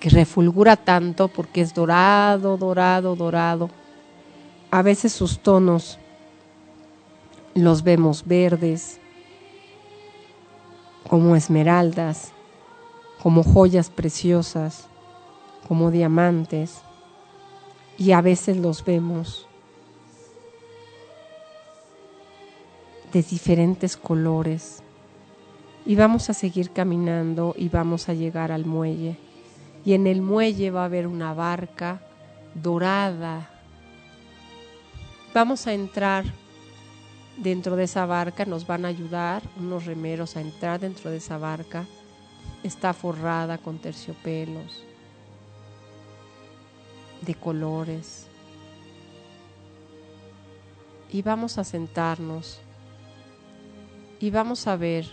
que 0.00 0.08
refulgura 0.08 0.76
tanto 0.76 1.28
porque 1.28 1.60
es 1.60 1.74
dorado, 1.74 2.56
dorado, 2.56 3.14
dorado. 3.14 3.68
A 4.70 4.80
veces 4.80 5.12
sus 5.12 5.40
tonos 5.40 5.98
los 7.54 7.82
vemos 7.82 8.24
verdes, 8.26 8.98
como 11.06 11.36
esmeraldas, 11.36 12.32
como 13.22 13.42
joyas 13.42 13.90
preciosas, 13.90 14.87
como 15.68 15.90
diamantes, 15.90 16.80
y 17.98 18.12
a 18.12 18.22
veces 18.22 18.56
los 18.56 18.82
vemos 18.82 19.46
de 23.12 23.22
diferentes 23.22 23.96
colores. 23.98 24.82
Y 25.84 25.94
vamos 25.94 26.30
a 26.30 26.34
seguir 26.34 26.70
caminando 26.70 27.54
y 27.56 27.68
vamos 27.68 28.08
a 28.08 28.14
llegar 28.14 28.50
al 28.50 28.64
muelle. 28.64 29.18
Y 29.84 29.92
en 29.92 30.06
el 30.06 30.22
muelle 30.22 30.70
va 30.70 30.82
a 30.82 30.86
haber 30.86 31.06
una 31.06 31.34
barca 31.34 32.00
dorada. 32.54 33.50
Vamos 35.34 35.66
a 35.66 35.74
entrar 35.74 36.24
dentro 37.36 37.76
de 37.76 37.84
esa 37.84 38.06
barca, 38.06 38.44
nos 38.44 38.66
van 38.66 38.84
a 38.84 38.88
ayudar 38.88 39.42
unos 39.58 39.84
remeros 39.84 40.36
a 40.36 40.40
entrar 40.40 40.80
dentro 40.80 41.10
de 41.10 41.18
esa 41.18 41.36
barca. 41.36 41.84
Está 42.62 42.92
forrada 42.92 43.58
con 43.58 43.78
terciopelos 43.78 44.87
de 47.22 47.34
colores. 47.34 48.26
Y 51.10 51.22
vamos 51.22 51.58
a 51.58 51.64
sentarnos 51.64 52.60
y 54.20 54.30
vamos 54.30 54.66
a 54.66 54.76
ver 54.76 55.06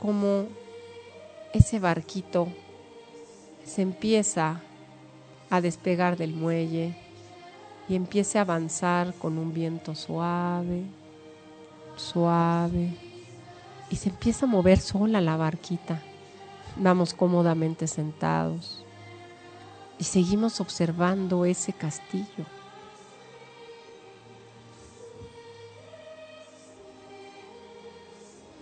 cómo 0.00 0.46
ese 1.52 1.78
barquito 1.78 2.48
se 3.64 3.82
empieza 3.82 4.60
a 5.50 5.60
despegar 5.60 6.16
del 6.16 6.32
muelle 6.32 6.96
y 7.88 7.94
empieza 7.94 8.40
a 8.40 8.42
avanzar 8.42 9.14
con 9.14 9.38
un 9.38 9.54
viento 9.54 9.94
suave, 9.94 10.82
suave, 11.96 12.90
y 13.90 13.96
se 13.96 14.10
empieza 14.10 14.46
a 14.46 14.48
mover 14.48 14.78
sola 14.78 15.20
la 15.20 15.36
barquita. 15.36 16.02
Vamos 16.76 17.14
cómodamente 17.14 17.86
sentados 17.86 18.84
y 19.98 20.04
seguimos 20.04 20.60
observando 20.60 21.44
ese 21.44 21.72
castillo. 21.72 22.46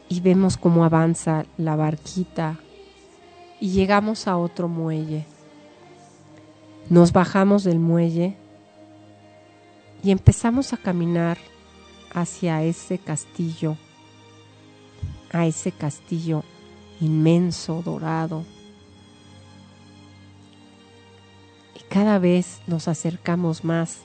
y 0.08 0.20
vemos 0.20 0.56
cómo 0.56 0.84
avanza 0.84 1.46
la 1.56 1.76
barquita 1.76 2.58
y 3.60 3.70
llegamos 3.70 4.28
a 4.28 4.36
otro 4.36 4.68
muelle. 4.68 5.26
Nos 6.88 7.12
bajamos 7.12 7.64
del 7.64 7.78
muelle 7.78 8.36
y 10.02 10.10
empezamos 10.10 10.72
a 10.72 10.76
caminar 10.76 11.38
hacia 12.14 12.62
ese 12.62 12.98
castillo, 12.98 13.76
a 15.32 15.46
ese 15.46 15.72
castillo 15.72 16.44
inmenso, 17.00 17.82
dorado. 17.84 18.44
Cada 21.88 22.18
vez 22.18 22.60
nos 22.66 22.88
acercamos 22.88 23.64
más 23.64 24.00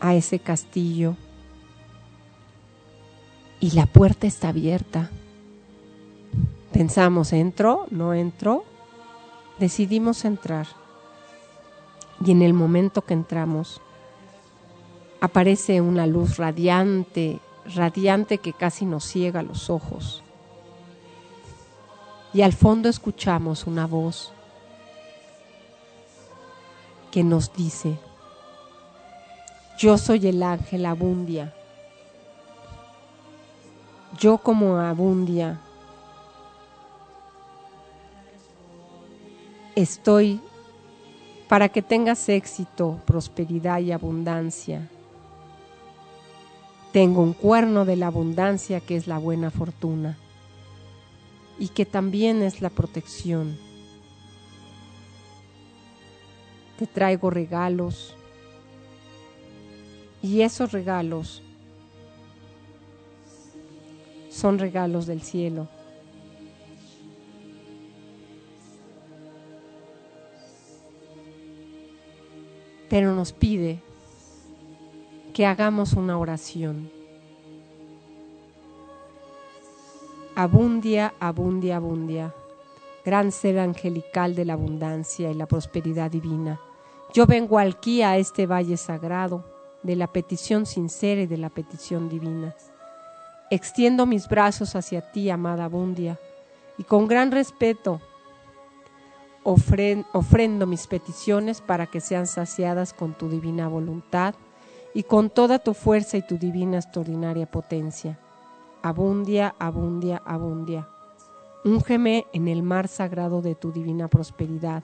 a 0.00 0.14
ese 0.14 0.38
castillo 0.38 1.16
y 3.60 3.70
la 3.72 3.86
puerta 3.86 4.26
está 4.26 4.48
abierta. 4.48 5.10
Pensamos, 6.72 7.32
¿entro? 7.32 7.86
¿No 7.90 8.12
entro? 8.12 8.64
Decidimos 9.58 10.24
entrar. 10.24 10.66
Y 12.24 12.30
en 12.30 12.42
el 12.42 12.52
momento 12.52 13.02
que 13.02 13.14
entramos, 13.14 13.80
aparece 15.20 15.80
una 15.80 16.06
luz 16.06 16.36
radiante, 16.36 17.40
radiante 17.74 18.38
que 18.38 18.52
casi 18.52 18.84
nos 18.84 19.04
ciega 19.04 19.42
los 19.42 19.70
ojos. 19.70 20.22
Y 22.34 22.42
al 22.42 22.52
fondo 22.52 22.90
escuchamos 22.90 23.66
una 23.66 23.86
voz 23.86 24.32
que 27.10 27.24
nos 27.24 27.52
dice, 27.52 27.98
yo 29.78 29.98
soy 29.98 30.26
el 30.26 30.42
ángel 30.42 30.86
Abundia. 30.86 31.54
Yo 34.18 34.38
como 34.38 34.78
Abundia 34.78 35.60
estoy 39.74 40.40
para 41.48 41.68
que 41.68 41.82
tengas 41.82 42.28
éxito, 42.28 43.00
prosperidad 43.04 43.80
y 43.80 43.92
abundancia. 43.92 44.88
Tengo 46.92 47.20
un 47.20 47.34
cuerno 47.34 47.84
de 47.84 47.96
la 47.96 48.06
abundancia 48.06 48.80
que 48.80 48.96
es 48.96 49.06
la 49.06 49.18
buena 49.18 49.50
fortuna 49.50 50.16
y 51.58 51.68
que 51.68 51.84
también 51.84 52.42
es 52.42 52.62
la 52.62 52.70
protección. 52.70 53.65
Te 56.78 56.86
traigo 56.86 57.30
regalos 57.30 58.14
y 60.22 60.42
esos 60.42 60.72
regalos 60.72 61.42
son 64.28 64.58
regalos 64.58 65.06
del 65.06 65.22
cielo. 65.22 65.68
Pero 72.90 73.14
nos 73.14 73.32
pide 73.32 73.80
que 75.32 75.46
hagamos 75.46 75.94
una 75.94 76.18
oración. 76.18 76.90
Abundia, 80.34 81.14
abundia, 81.18 81.76
abundia. 81.76 82.34
Gran 83.04 83.32
ser 83.32 83.58
angelical 83.58 84.34
de 84.34 84.44
la 84.44 84.52
abundancia 84.54 85.30
y 85.30 85.34
la 85.34 85.46
prosperidad 85.46 86.10
divina. 86.10 86.60
Yo 87.12 87.26
vengo 87.26 87.58
aquí 87.58 88.02
a 88.02 88.16
este 88.16 88.46
valle 88.46 88.76
sagrado 88.76 89.44
de 89.82 89.96
la 89.96 90.08
petición 90.08 90.66
sincera 90.66 91.22
y 91.22 91.26
de 91.26 91.38
la 91.38 91.50
petición 91.50 92.08
divina. 92.08 92.54
Extiendo 93.50 94.06
mis 94.06 94.28
brazos 94.28 94.74
hacia 94.74 95.12
ti, 95.12 95.30
amada 95.30 95.64
Abundia, 95.64 96.18
y 96.78 96.84
con 96.84 97.06
gran 97.06 97.30
respeto 97.30 98.00
ofrendo 99.44 100.66
mis 100.66 100.88
peticiones 100.88 101.60
para 101.60 101.86
que 101.86 102.00
sean 102.00 102.26
saciadas 102.26 102.92
con 102.92 103.14
tu 103.14 103.28
divina 103.28 103.68
voluntad 103.68 104.34
y 104.92 105.04
con 105.04 105.30
toda 105.30 105.60
tu 105.60 105.72
fuerza 105.72 106.16
y 106.16 106.22
tu 106.22 106.36
divina 106.36 106.78
extraordinaria 106.78 107.46
potencia. 107.46 108.18
Abundia, 108.82 109.54
abundia, 109.60 110.20
abundia. 110.24 110.88
Úngeme 111.64 112.26
en 112.32 112.48
el 112.48 112.64
mar 112.64 112.88
sagrado 112.88 113.40
de 113.40 113.54
tu 113.54 113.70
divina 113.72 114.08
prosperidad 114.08 114.82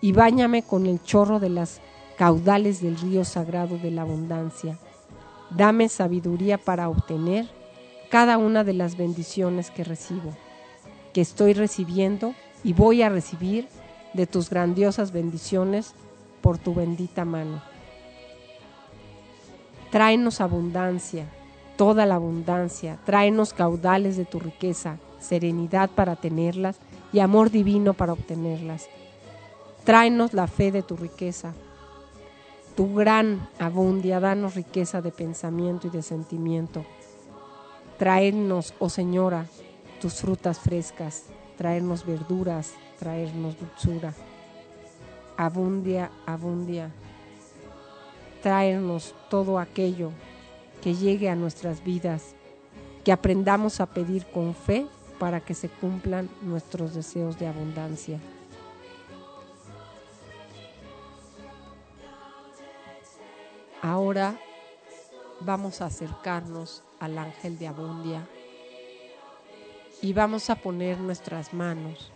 y 0.00 0.12
báñame 0.12 0.62
con 0.62 0.86
el 0.86 1.02
chorro 1.02 1.40
de 1.40 1.48
las 1.48 1.80
caudales 2.16 2.82
del 2.82 2.98
río 2.98 3.24
sagrado 3.24 3.78
de 3.78 3.90
la 3.90 4.02
abundancia. 4.02 4.78
Dame 5.50 5.88
sabiduría 5.88 6.58
para 6.58 6.88
obtener 6.88 7.48
cada 8.10 8.38
una 8.38 8.64
de 8.64 8.74
las 8.74 8.96
bendiciones 8.96 9.70
que 9.70 9.84
recibo, 9.84 10.34
que 11.12 11.20
estoy 11.20 11.52
recibiendo 11.52 12.34
y 12.64 12.72
voy 12.72 13.02
a 13.02 13.08
recibir 13.08 13.68
de 14.14 14.26
tus 14.26 14.50
grandiosas 14.50 15.12
bendiciones 15.12 15.94
por 16.40 16.58
tu 16.58 16.74
bendita 16.74 17.24
mano. 17.24 17.62
Tráenos 19.90 20.40
abundancia, 20.40 21.26
toda 21.76 22.04
la 22.04 22.16
abundancia, 22.16 22.98
tráenos 23.04 23.52
caudales 23.52 24.16
de 24.16 24.24
tu 24.24 24.38
riqueza, 24.38 24.98
serenidad 25.18 25.90
para 25.90 26.16
tenerlas 26.16 26.78
y 27.12 27.20
amor 27.20 27.50
divino 27.50 27.94
para 27.94 28.12
obtenerlas. 28.12 28.88
Tráenos 29.88 30.34
la 30.34 30.46
fe 30.48 30.70
de 30.70 30.82
tu 30.82 30.98
riqueza, 30.98 31.54
tu 32.76 32.94
gran 32.94 33.48
abundia, 33.58 34.20
danos 34.20 34.54
riqueza 34.54 35.00
de 35.00 35.10
pensamiento 35.10 35.86
y 35.86 35.90
de 35.90 36.02
sentimiento. 36.02 36.84
Traernos, 37.96 38.74
oh 38.80 38.90
Señora, 38.90 39.46
tus 39.98 40.16
frutas 40.16 40.58
frescas, 40.58 41.24
traernos 41.56 42.04
verduras, 42.04 42.74
traernos 42.98 43.56
dulzura. 43.58 44.12
Abundia, 45.38 46.10
abundia. 46.26 46.90
Traernos 48.42 49.14
todo 49.30 49.58
aquello 49.58 50.10
que 50.82 50.96
llegue 50.96 51.30
a 51.30 51.34
nuestras 51.34 51.82
vidas, 51.82 52.34
que 53.04 53.12
aprendamos 53.12 53.80
a 53.80 53.86
pedir 53.86 54.26
con 54.26 54.54
fe 54.54 54.86
para 55.18 55.40
que 55.40 55.54
se 55.54 55.70
cumplan 55.70 56.28
nuestros 56.42 56.92
deseos 56.92 57.38
de 57.38 57.46
abundancia. 57.46 58.20
Ahora 63.82 64.36
vamos 65.40 65.80
a 65.80 65.86
acercarnos 65.86 66.82
al 66.98 67.16
ángel 67.16 67.58
de 67.58 67.68
Abundia 67.68 68.26
y 70.02 70.12
vamos 70.12 70.50
a 70.50 70.56
poner 70.56 70.98
nuestras 70.98 71.54
manos 71.54 72.10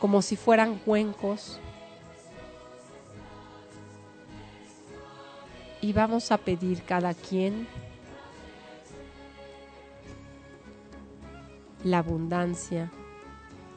como 0.00 0.22
si 0.22 0.36
fueran 0.36 0.78
cuencos 0.78 1.60
y 5.80 5.92
vamos 5.92 6.32
a 6.32 6.38
pedir 6.38 6.82
cada 6.82 7.14
quien 7.14 7.68
la 11.84 11.98
abundancia 11.98 12.90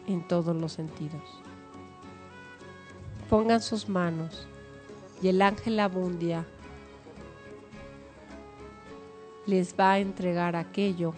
en 0.07 0.27
todos 0.27 0.55
los 0.55 0.73
sentidos. 0.73 1.21
Pongan 3.29 3.61
sus 3.61 3.87
manos 3.87 4.47
y 5.21 5.27
el 5.27 5.43
ángel 5.43 5.79
abundia 5.79 6.47
les 9.49 9.73
va 9.75 9.93
a 9.93 9.99
entregar 9.99 10.55
aquello 10.55 11.15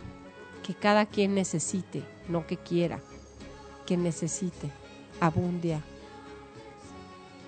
que 0.64 0.74
cada 0.74 1.06
quien 1.06 1.36
necesite, 1.36 2.04
no 2.30 2.48
que 2.48 2.56
quiera, 2.56 3.00
que 3.86 3.98
necesite. 3.98 4.72
Abundia. 5.20 5.82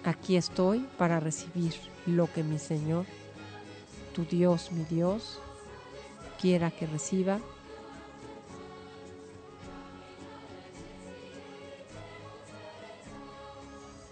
Aquí 0.03 0.35
estoy 0.35 0.85
para 0.97 1.19
recibir 1.19 1.73
lo 2.05 2.31
que 2.31 2.43
mi 2.43 2.59
Señor, 2.59 3.05
tu 4.13 4.25
Dios, 4.25 4.71
mi 4.71 4.83
Dios, 4.83 5.39
quiera 6.39 6.69
que 6.69 6.85
reciba. 6.85 7.39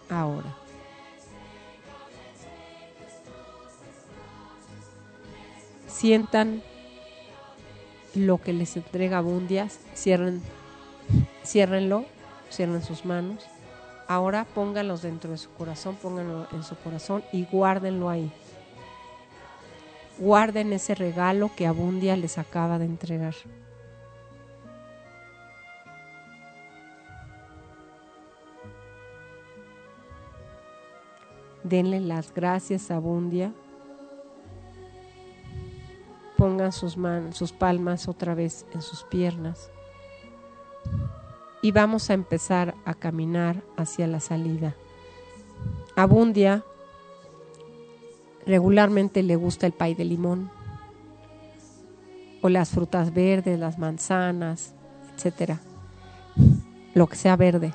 Ahora. 0.10 0.61
Sientan 6.02 6.64
lo 8.16 8.40
que 8.40 8.54
les 8.54 8.76
entrega 8.76 9.20
Abundias, 9.20 9.80
cierren, 9.96 10.42
ciérrenlo, 11.46 12.06
cierren 12.50 12.82
sus 12.82 13.06
manos. 13.06 13.46
Ahora 14.08 14.46
pónganlos 14.46 15.04
dentro 15.04 15.30
de 15.30 15.38
su 15.38 15.52
corazón, 15.52 15.96
pónganlo 16.02 16.48
en 16.54 16.64
su 16.64 16.76
corazón 16.76 17.24
y 17.32 17.46
guárdenlo 17.46 18.10
ahí. 18.10 18.32
Guarden 20.18 20.74
ese 20.74 20.96
regalo 20.96 21.52
que 21.56 21.68
Abundia 21.68 22.18
les 22.18 22.40
acaba 22.40 22.80
de 22.80 22.86
entregar. 22.86 23.36
Denle 31.64 32.00
las 32.00 32.34
gracias 32.34 32.90
a 32.90 32.96
Abundia 32.96 33.54
pongan 36.42 36.72
sus 36.72 36.98
manos, 36.98 37.38
sus 37.38 37.52
palmas 37.52 38.08
otra 38.08 38.34
vez 38.34 38.66
en 38.74 38.82
sus 38.82 39.04
piernas 39.04 39.70
y 41.62 41.72
vamos 41.72 42.10
a 42.10 42.16
empezar 42.16 42.74
a 42.84 42.96
caminar 42.96 43.62
hacia 43.78 44.08
la 44.08 44.20
salida. 44.20 44.76
Abundia 45.96 46.64
regularmente 48.48 49.22
le 49.22 49.36
gusta 49.36 49.68
el 49.68 49.74
pay 49.74 49.94
de 49.94 50.04
limón 50.04 50.50
o 52.42 52.50
las 52.50 52.72
frutas 52.72 53.14
verdes, 53.14 53.60
las 53.60 53.78
manzanas, 53.78 54.74
etcétera, 55.14 55.60
lo 56.96 57.06
que 57.06 57.18
sea 57.18 57.36
verde. 57.36 57.72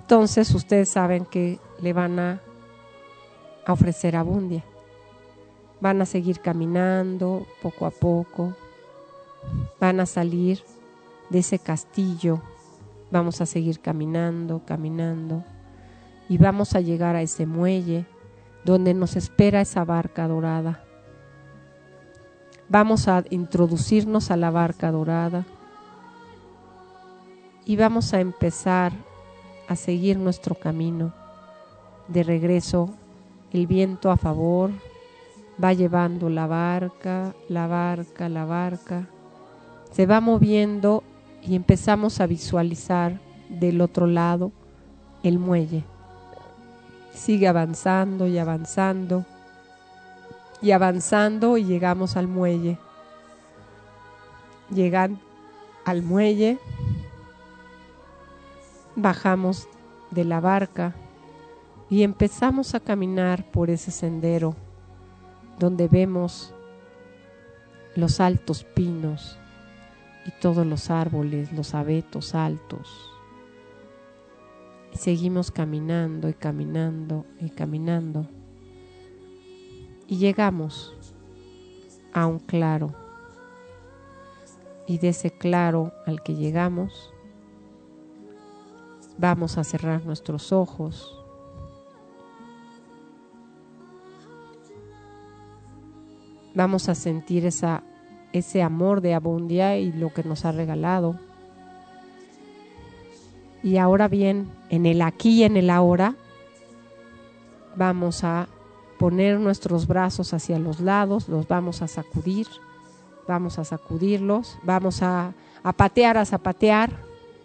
Entonces 0.00 0.52
ustedes 0.52 0.88
saben 0.88 1.26
que 1.26 1.60
le 1.80 1.92
van 1.92 2.18
a 2.18 2.40
ofrecer 3.68 4.16
abundia. 4.16 4.64
Van 5.84 6.00
a 6.00 6.06
seguir 6.06 6.40
caminando 6.40 7.46
poco 7.60 7.84
a 7.84 7.90
poco, 7.90 8.54
van 9.78 10.00
a 10.00 10.06
salir 10.06 10.64
de 11.28 11.40
ese 11.40 11.58
castillo, 11.58 12.40
vamos 13.10 13.42
a 13.42 13.46
seguir 13.46 13.80
caminando, 13.80 14.62
caminando 14.64 15.44
y 16.26 16.38
vamos 16.38 16.74
a 16.74 16.80
llegar 16.80 17.16
a 17.16 17.20
ese 17.20 17.44
muelle 17.44 18.06
donde 18.64 18.94
nos 18.94 19.14
espera 19.14 19.60
esa 19.60 19.84
barca 19.84 20.26
dorada. 20.26 20.82
Vamos 22.70 23.06
a 23.06 23.22
introducirnos 23.28 24.30
a 24.30 24.38
la 24.38 24.50
barca 24.50 24.90
dorada 24.90 25.44
y 27.66 27.76
vamos 27.76 28.14
a 28.14 28.20
empezar 28.20 28.92
a 29.68 29.76
seguir 29.76 30.16
nuestro 30.16 30.54
camino. 30.54 31.12
De 32.08 32.22
regreso, 32.22 32.88
el 33.52 33.66
viento 33.66 34.10
a 34.10 34.16
favor 34.16 34.70
va 35.62 35.72
llevando 35.72 36.28
la 36.28 36.46
barca, 36.46 37.34
la 37.48 37.66
barca, 37.66 38.28
la 38.28 38.44
barca. 38.44 39.08
Se 39.92 40.06
va 40.06 40.20
moviendo 40.20 41.04
y 41.42 41.54
empezamos 41.54 42.20
a 42.20 42.26
visualizar 42.26 43.20
del 43.48 43.80
otro 43.80 44.06
lado 44.06 44.52
el 45.22 45.38
muelle. 45.38 45.84
Sigue 47.12 47.46
avanzando 47.46 48.26
y 48.26 48.38
avanzando 48.38 49.24
y 50.60 50.72
avanzando 50.72 51.56
y 51.56 51.64
llegamos 51.64 52.16
al 52.16 52.26
muelle. 52.26 52.78
Llegan 54.70 55.20
al 55.84 56.02
muelle, 56.02 56.58
bajamos 58.96 59.68
de 60.10 60.24
la 60.24 60.40
barca 60.40 60.94
y 61.90 62.02
empezamos 62.02 62.74
a 62.74 62.80
caminar 62.80 63.50
por 63.50 63.68
ese 63.70 63.90
sendero 63.90 64.56
donde 65.58 65.88
vemos 65.88 66.52
los 67.96 68.20
altos 68.20 68.64
pinos 68.64 69.38
y 70.26 70.30
todos 70.40 70.66
los 70.66 70.90
árboles, 70.90 71.52
los 71.52 71.74
abetos 71.74 72.34
altos. 72.34 73.10
Seguimos 74.92 75.50
caminando 75.50 76.28
y 76.28 76.34
caminando 76.34 77.26
y 77.40 77.50
caminando. 77.50 78.28
Y 80.06 80.18
llegamos 80.18 80.94
a 82.12 82.26
un 82.26 82.38
claro. 82.38 82.94
Y 84.86 84.98
de 84.98 85.08
ese 85.08 85.30
claro 85.30 85.92
al 86.06 86.22
que 86.22 86.34
llegamos, 86.34 87.12
vamos 89.18 89.58
a 89.58 89.64
cerrar 89.64 90.04
nuestros 90.04 90.52
ojos. 90.52 91.23
Vamos 96.54 96.88
a 96.88 96.94
sentir 96.94 97.46
esa, 97.46 97.82
ese 98.32 98.62
amor 98.62 99.00
de 99.00 99.14
Abundia 99.14 99.76
y 99.76 99.92
lo 99.92 100.12
que 100.12 100.24
nos 100.24 100.44
ha 100.44 100.52
regalado. 100.52 101.18
Y 103.62 103.78
ahora 103.78 104.08
bien, 104.08 104.50
en 104.68 104.86
el 104.86 105.02
aquí 105.02 105.40
y 105.40 105.44
en 105.44 105.56
el 105.56 105.70
ahora, 105.70 106.14
vamos 107.76 108.22
a 108.24 108.46
poner 108.98 109.38
nuestros 109.40 109.86
brazos 109.86 110.32
hacia 110.34 110.58
los 110.58 110.80
lados, 110.80 111.28
los 111.28 111.48
vamos 111.48 111.82
a 111.82 111.88
sacudir, 111.88 112.46
vamos 113.26 113.58
a 113.58 113.64
sacudirlos, 113.64 114.58
vamos 114.62 115.02
a, 115.02 115.32
a 115.62 115.72
patear, 115.72 116.18
a 116.18 116.24
zapatear, 116.24 116.90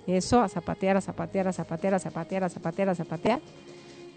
eso, 0.08 0.42
a 0.42 0.50
zapatear, 0.50 0.98
a 0.98 1.02
zapatear, 1.02 1.48
a 1.48 1.54
zapatear, 1.54 1.94
a 1.94 2.00
zapatear, 2.00 2.44
a 2.44 2.50
zapatear, 2.50 2.90
a 2.90 2.96
zapatear. 2.96 3.42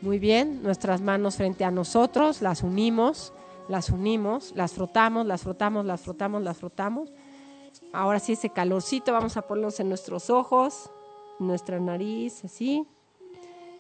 Muy 0.00 0.18
bien, 0.18 0.62
nuestras 0.62 1.00
manos 1.00 1.36
frente 1.36 1.64
a 1.64 1.70
nosotros, 1.70 2.42
las 2.42 2.62
unimos, 2.62 3.32
las 3.72 3.88
unimos, 3.88 4.52
las 4.54 4.74
frotamos, 4.74 5.24
las 5.24 5.40
frotamos, 5.40 5.86
las 5.86 6.02
frotamos, 6.02 6.42
las 6.42 6.58
frotamos. 6.58 7.10
Ahora 7.94 8.18
sí, 8.18 8.32
ese 8.32 8.50
calorcito 8.50 9.14
vamos 9.14 9.38
a 9.38 9.42
ponernos 9.42 9.80
en 9.80 9.88
nuestros 9.88 10.28
ojos, 10.28 10.90
nuestra 11.38 11.80
nariz, 11.80 12.44
así. 12.44 12.86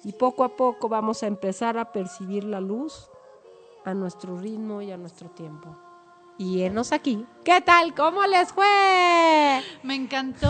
Y 0.02 0.12
poco 0.12 0.44
a 0.44 0.56
poco 0.56 0.88
vamos 0.88 1.22
a 1.22 1.26
empezar 1.26 1.76
a 1.76 1.92
percibir 1.92 2.44
la 2.44 2.58
luz 2.58 3.10
a 3.84 3.92
nuestro 3.92 4.38
ritmo 4.38 4.80
y 4.80 4.90
a 4.92 4.96
nuestro 4.96 5.28
tiempo. 5.28 5.76
Y 6.38 6.62
enos 6.62 6.92
aquí. 6.92 7.24
¿Qué 7.44 7.60
tal? 7.60 7.94
¿Cómo 7.94 8.24
les 8.26 8.52
fue? 8.52 9.62
Me 9.82 9.94
encantó. 9.94 10.48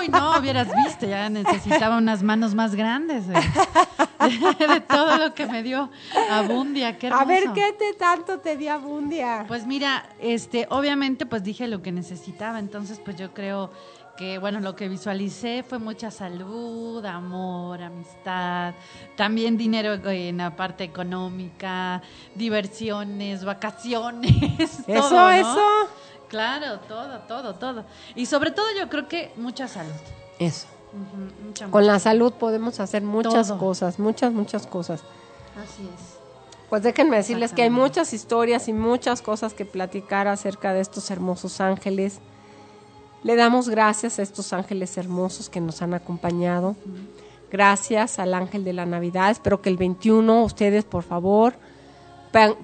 Uy, 0.00 0.08
no, 0.08 0.38
hubieras 0.38 0.68
visto, 0.84 1.06
ya 1.06 1.28
necesitaba 1.28 1.98
unas 1.98 2.22
manos 2.22 2.54
más 2.54 2.74
grandes 2.74 3.26
de, 3.26 4.80
todo 4.80 5.18
lo 5.18 5.34
que 5.34 5.46
me 5.46 5.62
dio 5.62 5.90
Abundia. 6.30 6.98
Qué 6.98 7.08
A 7.08 7.24
ver, 7.24 7.44
hermoso. 7.44 7.54
¿qué 7.54 7.72
te 7.72 7.94
tanto 7.94 8.38
te 8.38 8.56
dio 8.56 8.72
Abundia? 8.72 9.44
Pues 9.48 9.66
mira, 9.66 10.08
este, 10.20 10.66
obviamente, 10.70 11.26
pues 11.26 11.42
dije 11.42 11.66
lo 11.68 11.82
que 11.82 11.92
necesitaba, 11.92 12.58
entonces, 12.58 13.00
pues 13.04 13.16
yo 13.16 13.32
creo 13.32 13.70
que, 14.16 14.38
bueno, 14.38 14.60
lo 14.60 14.74
que 14.74 14.88
visualicé 14.88 15.62
fue 15.62 15.78
mucha 15.78 16.10
salud, 16.10 17.04
amor, 17.04 17.82
amistad, 17.82 18.74
también 19.16 19.56
dinero 19.56 19.94
en 20.10 20.38
la 20.38 20.56
parte 20.56 20.84
económica, 20.84 22.02
diversiones, 22.34 23.44
vacaciones. 23.44 24.32
Eso, 24.86 25.08
todo, 25.08 25.10
¿no? 25.10 25.30
eso. 25.30 25.66
Claro, 26.28 26.80
todo, 26.88 27.20
todo, 27.20 27.54
todo. 27.54 27.84
Y 28.14 28.26
sobre 28.26 28.50
todo 28.50 28.66
yo 28.78 28.88
creo 28.88 29.06
que 29.06 29.32
mucha 29.36 29.68
salud. 29.68 29.92
Eso. 30.38 30.66
Mucha, 31.44 31.66
Con 31.68 31.82
mucha. 31.82 31.92
la 31.92 31.98
salud 31.98 32.32
podemos 32.32 32.80
hacer 32.80 33.02
muchas 33.02 33.48
Todo. 33.48 33.58
cosas, 33.58 33.98
muchas, 33.98 34.32
muchas 34.32 34.66
cosas. 34.66 35.02
Así 35.62 35.82
es. 35.82 36.16
Pues 36.68 36.82
déjenme 36.82 37.16
decirles 37.16 37.52
que 37.52 37.62
hay 37.62 37.70
muchas 37.70 38.12
historias 38.12 38.66
y 38.66 38.72
muchas 38.72 39.22
cosas 39.22 39.54
que 39.54 39.64
platicar 39.64 40.26
acerca 40.26 40.72
de 40.72 40.80
estos 40.80 41.10
hermosos 41.10 41.60
ángeles. 41.60 42.18
Le 43.26 43.34
damos 43.34 43.68
gracias 43.68 44.20
a 44.20 44.22
estos 44.22 44.52
ángeles 44.52 44.96
hermosos 44.96 45.50
que 45.50 45.60
nos 45.60 45.82
han 45.82 45.94
acompañado. 45.94 46.76
Gracias 47.50 48.20
al 48.20 48.32
ángel 48.34 48.62
de 48.62 48.72
la 48.72 48.86
Navidad. 48.86 49.32
Espero 49.32 49.60
que 49.60 49.68
el 49.68 49.76
21 49.76 50.44
ustedes, 50.44 50.84
por 50.84 51.02
favor, 51.02 51.54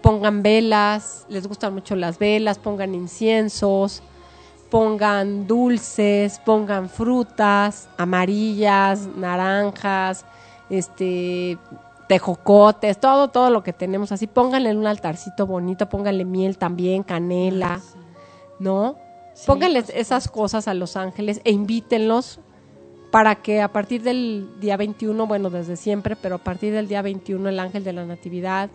pongan 0.02 0.44
velas. 0.44 1.26
Les 1.28 1.48
gustan 1.48 1.74
mucho 1.74 1.96
las 1.96 2.16
velas. 2.20 2.60
Pongan 2.60 2.94
inciensos. 2.94 4.04
Pongan 4.70 5.48
dulces. 5.48 6.38
Pongan 6.46 6.88
frutas 6.88 7.88
amarillas, 7.98 9.08
naranjas, 9.16 10.24
este 10.70 11.58
tejocotes, 12.06 13.00
todo, 13.00 13.30
todo 13.30 13.50
lo 13.50 13.64
que 13.64 13.72
tenemos 13.72 14.12
así. 14.12 14.28
Pónganle 14.28 14.70
en 14.70 14.76
un 14.76 14.86
altarcito 14.86 15.44
bonito. 15.44 15.88
Pónganle 15.88 16.24
miel 16.24 16.56
también, 16.56 17.02
canela. 17.02 17.80
¿no? 18.60 19.01
Pónganles 19.46 19.90
esas 19.90 20.28
cosas 20.28 20.68
a 20.68 20.74
los 20.74 20.96
ángeles 20.96 21.40
e 21.44 21.50
invítenlos 21.52 22.40
para 23.10 23.36
que 23.36 23.60
a 23.60 23.68
partir 23.72 24.02
del 24.02 24.48
día 24.60 24.76
21, 24.76 25.26
bueno, 25.26 25.50
desde 25.50 25.76
siempre, 25.76 26.16
pero 26.16 26.36
a 26.36 26.38
partir 26.38 26.72
del 26.72 26.88
día 26.88 27.02
21 27.02 27.48
el 27.48 27.58
ángel 27.60 27.84
de 27.84 27.92
la 27.92 28.06
Natividad 28.06 28.70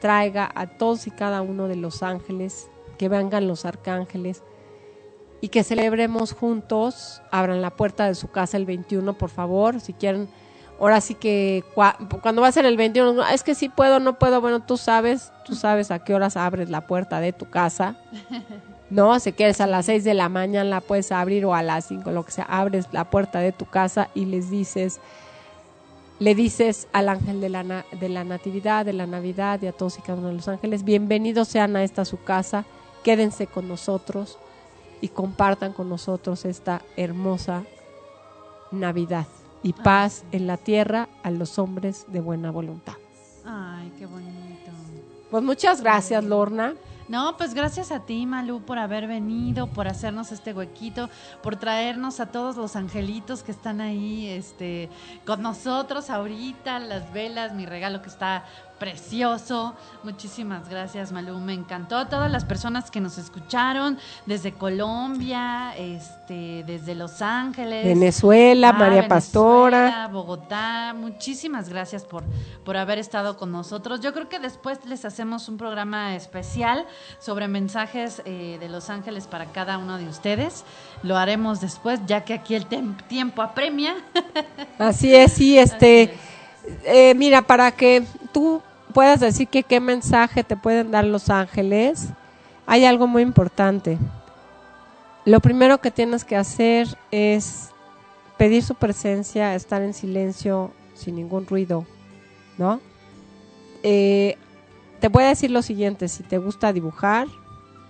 traiga 0.00 0.50
a 0.54 0.66
todos 0.66 1.06
y 1.06 1.10
cada 1.10 1.42
uno 1.42 1.68
de 1.68 1.76
los 1.76 2.02
ángeles, 2.02 2.68
que 2.98 3.08
vengan 3.08 3.46
los 3.48 3.64
arcángeles 3.64 4.42
y 5.40 5.48
que 5.48 5.62
celebremos 5.64 6.32
juntos. 6.32 7.20
Abran 7.30 7.60
la 7.60 7.70
puerta 7.70 8.06
de 8.06 8.14
su 8.14 8.30
casa 8.30 8.56
el 8.56 8.64
21, 8.64 9.18
por 9.18 9.28
favor, 9.30 9.80
si 9.80 9.92
quieren. 9.92 10.28
Ahora 10.80 11.00
sí 11.00 11.14
que 11.14 11.62
cua- 11.76 11.96
cuando 12.22 12.42
va 12.42 12.48
a 12.48 12.52
ser 12.52 12.64
el 12.64 12.76
21, 12.76 13.12
"No, 13.12 13.26
es 13.28 13.42
que 13.44 13.54
sí 13.54 13.68
puedo, 13.68 14.00
no 14.00 14.18
puedo, 14.18 14.40
bueno, 14.40 14.60
tú 14.64 14.76
sabes, 14.76 15.32
tú 15.44 15.54
sabes 15.54 15.90
a 15.90 16.02
qué 16.02 16.14
horas 16.14 16.36
abres 16.36 16.70
la 16.70 16.86
puerta 16.86 17.20
de 17.20 17.32
tu 17.32 17.48
casa. 17.50 17.96
No, 18.92 19.18
si 19.20 19.32
quieres 19.32 19.58
a 19.62 19.66
las 19.66 19.86
6 19.86 20.04
de 20.04 20.12
la 20.12 20.28
mañana 20.28 20.68
la 20.68 20.80
puedes 20.82 21.12
abrir 21.12 21.46
o 21.46 21.54
a 21.54 21.62
las 21.62 21.86
5, 21.86 22.10
lo 22.10 22.26
que 22.26 22.32
sea, 22.32 22.44
abres 22.44 22.88
la 22.92 23.08
puerta 23.08 23.38
de 23.38 23.50
tu 23.50 23.64
casa 23.64 24.10
y 24.14 24.26
les 24.26 24.50
dices, 24.50 25.00
le 26.18 26.34
dices 26.34 26.88
al 26.92 27.08
ángel 27.08 27.40
de 27.40 27.48
la, 27.48 27.86
de 27.90 28.08
la 28.10 28.22
natividad, 28.22 28.84
de 28.84 28.92
la 28.92 29.06
navidad 29.06 29.62
y 29.62 29.66
a 29.66 29.72
todos 29.72 29.98
y 29.98 30.02
cada 30.02 30.18
uno 30.18 30.28
de 30.28 30.34
los 30.34 30.46
ángeles, 30.46 30.84
bienvenidos 30.84 31.48
sean 31.48 31.74
a 31.74 31.84
esta 31.84 32.04
su 32.04 32.22
casa, 32.22 32.66
quédense 33.02 33.46
con 33.46 33.66
nosotros 33.66 34.36
y 35.00 35.08
compartan 35.08 35.72
con 35.72 35.88
nosotros 35.88 36.44
esta 36.44 36.82
hermosa 36.98 37.64
Navidad 38.72 39.26
y 39.62 39.72
paz 39.72 40.22
en 40.32 40.46
la 40.46 40.58
tierra 40.58 41.08
a 41.22 41.30
los 41.30 41.58
hombres 41.58 42.04
de 42.08 42.20
buena 42.20 42.50
voluntad. 42.50 42.94
Ay, 43.46 43.90
qué 43.98 44.04
bonito. 44.04 44.70
Pues 45.30 45.42
muchas 45.42 45.80
gracias, 45.80 46.22
Lorna. 46.24 46.74
No, 47.12 47.36
pues 47.36 47.52
gracias 47.52 47.92
a 47.92 48.06
ti, 48.06 48.24
Malú, 48.24 48.62
por 48.62 48.78
haber 48.78 49.06
venido, 49.06 49.66
por 49.66 49.86
hacernos 49.86 50.32
este 50.32 50.54
huequito, 50.54 51.10
por 51.42 51.56
traernos 51.56 52.20
a 52.20 52.32
todos 52.32 52.56
los 52.56 52.74
angelitos 52.74 53.42
que 53.42 53.52
están 53.52 53.82
ahí 53.82 54.28
este, 54.28 54.88
con 55.26 55.42
nosotros 55.42 56.08
ahorita, 56.08 56.78
las 56.78 57.12
velas, 57.12 57.52
mi 57.52 57.66
regalo 57.66 58.00
que 58.00 58.08
está 58.08 58.46
precioso. 58.82 59.76
Muchísimas 60.02 60.68
gracias, 60.68 61.12
Malú. 61.12 61.38
Me 61.38 61.52
encantó. 61.52 61.96
A 61.98 62.08
todas 62.08 62.28
las 62.28 62.44
personas 62.44 62.90
que 62.90 63.00
nos 63.00 63.16
escucharon 63.16 63.96
desde 64.26 64.54
Colombia, 64.54 65.72
este, 65.78 66.64
desde 66.66 66.96
Los 66.96 67.22
Ángeles. 67.22 67.84
Venezuela, 67.84 68.70
Ah, 68.70 68.72
María 68.72 69.02
Venezuela, 69.02 69.08
Pastora. 69.08 70.08
Bogotá. 70.08 70.96
Muchísimas 70.98 71.68
gracias 71.68 72.02
por, 72.04 72.24
por 72.64 72.76
haber 72.76 72.98
estado 72.98 73.36
con 73.36 73.52
nosotros. 73.52 74.00
Yo 74.00 74.12
creo 74.12 74.28
que 74.28 74.40
después 74.40 74.84
les 74.84 75.04
hacemos 75.04 75.48
un 75.48 75.58
programa 75.58 76.16
especial 76.16 76.84
sobre 77.20 77.46
mensajes 77.46 78.20
eh, 78.24 78.56
de 78.58 78.68
Los 78.68 78.90
Ángeles 78.90 79.28
para 79.28 79.52
cada 79.52 79.78
uno 79.78 79.96
de 79.96 80.08
ustedes. 80.08 80.64
Lo 81.04 81.16
haremos 81.16 81.60
después, 81.60 82.00
ya 82.06 82.24
que 82.24 82.34
aquí 82.34 82.56
el 82.56 82.66
tiempo 82.66 83.42
apremia. 83.42 83.94
Así 84.80 85.14
es, 85.14 85.34
sí, 85.34 85.56
este, 85.56 86.18
eh, 86.84 87.14
mira, 87.14 87.42
para 87.42 87.70
que 87.70 88.02
tú 88.32 88.60
puedas 88.92 89.20
decir 89.20 89.48
que 89.48 89.62
qué 89.62 89.80
mensaje 89.80 90.44
te 90.44 90.56
pueden 90.56 90.90
dar 90.90 91.04
los 91.04 91.30
ángeles, 91.30 92.08
hay 92.66 92.84
algo 92.84 93.06
muy 93.06 93.22
importante. 93.22 93.98
Lo 95.24 95.40
primero 95.40 95.80
que 95.80 95.90
tienes 95.90 96.24
que 96.24 96.36
hacer 96.36 96.88
es 97.10 97.70
pedir 98.38 98.62
su 98.62 98.74
presencia, 98.74 99.54
estar 99.54 99.82
en 99.82 99.94
silencio, 99.94 100.72
sin 100.94 101.16
ningún 101.16 101.46
ruido, 101.46 101.86
¿no? 102.58 102.80
Eh, 103.82 104.36
te 105.00 105.08
voy 105.08 105.24
a 105.24 105.28
decir 105.28 105.50
lo 105.50 105.62
siguiente, 105.62 106.08
si 106.08 106.22
te 106.22 106.38
gusta 106.38 106.72
dibujar, 106.72 107.26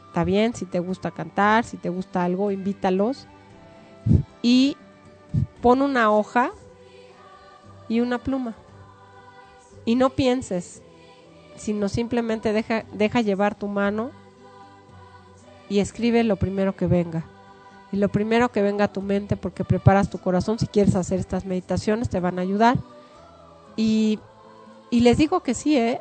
está 0.08 0.24
bien, 0.24 0.54
si 0.54 0.66
te 0.66 0.78
gusta 0.78 1.10
cantar, 1.10 1.64
si 1.64 1.76
te 1.76 1.88
gusta 1.88 2.24
algo, 2.24 2.50
invítalos 2.50 3.26
y 4.42 4.76
pon 5.60 5.82
una 5.82 6.10
hoja 6.10 6.50
y 7.88 8.00
una 8.00 8.18
pluma. 8.18 8.54
Y 9.84 9.94
no 9.94 10.10
pienses, 10.10 10.82
sino 11.56 11.88
simplemente 11.88 12.52
deja, 12.52 12.84
deja 12.92 13.20
llevar 13.20 13.54
tu 13.54 13.68
mano 13.68 14.10
y 15.68 15.78
escribe 15.78 16.22
lo 16.24 16.36
primero 16.36 16.76
que 16.76 16.86
venga. 16.86 17.24
Y 17.92 17.96
lo 17.98 18.08
primero 18.08 18.50
que 18.50 18.62
venga 18.62 18.84
a 18.86 18.92
tu 18.92 19.02
mente, 19.02 19.36
porque 19.36 19.64
preparas 19.64 20.08
tu 20.08 20.18
corazón, 20.18 20.58
si 20.58 20.66
quieres 20.66 20.94
hacer 20.94 21.20
estas 21.20 21.44
meditaciones, 21.44 22.08
te 22.08 22.20
van 22.20 22.38
a 22.38 22.42
ayudar. 22.42 22.78
Y, 23.76 24.18
y 24.90 25.00
les 25.00 25.18
digo 25.18 25.40
que 25.40 25.54
sí, 25.54 25.76
¿eh? 25.76 26.00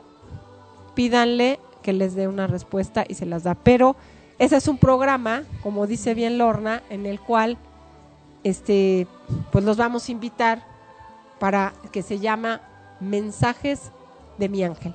Pídanle 0.95 1.59
que 1.81 1.93
les 1.93 2.15
dé 2.15 2.27
una 2.27 2.47
respuesta 2.47 3.03
y 3.07 3.15
se 3.15 3.25
las 3.25 3.43
da. 3.43 3.55
Pero 3.55 3.95
ese 4.39 4.55
es 4.57 4.67
un 4.67 4.77
programa, 4.77 5.43
como 5.63 5.85
dice 5.85 6.13
bien 6.13 6.37
Lorna, 6.37 6.81
en 6.89 7.05
el 7.05 7.19
cual 7.19 7.57
este, 8.43 9.07
pues 9.51 9.63
los 9.63 9.77
vamos 9.77 10.07
a 10.07 10.11
invitar 10.11 10.63
para 11.39 11.73
que 11.91 12.01
se 12.01 12.19
llama 12.19 12.61
Mensajes 12.99 13.91
de 14.37 14.49
mi 14.49 14.63
ángel. 14.63 14.93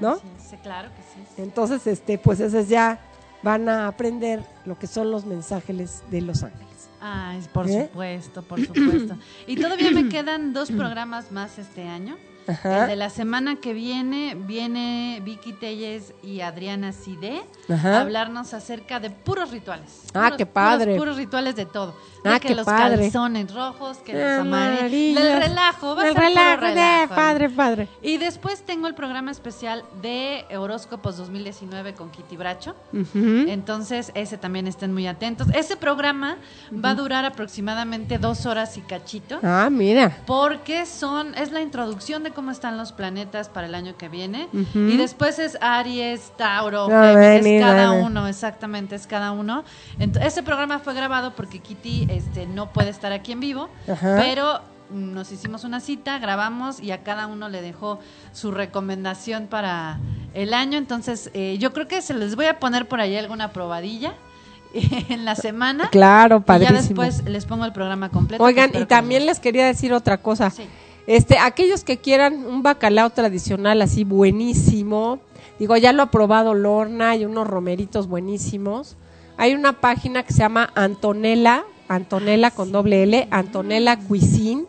¿No? 0.00 0.16
Sí, 0.16 0.56
claro 0.62 0.88
que 0.90 1.02
sí. 1.02 1.42
Entonces, 1.42 1.86
este, 1.86 2.18
pues 2.18 2.40
esos 2.40 2.68
ya 2.68 3.00
van 3.42 3.68
a 3.68 3.86
aprender 3.86 4.42
lo 4.64 4.78
que 4.78 4.86
son 4.86 5.10
los 5.10 5.24
mensajes 5.24 6.02
de 6.10 6.20
los 6.20 6.42
ángeles. 6.42 6.88
Ay, 7.00 7.40
por 7.52 7.68
¿Eh? 7.68 7.88
supuesto, 7.88 8.42
por 8.42 8.60
supuesto. 8.64 9.16
Y 9.46 9.56
todavía 9.56 9.90
me 9.90 10.08
quedan 10.08 10.52
dos 10.52 10.70
programas 10.76 11.32
más 11.32 11.58
este 11.58 11.88
año. 11.88 12.16
El 12.46 12.54
Ajá. 12.54 12.86
de 12.86 12.96
la 12.96 13.10
semana 13.10 13.56
que 13.56 13.72
viene 13.72 14.34
viene 14.34 15.20
Vicky 15.24 15.52
Telles 15.52 16.12
y 16.22 16.40
Adriana 16.40 16.92
Cide 16.92 17.42
Ajá. 17.68 17.98
a 17.98 18.00
hablarnos 18.00 18.54
acerca 18.54 18.98
de 18.98 19.10
puros 19.10 19.50
rituales. 19.50 20.02
Ah, 20.14 20.24
Puros- 20.30 20.36
qué 20.38 20.46
padre. 20.46 20.84
Puros, 20.92 20.98
puros 20.98 21.16
rituales 21.16 21.54
de 21.56 21.66
todo. 21.66 21.94
De 22.24 22.30
Ah, 22.30 22.38
que 22.40 22.48
qué 22.48 22.54
los 22.54 22.66
padre. 22.66 22.98
calzones 23.04 23.54
rojos, 23.54 23.98
que 23.98 24.12
los 24.12 24.40
Amarillos. 24.40 25.22
El 25.22 25.40
relajo, 25.42 25.94
va 25.96 26.02
a 26.02 26.08
El 26.08 26.12
ser 26.14 26.22
puro 26.22 26.28
relajo, 26.28 26.60
relajo. 26.60 27.14
padre, 27.14 27.48
padre. 27.50 27.88
Y 28.02 28.18
después 28.18 28.62
tengo 28.62 28.88
el 28.88 28.94
programa 28.94 29.30
especial 29.30 29.84
de 30.02 30.44
Horóscopos 30.54 31.16
2019 31.16 31.94
con 31.94 32.10
Kitty 32.10 32.36
Bracho. 32.36 32.74
Entonces, 33.14 34.12
ese 34.14 34.36
también 34.38 34.66
estén 34.66 34.92
muy 34.92 35.06
atentos. 35.06 35.48
Ese 35.54 35.76
programa 35.76 36.36
va 36.72 36.90
a 36.90 36.94
durar 36.94 37.24
aproximadamente 37.24 38.18
dos 38.18 38.44
horas 38.46 38.76
y 38.76 38.80
cachito. 38.82 39.38
Ah, 39.42 39.68
mira. 39.70 40.18
Porque 40.26 40.84
son, 40.86 41.34
es 41.36 41.52
la 41.52 41.60
introducción 41.60 42.22
de 42.22 42.29
cómo 42.32 42.50
están 42.50 42.76
los 42.76 42.92
planetas 42.92 43.48
para 43.48 43.66
el 43.66 43.74
año 43.74 43.96
que 43.96 44.08
viene. 44.08 44.48
Y 44.74 44.96
después 44.96 45.38
es 45.38 45.58
Aries, 45.60 46.32
Tauro, 46.36 46.86
Géminis, 46.88 47.14
vení, 47.44 47.56
es 47.56 47.64
cada 47.64 47.92
uno, 47.92 48.26
exactamente, 48.28 48.94
es 48.94 49.06
cada 49.06 49.32
uno. 49.32 49.64
Ent- 49.98 50.20
ese 50.24 50.42
programa 50.42 50.78
fue 50.78 50.94
grabado 50.94 51.34
porque 51.34 51.58
Kitty 51.60 52.06
este, 52.10 52.46
no 52.46 52.72
puede 52.72 52.90
estar 52.90 53.12
aquí 53.12 53.32
en 53.32 53.40
vivo, 53.40 53.68
pero 54.02 54.60
nos 54.90 55.30
hicimos 55.30 55.62
una 55.64 55.78
cita, 55.80 56.18
grabamos 56.18 56.80
y 56.80 56.90
a 56.90 57.02
cada 57.04 57.26
uno 57.28 57.48
le 57.48 57.62
dejó 57.62 58.00
su 58.32 58.50
recomendación 58.50 59.46
para 59.46 59.98
el 60.34 60.52
año. 60.54 60.78
Entonces, 60.78 61.30
eh, 61.34 61.56
yo 61.60 61.72
creo 61.72 61.86
que 61.86 62.02
se 62.02 62.12
les 62.14 62.34
voy 62.34 62.46
a 62.46 62.58
poner 62.58 62.88
por 62.88 63.00
ahí 63.00 63.16
alguna 63.16 63.52
probadilla 63.52 64.14
en 64.74 65.24
la 65.24 65.34
semana. 65.36 65.88
Claro, 65.90 66.36
Y 66.36 66.40
ya 66.40 66.44
padrísimo. 66.46 67.02
después 67.02 67.24
les 67.28 67.44
pongo 67.44 67.64
el 67.64 67.72
programa 67.72 68.08
completo. 68.08 68.42
Oigan, 68.42 68.70
y 68.74 68.84
también 68.84 69.26
les 69.26 69.38
quería 69.40 69.66
decir 69.66 69.92
otra 69.92 70.18
cosa. 70.18 70.50
Sí. 70.50 70.64
Este, 71.10 71.38
aquellos 71.38 71.82
que 71.82 71.96
quieran 71.96 72.46
un 72.46 72.62
bacalao 72.62 73.10
tradicional 73.10 73.82
así 73.82 74.04
buenísimo, 74.04 75.18
digo, 75.58 75.76
ya 75.76 75.92
lo 75.92 76.04
ha 76.04 76.10
probado 76.12 76.54
Lorna, 76.54 77.10
hay 77.10 77.24
unos 77.24 77.48
romeritos 77.48 78.06
buenísimos. 78.06 78.96
Hay 79.36 79.54
una 79.54 79.80
página 79.80 80.22
que 80.22 80.32
se 80.32 80.38
llama 80.38 80.70
Antonella, 80.76 81.64
Antonella 81.88 82.52
con 82.52 82.70
doble 82.70 83.02
L, 83.02 83.26
Antonella 83.32 83.98
Cuisine, 83.98 84.66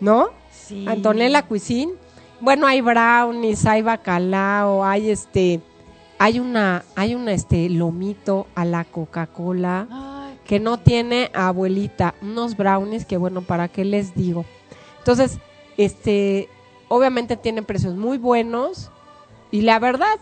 ¿no? 0.00 0.28
Sí. 0.52 0.84
Antonella 0.86 1.44
Cuisine. 1.44 1.94
Bueno, 2.42 2.66
hay 2.66 2.82
brownies, 2.82 3.64
hay 3.64 3.80
bacalao, 3.80 4.84
hay 4.84 5.08
este, 5.08 5.62
hay 6.18 6.40
una, 6.40 6.84
hay 6.94 7.14
una 7.14 7.32
este 7.32 7.70
lomito 7.70 8.48
a 8.54 8.66
la 8.66 8.84
Coca-Cola 8.84 9.88
que 10.44 10.60
no 10.60 10.78
tiene 10.78 11.30
abuelita, 11.32 12.16
unos 12.20 12.54
brownies 12.54 13.06
que 13.06 13.16
bueno, 13.16 13.40
¿para 13.40 13.68
qué 13.68 13.86
les 13.86 14.14
digo? 14.14 14.44
Entonces, 14.98 15.38
este, 15.76 16.48
obviamente 16.88 17.36
tienen 17.36 17.64
precios 17.64 17.94
muy 17.94 18.18
buenos 18.18 18.90
y 19.50 19.62
la 19.62 19.78
verdad, 19.78 20.18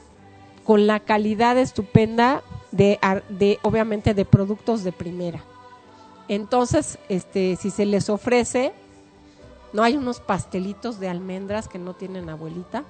con 0.64 0.86
la 0.86 1.00
calidad 1.00 1.58
estupenda 1.58 2.42
de, 2.70 2.98
obviamente 3.62 4.14
de 4.14 4.24
productos 4.24 4.84
de 4.84 4.92
primera. 4.92 5.42
Entonces, 6.28 6.98
este, 7.08 7.56
si 7.56 7.70
se 7.70 7.84
les 7.84 8.08
ofrece, 8.08 8.72
no 9.72 9.82
hay 9.82 9.96
unos 9.96 10.20
pastelitos 10.20 11.00
de 11.00 11.08
almendras 11.08 11.68
que 11.68 11.78
no 11.78 11.94
tienen 11.94 12.28
abuelita. 12.28 12.84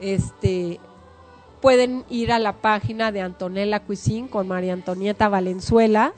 Este, 0.00 0.80
pueden 1.60 2.04
ir 2.08 2.32
a 2.32 2.38
la 2.38 2.54
página 2.54 3.12
de 3.12 3.20
Antonella 3.20 3.80
Cuisine 3.80 4.28
con 4.28 4.48
María 4.48 4.72
Antonieta 4.72 5.28
Valenzuela. 5.28 6.12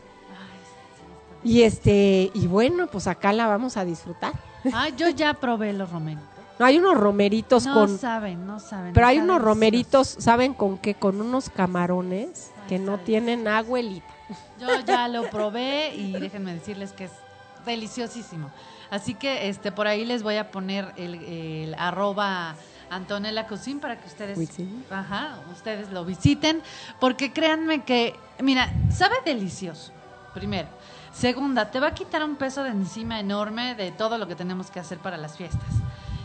Y 1.44 1.62
este, 1.62 2.30
y 2.34 2.46
bueno, 2.46 2.86
pues 2.86 3.06
acá 3.06 3.32
la 3.32 3.46
vamos 3.46 3.76
a 3.76 3.84
disfrutar. 3.84 4.32
Ay, 4.72 4.94
yo 4.96 5.08
ya 5.08 5.34
probé 5.34 5.72
los 5.72 5.90
romeritos. 5.90 6.28
No, 6.58 6.66
hay 6.66 6.78
unos 6.78 6.96
romeritos 6.96 7.66
No 7.66 7.74
con. 7.74 7.98
saben, 7.98 8.46
no 8.46 8.60
saben. 8.60 8.92
Pero 8.92 9.06
hay 9.06 9.18
unos 9.18 9.40
romeritos, 9.42 10.06
¿saben 10.18 10.54
con 10.54 10.78
qué? 10.78 10.94
Con 10.94 11.20
unos 11.20 11.50
camarones 11.50 12.50
Ay, 12.62 12.68
que 12.68 12.78
no 12.78 12.98
tienen 12.98 13.48
abuelita. 13.48 14.06
Yo 14.60 14.68
ya 14.86 15.08
lo 15.08 15.28
probé 15.30 15.94
y 15.94 16.12
déjenme 16.12 16.54
decirles 16.54 16.92
que 16.92 17.04
es 17.04 17.10
deliciosísimo. 17.66 18.50
Así 18.90 19.14
que 19.14 19.48
este 19.48 19.72
por 19.72 19.86
ahí 19.86 20.04
les 20.04 20.22
voy 20.22 20.36
a 20.36 20.50
poner 20.50 20.92
el, 20.96 21.14
el 21.24 21.74
arroba 21.78 22.54
Antonella 22.90 23.46
Cuisine 23.48 23.80
para 23.80 23.98
que 23.98 24.06
ustedes, 24.06 24.34
Cuisine. 24.36 24.84
ajá, 24.90 25.38
ustedes 25.50 25.90
lo 25.90 26.04
visiten, 26.04 26.60
porque 27.00 27.32
créanme 27.32 27.82
que, 27.84 28.14
mira, 28.40 28.70
sabe 28.94 29.16
delicioso. 29.24 29.92
Primero. 30.34 30.68
Segunda, 31.12 31.70
te 31.70 31.78
va 31.78 31.88
a 31.88 31.94
quitar 31.94 32.24
un 32.24 32.36
peso 32.36 32.62
de 32.62 32.70
encima 32.70 33.20
enorme 33.20 33.74
de 33.74 33.92
todo 33.92 34.18
lo 34.18 34.26
que 34.26 34.34
tenemos 34.34 34.70
que 34.70 34.80
hacer 34.80 34.98
para 34.98 35.16
las 35.16 35.36
fiestas. 35.36 35.68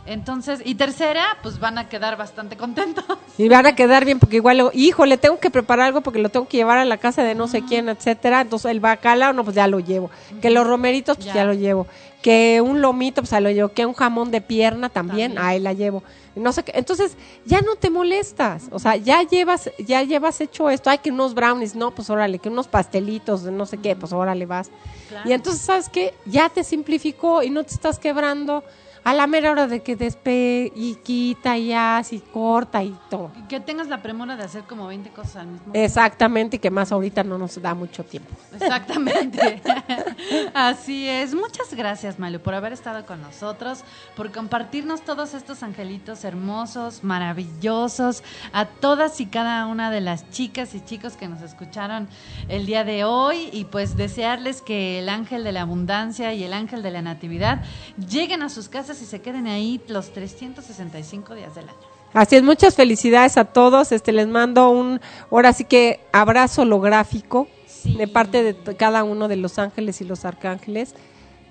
Entonces, 0.05 0.61
y 0.63 0.75
tercera, 0.75 1.37
pues 1.43 1.59
van 1.59 1.77
a 1.77 1.89
quedar 1.89 2.15
bastante 2.15 2.55
contentos. 2.55 3.03
Y 3.37 3.49
van 3.49 3.65
a 3.65 3.75
quedar 3.75 4.05
bien 4.05 4.19
porque 4.19 4.37
igual, 4.37 4.57
luego, 4.57 4.71
híjole, 4.73 5.17
tengo 5.17 5.37
que 5.39 5.51
preparar 5.51 5.87
algo 5.87 6.01
porque 6.01 6.19
lo 6.19 6.29
tengo 6.29 6.47
que 6.47 6.57
llevar 6.57 6.77
a 6.77 6.85
la 6.85 6.97
casa 6.97 7.23
de 7.23 7.35
no 7.35 7.47
sé 7.47 7.61
quién, 7.63 7.89
etcétera. 7.89 8.41
Entonces 8.41 8.71
el 8.71 8.79
bacalao, 8.79 9.33
no, 9.33 9.43
pues 9.43 9.55
ya 9.55 9.67
lo 9.67 9.79
llevo. 9.79 10.09
Que 10.41 10.49
los 10.49 10.65
romeritos, 10.65 11.17
pues 11.17 11.27
ya. 11.27 11.35
Ya. 11.35 11.45
lo 11.45 11.53
llevo. 11.53 11.85
Que 12.21 12.61
un 12.61 12.81
lomito, 12.81 13.21
pues 13.21 13.31
ya 13.31 13.41
lo 13.41 13.51
llevo. 13.51 13.69
Que 13.69 13.85
un 13.85 13.93
jamón 13.93 14.31
de 14.31 14.41
pierna 14.41 14.89
también, 14.89 15.35
También. 15.35 15.51
ahí 15.51 15.59
la 15.59 15.73
llevo. 15.73 16.03
No 16.37 16.51
sé 16.53 16.63
qué. 16.63 16.73
Entonces 16.75 17.17
ya 17.45 17.61
no 17.61 17.75
te 17.75 17.89
molestas. 17.89 18.67
O 18.71 18.79
sea, 18.79 18.95
ya 18.95 19.23
llevas, 19.23 19.69
ya 19.79 20.03
llevas 20.03 20.41
hecho 20.41 20.69
esto. 20.69 20.89
Hay 20.89 20.99
que 20.99 21.11
unos 21.11 21.33
brownies, 21.33 21.75
no, 21.75 21.91
pues 21.91 22.09
órale, 22.09 22.39
que 22.39 22.49
unos 22.49 22.67
pastelitos, 22.67 23.43
de 23.43 23.51
no 23.51 23.65
sé 23.65 23.77
qué, 23.77 23.95
pues 23.95 24.13
órale 24.13 24.45
vas. 24.45 24.69
Claro. 25.09 25.29
Y 25.29 25.33
entonces, 25.33 25.61
¿sabes 25.61 25.89
qué? 25.89 26.13
Ya 26.25 26.49
te 26.49 26.63
simplificó 26.63 27.43
y 27.43 27.49
no 27.49 27.63
te 27.63 27.73
estás 27.73 27.99
quebrando 27.99 28.63
a 29.07 29.13
la 29.13 29.25
mera 29.25 29.51
hora 29.51 29.67
de 29.67 29.81
que 29.81 29.95
despe 29.95 30.69
y 30.75 30.95
quita 30.95 31.57
y 31.57 31.71
hace 31.71 32.17
y 32.17 32.19
corta 32.19 32.83
y 32.83 32.93
todo. 33.09 33.31
Y 33.39 33.43
que 33.43 33.61
tengas 33.61 33.87
la 33.87 34.01
premura 34.01 34.35
de 34.35 34.43
hacer 34.43 34.63
como 34.63 34.85
20 34.85 35.11
cosas 35.11 35.37
al 35.37 35.47
mismo 35.47 35.71
tiempo. 35.71 35.79
Exactamente, 35.79 36.57
y 36.57 36.59
que 36.59 36.69
más 36.69 36.91
ahorita 36.91 37.23
no 37.23 37.37
nos 37.37 37.61
da 37.61 37.73
mucho 37.73 38.03
tiempo. 38.03 38.29
Exactamente. 38.51 39.61
Así 40.53 41.07
es. 41.07 41.33
Muchas 41.33 41.73
gracias, 41.73 42.19
Malu, 42.19 42.41
por 42.41 42.53
haber 42.53 42.73
estado 42.73 43.05
con 43.05 43.21
nosotros, 43.21 43.85
por 44.17 44.33
compartirnos 44.33 45.03
todos 45.03 45.35
estos 45.35 45.63
angelitos 45.63 46.25
hermosos, 46.25 47.01
maravillosos, 47.05 48.23
a 48.51 48.65
todas 48.65 49.21
y 49.21 49.27
cada 49.27 49.67
una 49.67 49.89
de 49.89 50.01
las 50.01 50.29
chicas 50.31 50.75
y 50.75 50.83
chicos 50.83 51.15
que 51.15 51.29
nos 51.29 51.41
escucharon 51.41 52.09
el 52.49 52.65
día 52.65 52.83
de 52.83 53.05
hoy 53.05 53.51
y 53.53 53.63
pues 53.63 53.95
desearles 53.95 54.61
que 54.61 54.99
el 54.99 55.07
ángel 55.07 55.45
de 55.45 55.53
la 55.53 55.61
abundancia 55.61 56.33
y 56.33 56.43
el 56.43 56.51
ángel 56.51 56.83
de 56.83 56.91
la 56.91 57.01
natividad 57.01 57.63
lleguen 58.09 58.41
a 58.41 58.49
sus 58.49 58.67
casas 58.67 58.96
y 59.01 59.05
se 59.05 59.21
queden 59.21 59.47
ahí 59.47 59.81
los 59.87 60.11
365 60.13 61.35
días 61.35 61.55
del 61.55 61.69
año. 61.69 61.77
Así 62.13 62.35
es, 62.37 62.43
muchas 62.43 62.75
felicidades 62.75 63.37
a 63.37 63.45
todos. 63.45 63.91
Este 63.91 64.11
les 64.11 64.27
mando 64.27 64.69
un 64.69 64.99
ahora 65.29 65.53
sí 65.53 65.65
que 65.65 65.99
abrazo 66.11 66.61
holográfico 66.63 67.47
Sí. 67.67 67.95
de 67.95 68.07
parte 68.07 68.41
de 68.43 68.75
cada 68.75 69.03
uno 69.03 69.27
de 69.27 69.35
los 69.35 69.59
ángeles 69.59 70.01
y 70.01 70.05
los 70.05 70.25
arcángeles. 70.25 70.95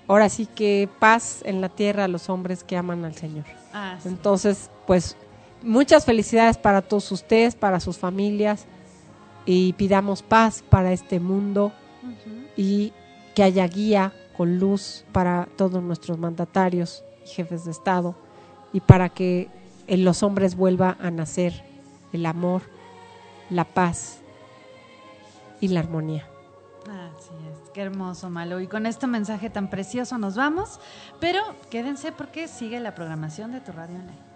Ahora 0.07 0.29
sí 0.29 0.45
que 0.45 0.89
paz 0.99 1.41
en 1.45 1.61
la 1.61 1.69
tierra 1.69 2.05
a 2.05 2.07
los 2.07 2.29
hombres 2.29 2.63
que 2.63 2.75
aman 2.75 3.05
al 3.05 3.15
Señor. 3.15 3.45
Ah, 3.73 3.97
sí. 4.01 4.09
Entonces, 4.09 4.69
pues 4.87 5.15
muchas 5.61 6.05
felicidades 6.05 6.57
para 6.57 6.81
todos 6.81 7.11
ustedes, 7.11 7.55
para 7.55 7.79
sus 7.79 7.97
familias 7.97 8.65
y 9.45 9.73
pidamos 9.73 10.21
paz 10.21 10.63
para 10.69 10.91
este 10.91 11.19
mundo 11.19 11.71
Ujú. 12.03 12.35
y 12.57 12.93
que 13.35 13.43
haya 13.43 13.65
guía 13.67 14.13
con 14.35 14.59
luz 14.59 15.05
para 15.11 15.47
todos 15.55 15.81
nuestros 15.81 16.17
mandatarios 16.17 17.03
jefes 17.33 17.65
de 17.65 17.71
Estado 17.71 18.15
y 18.73 18.79
para 18.79 19.09
que 19.09 19.49
en 19.87 20.03
los 20.03 20.23
hombres 20.23 20.55
vuelva 20.55 20.97
a 20.99 21.11
nacer 21.11 21.63
el 22.13 22.25
amor, 22.25 22.61
la 23.49 23.65
paz 23.65 24.19
y 25.61 25.69
la 25.69 25.79
armonía. 25.79 26.27
Así 26.83 27.31
es, 27.51 27.69
qué 27.71 27.81
hermoso, 27.81 28.29
Malo. 28.29 28.59
Y 28.61 28.67
con 28.67 28.85
este 28.85 29.07
mensaje 29.07 29.49
tan 29.49 29.69
precioso 29.69 30.17
nos 30.17 30.35
vamos, 30.35 30.79
pero 31.19 31.41
quédense 31.69 32.11
porque 32.11 32.47
sigue 32.47 32.79
la 32.79 32.95
programación 32.95 33.51
de 33.51 33.61
tu 33.61 33.71
radio 33.71 33.95
online. 33.95 34.27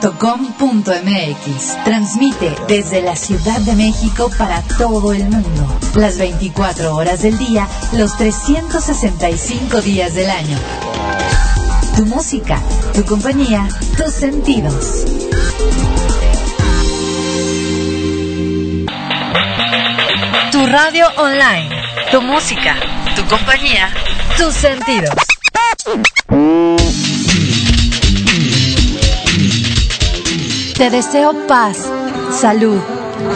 Turradioonline.com.mx 0.00 1.84
Transmite 1.84 2.54
desde 2.68 3.02
la 3.02 3.16
Ciudad 3.16 3.58
de 3.60 3.74
México 3.74 4.30
para 4.36 4.62
todo 4.62 5.12
el 5.12 5.24
mundo. 5.24 5.78
Las 5.94 6.18
24 6.18 6.94
horas 6.94 7.22
del 7.22 7.36
día, 7.38 7.66
los 7.92 8.16
365 8.16 9.80
días 9.80 10.14
del 10.14 10.30
año. 10.30 10.56
Tu 11.96 12.06
música, 12.06 12.60
tu 12.94 13.04
compañía, 13.04 13.68
tus 13.96 14.12
sentidos. 14.14 15.04
Tu 20.52 20.66
radio 20.66 21.06
online. 21.16 21.70
Tu 22.10 22.22
música, 22.22 22.76
tu 23.16 23.24
compañía, 23.26 23.90
tus 24.36 24.54
sentidos. 24.54 25.14
Te 30.78 30.88
deseo 30.90 31.46
paz, 31.48 31.90
salud, 32.30 32.78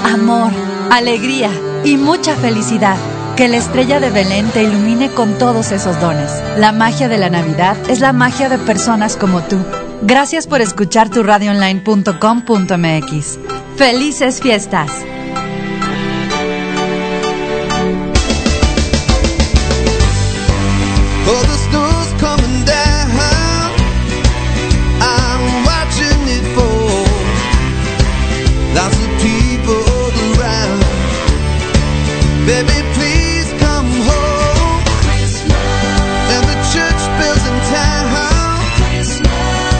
amor, 0.04 0.52
alegría 0.92 1.50
y 1.82 1.96
mucha 1.96 2.36
felicidad. 2.36 2.96
Que 3.36 3.48
la 3.48 3.56
estrella 3.56 3.98
de 3.98 4.10
Belén 4.10 4.48
te 4.50 4.62
ilumine 4.62 5.10
con 5.10 5.36
todos 5.38 5.72
esos 5.72 6.00
dones. 6.00 6.30
La 6.56 6.70
magia 6.70 7.08
de 7.08 7.18
la 7.18 7.30
Navidad 7.30 7.76
es 7.90 7.98
la 7.98 8.12
magia 8.12 8.48
de 8.48 8.58
personas 8.58 9.16
como 9.16 9.42
tú. 9.42 9.58
Gracias 10.02 10.46
por 10.46 10.60
escuchar 10.60 11.10
tu 11.10 11.24
radioonline.com.mx. 11.24 13.38
¡Felices 13.76 14.40
fiestas! 14.40 14.92